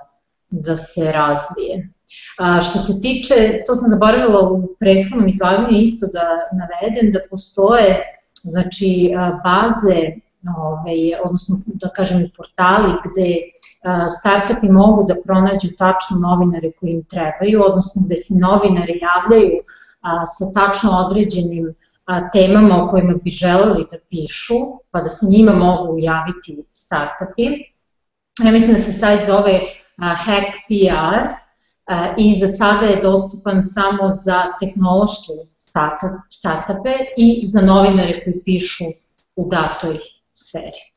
da 0.49 0.77
se 0.77 1.11
razvije. 1.11 1.89
A, 2.37 2.61
što 2.61 2.79
se 2.79 3.01
tiče, 3.01 3.63
to 3.67 3.75
sam 3.75 3.89
zaboravila 3.89 4.49
u 4.49 4.67
prethodnom 4.79 5.27
izlaganju 5.27 5.79
isto 5.79 6.07
da 6.13 6.25
navedem, 6.61 7.11
da 7.11 7.19
postoje 7.29 8.01
znači, 8.43 9.11
baze 9.43 9.99
ovaj, 10.57 10.99
odnosno 11.23 11.61
da 11.65 11.89
kažem 11.89 12.29
portali 12.37 12.93
gde 13.05 13.35
startupi 14.19 14.69
mogu 14.69 15.03
da 15.07 15.15
pronađu 15.25 15.67
tačno 15.77 16.17
novinare 16.17 16.71
koji 16.79 16.91
im 16.91 17.03
trebaju, 17.03 17.63
odnosno 17.65 18.01
gde 18.05 18.15
se 18.15 18.33
novinari 18.33 18.99
javljaju 19.01 19.59
sa 20.37 20.51
tačno 20.53 20.91
određenim 21.05 21.73
temama 22.33 22.83
o 22.83 22.89
kojima 22.89 23.13
bi 23.23 23.29
želeli 23.29 23.85
da 23.91 23.97
pišu, 24.09 24.59
pa 24.91 25.01
da 25.01 25.09
se 25.09 25.25
njima 25.25 25.53
mogu 25.53 25.95
javiti 25.99 26.63
startupi. 26.71 27.43
Ja 28.43 28.51
mislim 28.51 28.73
da 28.73 28.79
se 28.79 28.91
sajt 28.91 29.27
zove 29.27 29.59
Hack 29.97 30.47
PR, 30.67 31.40
i 32.17 32.39
za 32.39 32.47
sada 32.47 32.85
je 32.85 33.01
dostupan 33.01 33.63
samo 33.63 34.13
za 34.25 34.43
tehnološke 34.59 35.33
startupe 36.29 36.93
i 37.17 37.43
za 37.45 37.61
novinare 37.61 38.23
koji 38.23 38.43
pišu 38.43 38.83
u 39.35 39.49
datoj 39.49 39.99
sferi. 40.33 40.90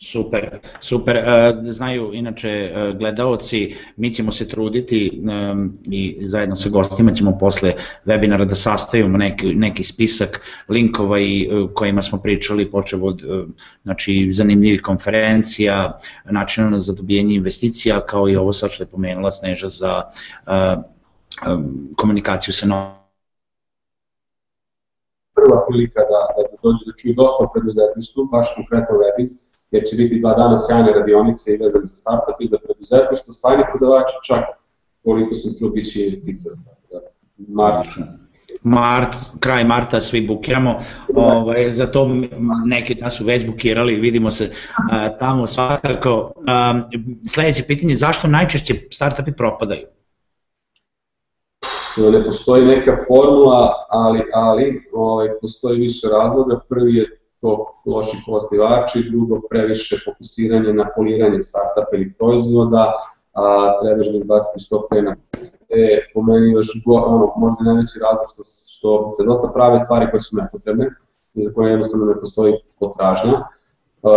Super, 0.00 0.60
super. 0.80 1.16
E, 1.16 1.54
znaju 1.62 2.10
inače 2.14 2.48
e, 2.48 2.92
gledaoci, 2.98 3.74
mi 3.96 4.10
ćemo 4.10 4.32
se 4.32 4.48
truditi 4.48 5.22
i 5.84 6.18
zajedno 6.26 6.56
sa 6.56 6.68
gostima 6.68 7.12
ćemo 7.12 7.38
posle 7.40 7.72
webinara 8.06 8.44
da 8.44 8.54
sastavimo 8.54 9.18
neki, 9.18 9.54
neki 9.54 9.84
spisak 9.84 10.40
linkova 10.68 11.18
i 11.20 11.42
e, 11.42 11.74
kojima 11.74 12.02
smo 12.02 12.18
pričali 12.18 12.70
počeo 12.70 13.04
od 13.04 13.22
znači, 13.82 14.30
zanimljivih 14.32 14.82
konferencija, 14.82 15.98
načina 16.30 16.78
za 16.78 16.92
dobijanje 16.92 17.34
investicija, 17.34 18.06
kao 18.06 18.28
i 18.28 18.36
ovo 18.36 18.52
sad 18.52 18.70
što 18.70 18.82
je 18.82 18.86
pomenula 18.86 19.30
Sneža 19.30 19.68
za 19.68 20.02
komunikaciju 21.96 22.54
sa 22.54 22.66
novom 22.66 22.92
prva 25.34 25.66
prilika 25.68 26.00
da, 26.00 26.20
da 26.36 26.56
dođe 26.62 26.82
da 26.86 26.92
čuju 26.98 27.14
dosta 27.16 27.44
o 27.44 27.50
preduzetništvu, 27.52 28.24
baš 28.24 28.46
konkretno 28.56 28.94
Webis, 29.02 29.47
jer 29.70 29.82
će 29.90 29.96
biti 29.96 30.20
dva 30.20 30.34
dana 30.34 30.56
sjajne 30.58 30.92
radionice 30.92 31.54
i 31.54 31.56
vezane 31.62 31.86
za 31.86 31.94
startup 31.94 32.40
i 32.40 32.46
za 32.46 32.58
preduzetništvo, 32.64 33.32
stajni 33.32 33.64
prodavači, 33.70 34.14
čak 34.26 34.44
koliko 35.04 35.34
sam 35.34 35.52
čuo 35.58 35.68
bit 35.68 35.92
će 35.92 36.04
investitor. 36.04 36.52
Mart. 37.36 37.88
Mart, 38.62 39.14
kraj 39.40 39.64
marta 39.64 40.00
svi 40.00 40.26
bukiramo, 40.26 40.78
ovaj, 41.14 41.70
za 41.70 41.86
to 41.86 42.08
neki 42.66 42.94
nas 42.94 43.16
su 43.16 43.24
već 43.24 43.46
bukirali, 43.46 43.94
vidimo 43.94 44.30
se 44.30 44.50
a, 44.90 45.08
tamo 45.08 45.46
svakako. 45.46 46.32
A, 46.46 46.80
sledeće 47.26 47.62
pitanje, 47.62 47.94
zašto 47.94 48.28
najčešće 48.28 48.74
startupi 48.90 49.32
propadaju? 49.32 49.86
Ne 52.12 52.24
postoji 52.24 52.66
neka 52.66 53.04
formula, 53.08 53.72
ali, 53.90 54.22
ali 54.34 54.82
ovaj, 54.92 55.28
postoji 55.40 55.80
više 55.80 56.06
razloga. 56.12 56.60
Prvi 56.68 56.94
je 56.94 57.17
to 57.40 57.66
loši 57.86 58.16
postivači, 58.26 59.10
drugo 59.10 59.40
previše 59.50 59.96
fokusiranje 60.04 60.72
na 60.72 60.88
poliranje 60.96 61.40
startupa 61.40 61.96
ili 61.96 62.12
proizvoda, 62.18 62.92
a 63.32 63.42
trebaš 63.82 64.06
ga 64.10 64.16
izbaciti 64.16 64.64
što 64.64 64.86
pre 64.90 65.02
na 65.02 65.16
e, 65.68 65.98
po 66.14 66.22
meni 66.22 66.52
još 66.52 66.68
ono, 66.86 67.32
možda 67.36 67.64
najveći 67.64 67.98
razlog 68.02 68.26
što, 68.32 68.42
što 68.44 69.10
se 69.16 69.26
dosta 69.26 69.48
prave 69.48 69.78
stvari 69.78 70.10
koje 70.10 70.20
su 70.20 70.36
nepotrebne 70.36 70.90
i 71.34 71.42
za 71.42 71.50
koje 71.54 71.70
jednostavno 71.70 72.06
ne 72.06 72.20
postoji 72.20 72.54
potražnja. 72.80 73.42
Uh, 74.02 74.12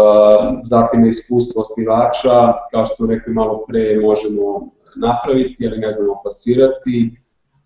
zatim 0.63 1.05
iskustvo 1.05 1.61
osnivača, 1.61 2.53
kao 2.72 2.86
što 2.86 2.95
sam 2.95 3.09
rekao 3.09 3.34
malo 3.34 3.65
pre, 3.67 3.99
možemo 4.01 4.69
napraviti, 4.95 5.67
ali 5.67 5.78
ne 5.78 5.91
znamo 5.91 6.19
plasirati. 6.24 7.17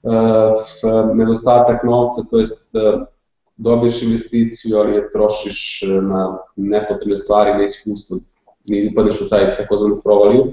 Uh, 0.03 1.13
nedostatak 1.15 1.83
novca, 1.83 2.21
to 2.29 2.39
jest 2.39 2.75
dobiješ 3.57 4.03
investiciju, 4.03 4.77
ali 4.77 4.95
je 4.95 5.09
trošiš 5.11 5.83
e, 5.83 5.87
na 5.87 6.37
nepotrebne 6.55 7.15
stvari, 7.15 7.57
na 7.57 7.63
iskustvo, 7.63 8.17
i 8.65 8.89
upadneš 8.91 9.21
u 9.21 9.29
taj 9.29 9.55
takozvanu 9.57 10.01
provaliju. 10.03 10.43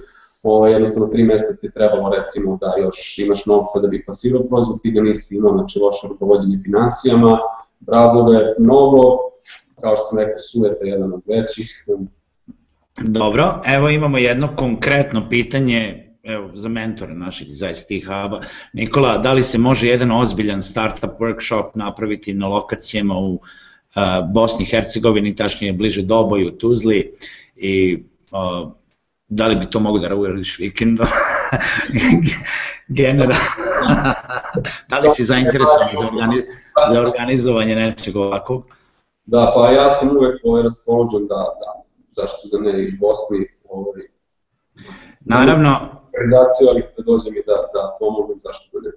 Ovo, 0.42 0.66
jednostavno 0.66 1.08
tri 1.08 1.22
meseca 1.24 1.60
ti 1.60 1.70
trebalo 1.74 2.14
recimo 2.16 2.58
da 2.60 2.74
još 2.78 3.18
imaš 3.18 3.46
novca 3.46 3.80
da 3.80 3.88
bi 3.88 4.04
plasirao 4.04 4.42
proizvod, 4.42 4.82
ti 4.82 4.90
ga 4.90 5.00
nisi 5.00 5.36
imao, 5.36 5.52
znači 5.52 5.78
loše 5.78 6.08
rukovodjenje 6.08 6.60
finansijama, 6.64 7.38
razloga 7.86 8.38
je 8.38 8.54
mnogo, 8.58 9.18
kao 9.80 9.96
što 9.96 10.04
sam 10.04 10.18
rekao, 10.18 10.38
sujeta 10.38 10.84
jedan 10.84 11.12
od 11.12 11.22
većih. 11.26 11.84
Dobro, 13.00 13.62
evo 13.66 13.88
imamo 13.88 14.18
jedno 14.18 14.48
konkretno 14.56 15.28
pitanje 15.30 16.11
evo, 16.22 16.50
za 16.54 16.68
mentora 16.68 17.14
naših 17.14 17.50
iz 17.50 17.62
ICT 17.62 18.06
Hub-a. 18.06 18.40
Nikola, 18.72 19.18
da 19.18 19.32
li 19.32 19.42
se 19.42 19.58
može 19.58 19.88
jedan 19.88 20.10
ozbiljan 20.10 20.62
startup 20.62 21.10
workshop 21.18 21.70
napraviti 21.74 22.34
na 22.34 22.48
lokacijama 22.48 23.14
u 23.14 23.32
uh, 23.34 23.40
Bosni 24.32 24.64
i 24.64 24.68
Hercegovini, 24.68 25.36
tačnije 25.36 25.72
bliže 25.72 26.02
Doboju, 26.02 26.50
Tuzli 26.50 27.12
i 27.56 28.04
uh, 28.30 28.72
da 29.28 29.46
li 29.46 29.56
bi 29.56 29.66
to 29.70 29.80
mogo 29.80 29.98
da 29.98 30.16
uradiš 30.16 30.58
vikendom? 30.58 31.06
Generalno, 32.88 33.34
da 34.90 34.98
li 34.98 35.08
si 35.10 35.24
zainteresovan 35.24 35.88
za, 36.00 36.06
organiz, 36.06 36.42
za 36.92 37.00
organizovanje 37.00 37.76
nečeg 37.76 38.16
ovakvog? 38.16 38.64
Da, 39.24 39.52
pa 39.56 39.70
ja 39.70 39.90
sam 39.90 40.08
uvek 40.16 40.40
ovaj 40.44 40.62
raspoložen 40.62 41.26
da, 41.26 41.34
da 41.34 41.82
zašto 42.10 42.48
da 42.52 42.58
ne 42.58 42.84
iz 42.84 43.00
Bosni 43.00 43.46
ovaj, 43.68 44.02
Naravno, 45.20 46.01
organizaciju, 46.14 46.68
ali 46.70 46.82
da 46.96 47.02
dođem 47.02 47.34
i 47.36 47.42
da, 47.46 47.56
da 47.74 47.96
pomognem 48.00 48.38
zašto 48.38 48.80
da. 48.80 48.90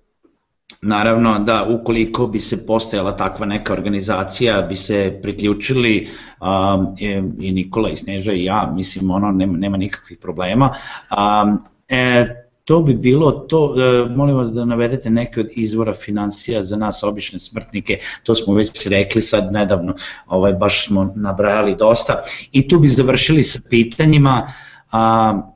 Naravno, 0.81 1.39
da, 1.39 1.67
ukoliko 1.69 2.27
bi 2.27 2.39
se 2.39 2.65
postojala 2.67 3.17
takva 3.17 3.45
neka 3.45 3.73
organizacija, 3.73 4.61
bi 4.61 4.75
se 4.75 5.19
priključili 5.21 6.07
um, 6.41 6.95
i 7.39 7.51
Nikola 7.51 7.89
i 7.89 7.95
Sneža 7.95 8.31
i 8.31 8.43
ja, 8.43 8.71
mislim, 8.75 9.11
ono, 9.11 9.31
nema, 9.31 9.57
nema 9.57 9.77
nikakvih 9.77 10.17
problema. 10.17 10.73
Um, 11.11 11.59
e, 11.89 12.25
to 12.65 12.79
bi 12.79 12.93
bilo 12.93 13.31
to, 13.31 13.75
e, 13.77 14.09
molim 14.15 14.35
vas 14.35 14.49
da 14.51 14.65
navedete 14.65 15.09
neke 15.09 15.39
od 15.39 15.47
izvora 15.51 15.93
financija 15.93 16.63
za 16.63 16.77
nas 16.77 17.03
obične 17.03 17.39
smrtnike, 17.39 17.99
to 18.23 18.35
smo 18.35 18.53
već 18.53 18.87
rekli 18.87 19.21
sad 19.21 19.53
nedavno, 19.53 19.95
ovaj, 20.27 20.53
baš 20.53 20.87
smo 20.87 21.13
nabrajali 21.15 21.75
dosta. 21.75 22.21
I 22.51 22.67
tu 22.67 22.79
bi 22.79 22.87
završili 22.87 23.43
sa 23.43 23.59
pitanjima, 23.69 24.47
a, 24.91 25.54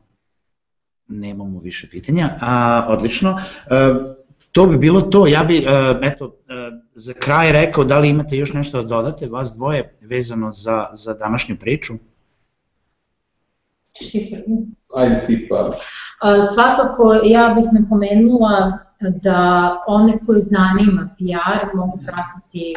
nemamo 1.10 1.60
više 1.60 1.90
pitanja, 1.90 2.30
a, 2.42 2.86
odlično. 2.88 3.40
A, 3.70 3.76
e, 3.76 4.16
to 4.52 4.66
bi 4.66 4.78
bilo 4.78 5.02
to, 5.02 5.28
ja 5.28 5.44
bi, 5.44 5.66
a, 5.68 6.00
e, 6.04 6.08
eto, 6.08 6.36
a, 6.50 6.54
e, 6.54 6.72
za 6.94 7.14
kraj 7.14 7.52
rekao 7.52 7.84
da 7.84 8.00
li 8.00 8.10
imate 8.10 8.38
još 8.38 8.54
nešto 8.54 8.82
da 8.82 8.88
dodate, 8.88 9.28
vas 9.28 9.54
dvoje, 9.54 9.96
vezano 10.02 10.52
za, 10.52 10.88
za 10.94 11.14
današnju 11.14 11.58
priču? 11.60 11.94
Ajde 14.96 15.24
ti 15.28 15.48
pa. 15.50 15.72
Svakako 16.54 17.14
ja 17.24 17.56
bih 17.56 17.66
napomenula 17.82 18.80
da 19.00 19.78
one 19.88 20.20
koji 20.26 20.42
zanima 20.42 21.10
PR 21.18 21.78
mogu 21.78 22.00
pratiti 22.06 22.76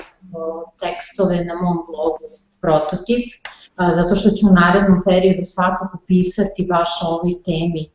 tekstove 0.81 1.45
na 1.45 1.55
mom 1.55 1.77
blogu 1.89 2.39
Prototip, 2.61 3.25
zato 3.95 4.15
što 4.15 4.31
ću 4.31 4.47
u 4.51 4.55
narednom 4.55 5.03
periodu 5.05 5.45
svakako 5.45 5.99
pisati 6.07 6.67
baš 6.69 6.89
o 7.03 7.07
ovoj 7.15 7.43
temi 7.45 7.91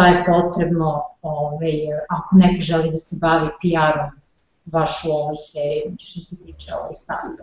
šta 0.00 0.08
je 0.08 0.24
potrebno 0.26 1.02
ovaj, 1.22 1.72
ako 2.08 2.36
neko 2.36 2.60
želi 2.60 2.90
da 2.90 2.98
se 2.98 3.16
bavi 3.20 3.48
PR-om 3.60 4.10
baš 4.64 5.04
u 5.04 5.10
ovoj 5.12 5.36
sferi, 5.36 5.82
znači 5.88 6.06
što 6.10 6.20
se 6.20 6.36
tiče 6.36 6.68
ovaj 6.80 6.94
starta. 6.94 7.42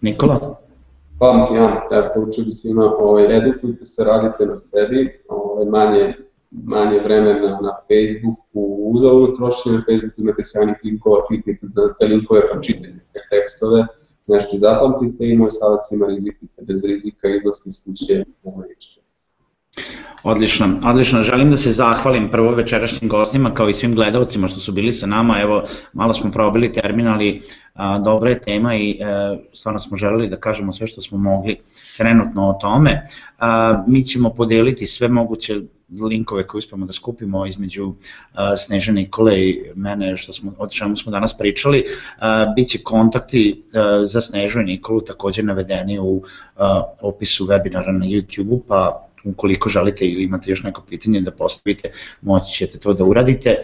Nikola? 0.00 0.56
Pa 1.18 1.26
ja, 1.56 1.88
ja 1.92 2.10
poručio 2.14 2.44
bi 2.44 2.52
svima, 2.52 2.84
ovaj, 2.98 3.36
edukujte 3.36 3.84
se, 3.84 4.04
radite 4.04 4.46
na 4.46 4.56
sebi, 4.56 5.22
ovaj, 5.28 5.66
manje, 5.66 6.14
manje 6.50 7.00
vremena 7.00 7.60
na 7.60 7.72
Facebooku, 7.88 8.60
uzaludno 8.94 9.36
trošenje 9.36 9.76
na 9.76 9.82
Facebooku, 9.88 10.20
imate 10.20 10.42
sjajnih 10.42 10.76
linkova, 10.84 11.22
kliknite 11.28 11.66
za 11.68 11.94
te 11.98 12.06
linkove 12.06 12.40
pa 12.52 12.60
čitajte 12.60 13.00
te 13.12 13.20
tekstove, 13.30 13.86
nešto 14.26 14.56
zapamtite 14.56 15.24
i 15.28 15.36
moj 15.36 15.50
savjet 15.50 15.80
svima 15.88 16.06
rizikite, 16.06 16.62
bez 16.62 16.84
rizika 16.84 17.28
izlaska 17.28 17.68
iz 17.68 17.84
kuće, 17.84 18.24
ovaj, 18.44 18.68
Odlično, 20.26 20.80
odlično. 20.84 21.22
Želim 21.22 21.50
da 21.50 21.56
se 21.56 21.72
zahvalim 21.72 22.28
prvo 22.30 22.50
večerašnjim 22.50 23.08
gostima 23.08 23.54
kao 23.54 23.68
i 23.68 23.74
svim 23.74 23.94
gledalcima 23.94 24.48
što 24.48 24.60
su 24.60 24.72
bili 24.72 24.92
sa 24.92 25.06
nama. 25.06 25.40
Evo, 25.40 25.62
malo 25.92 26.14
smo 26.14 26.30
probili 26.30 26.72
termin, 26.72 27.08
ali 27.08 27.40
a, 27.74 27.98
dobra 27.98 28.30
je 28.30 28.40
tema 28.40 28.74
i 28.74 28.90
e, 28.90 29.04
stvarno 29.52 29.80
smo 29.80 29.96
želeli 29.96 30.28
da 30.28 30.36
kažemo 30.36 30.72
sve 30.72 30.86
što 30.86 31.00
smo 31.00 31.18
mogli 31.18 31.58
trenutno 31.96 32.48
o 32.48 32.58
tome. 32.60 33.02
A, 33.38 33.82
mi 33.86 34.02
ćemo 34.02 34.30
podeliti 34.30 34.86
sve 34.86 35.08
moguće 35.08 35.60
linkove 36.08 36.46
koje 36.46 36.58
uspemo 36.58 36.86
da 36.86 36.92
skupimo 36.92 37.46
između 37.46 37.94
a, 38.34 38.56
Sneža 38.56 38.92
Nikole 38.92 39.40
i 39.40 39.60
mene 39.74 40.16
što 40.16 40.32
smo, 40.32 40.52
o 40.58 40.68
čemu 40.68 40.96
smo 40.96 41.12
danas 41.12 41.38
pričali. 41.38 41.84
A, 42.18 42.52
biće 42.56 42.78
kontakti 42.82 43.64
a, 43.74 44.06
za 44.06 44.20
Snežu 44.20 44.60
i 44.60 44.64
Nikolu 44.64 45.00
takođe 45.00 45.42
navedeni 45.42 45.98
u 45.98 46.22
a, 46.56 46.82
opisu 47.00 47.46
webinara 47.46 47.92
na 47.92 48.06
YouTube-u, 48.06 48.62
pa 48.68 49.05
ukoliko 49.26 49.68
želite 49.68 50.04
ili 50.04 50.24
imate 50.24 50.50
još 50.50 50.62
neko 50.62 50.82
pitanje 50.82 51.20
da 51.20 51.30
postavite, 51.30 51.90
moći 52.22 52.52
ćete 52.52 52.78
to 52.78 52.92
da 52.92 53.04
uradite. 53.04 53.56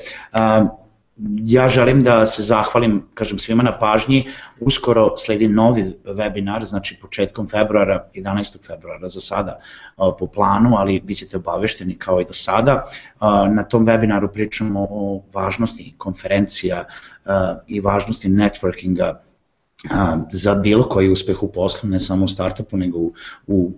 Ja 1.45 1.69
želim 1.69 2.03
da 2.03 2.27
se 2.27 2.43
zahvalim, 2.43 3.03
kažem, 3.15 3.39
svima 3.39 3.63
na 3.63 3.79
pažnji. 3.79 4.25
Uskoro 4.61 5.17
sledi 5.17 5.49
novi 5.49 5.95
webinar, 6.05 6.65
znači 6.65 6.99
početkom 7.01 7.49
februara, 7.49 8.09
11. 8.15 8.67
februara 8.67 9.09
za 9.09 9.21
sada 9.21 9.59
po 10.19 10.27
planu, 10.27 10.77
ali 10.77 11.01
bit 11.01 11.19
ćete 11.19 11.37
obavešteni 11.37 11.99
kao 11.99 12.21
i 12.21 12.25
do 12.25 12.33
sada. 12.33 12.85
Na 13.51 13.63
tom 13.63 13.87
webinaru 13.87 14.29
pričamo 14.33 14.87
o 14.91 15.23
važnosti 15.33 15.95
konferencija 15.99 16.85
i 17.67 17.81
važnosti 17.81 18.29
networkinga 18.29 19.15
za 20.33 20.55
bilo 20.55 20.89
koji 20.89 21.11
uspeh 21.11 21.43
u 21.43 21.53
poslu, 21.53 21.89
ne 21.89 22.01
samo 22.01 22.25
u 22.25 22.29
startupu, 22.29 22.77
nego 22.77 22.99
u, 22.99 23.13
u 23.47 23.71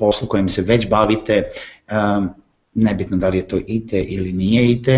poslu 0.00 0.28
kojim 0.28 0.48
se 0.48 0.62
već 0.62 0.88
bavite, 0.88 1.44
um, 1.92 2.28
nebitno 2.74 3.16
da 3.16 3.28
li 3.28 3.38
je 3.38 3.48
to 3.48 3.58
IT 3.66 3.92
ili 3.92 4.32
nije 4.32 4.70
IT. 4.70 4.88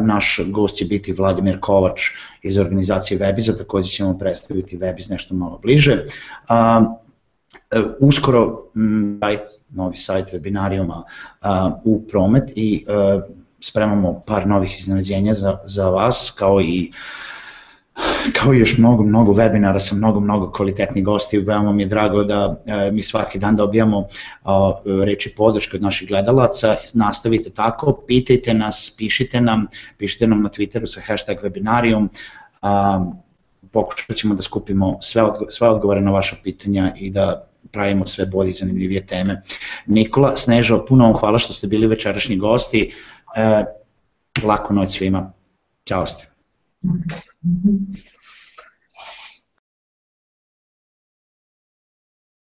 Naš 0.00 0.40
gost 0.46 0.76
će 0.76 0.84
biti 0.84 1.12
Vladimir 1.12 1.60
Kovač 1.60 2.00
iz 2.42 2.58
organizacije 2.58 3.20
Webiza, 3.20 3.58
takođe 3.58 3.88
ćemo 3.88 4.18
predstaviti 4.18 4.78
Webiz 4.78 5.10
nešto 5.10 5.34
malo 5.34 5.58
bliže. 5.62 6.04
Uskoro 8.00 8.62
sajt, 9.20 9.40
novi 9.70 9.96
sajt 9.96 10.32
webinarijuma 10.32 11.02
u 11.84 12.02
promet 12.08 12.52
i 12.54 12.86
spremamo 13.60 14.20
par 14.26 14.46
novih 14.46 14.78
iznenađenja 14.80 15.34
za, 15.34 15.58
za 15.64 15.88
vas, 15.88 16.34
kao 16.38 16.60
i 16.60 16.92
kao 18.32 18.52
još 18.52 18.78
mnogo, 18.78 19.02
mnogo 19.02 19.32
webinara 19.32 19.78
sa 19.78 19.94
mnogo, 19.94 20.20
mnogo 20.20 20.52
kvalitetnih 20.52 21.04
gosti. 21.04 21.38
Veoma 21.38 21.72
mi 21.72 21.82
je 21.82 21.86
drago 21.86 22.24
da 22.24 22.56
e, 22.66 22.90
mi 22.90 23.02
svaki 23.02 23.38
dan 23.38 23.56
dobijamo 23.56 24.06
reči 25.04 25.34
podrške 25.36 25.76
od 25.76 25.82
naših 25.82 26.08
gledalaca. 26.08 26.76
Nastavite 26.94 27.50
tako, 27.50 27.92
pitajte 28.06 28.54
nas, 28.54 28.94
pišite 28.98 29.40
nam, 29.40 29.66
pišite 29.98 30.26
nam 30.26 30.42
na 30.42 30.48
Twitteru 30.48 30.86
sa 30.86 31.00
hashtag 31.00 31.36
webinarijum. 31.42 32.08
A, 32.62 33.04
pokušat 33.72 34.16
ćemo 34.16 34.34
da 34.34 34.42
skupimo 34.42 34.98
sve, 35.02 35.22
odgo 35.22 35.50
sve 35.50 35.68
odgovore 35.68 36.00
na 36.00 36.10
vaša 36.10 36.36
pitanja 36.42 36.92
i 36.96 37.10
da 37.10 37.40
pravimo 37.72 38.06
sve 38.06 38.26
bolje 38.26 38.50
i 38.50 38.52
zanimljivije 38.52 39.06
teme. 39.06 39.42
Nikola, 39.86 40.36
Snežo, 40.36 40.84
puno 40.88 41.04
vam 41.04 41.14
hvala 41.20 41.38
što 41.38 41.52
ste 41.52 41.66
bili 41.66 41.86
večerašnji 41.86 42.36
gosti. 42.36 42.92
E, 43.36 43.64
laku 44.42 44.74
noć 44.74 44.96
svima. 44.98 45.32
Ćao 45.84 46.06
ste. 46.06 46.26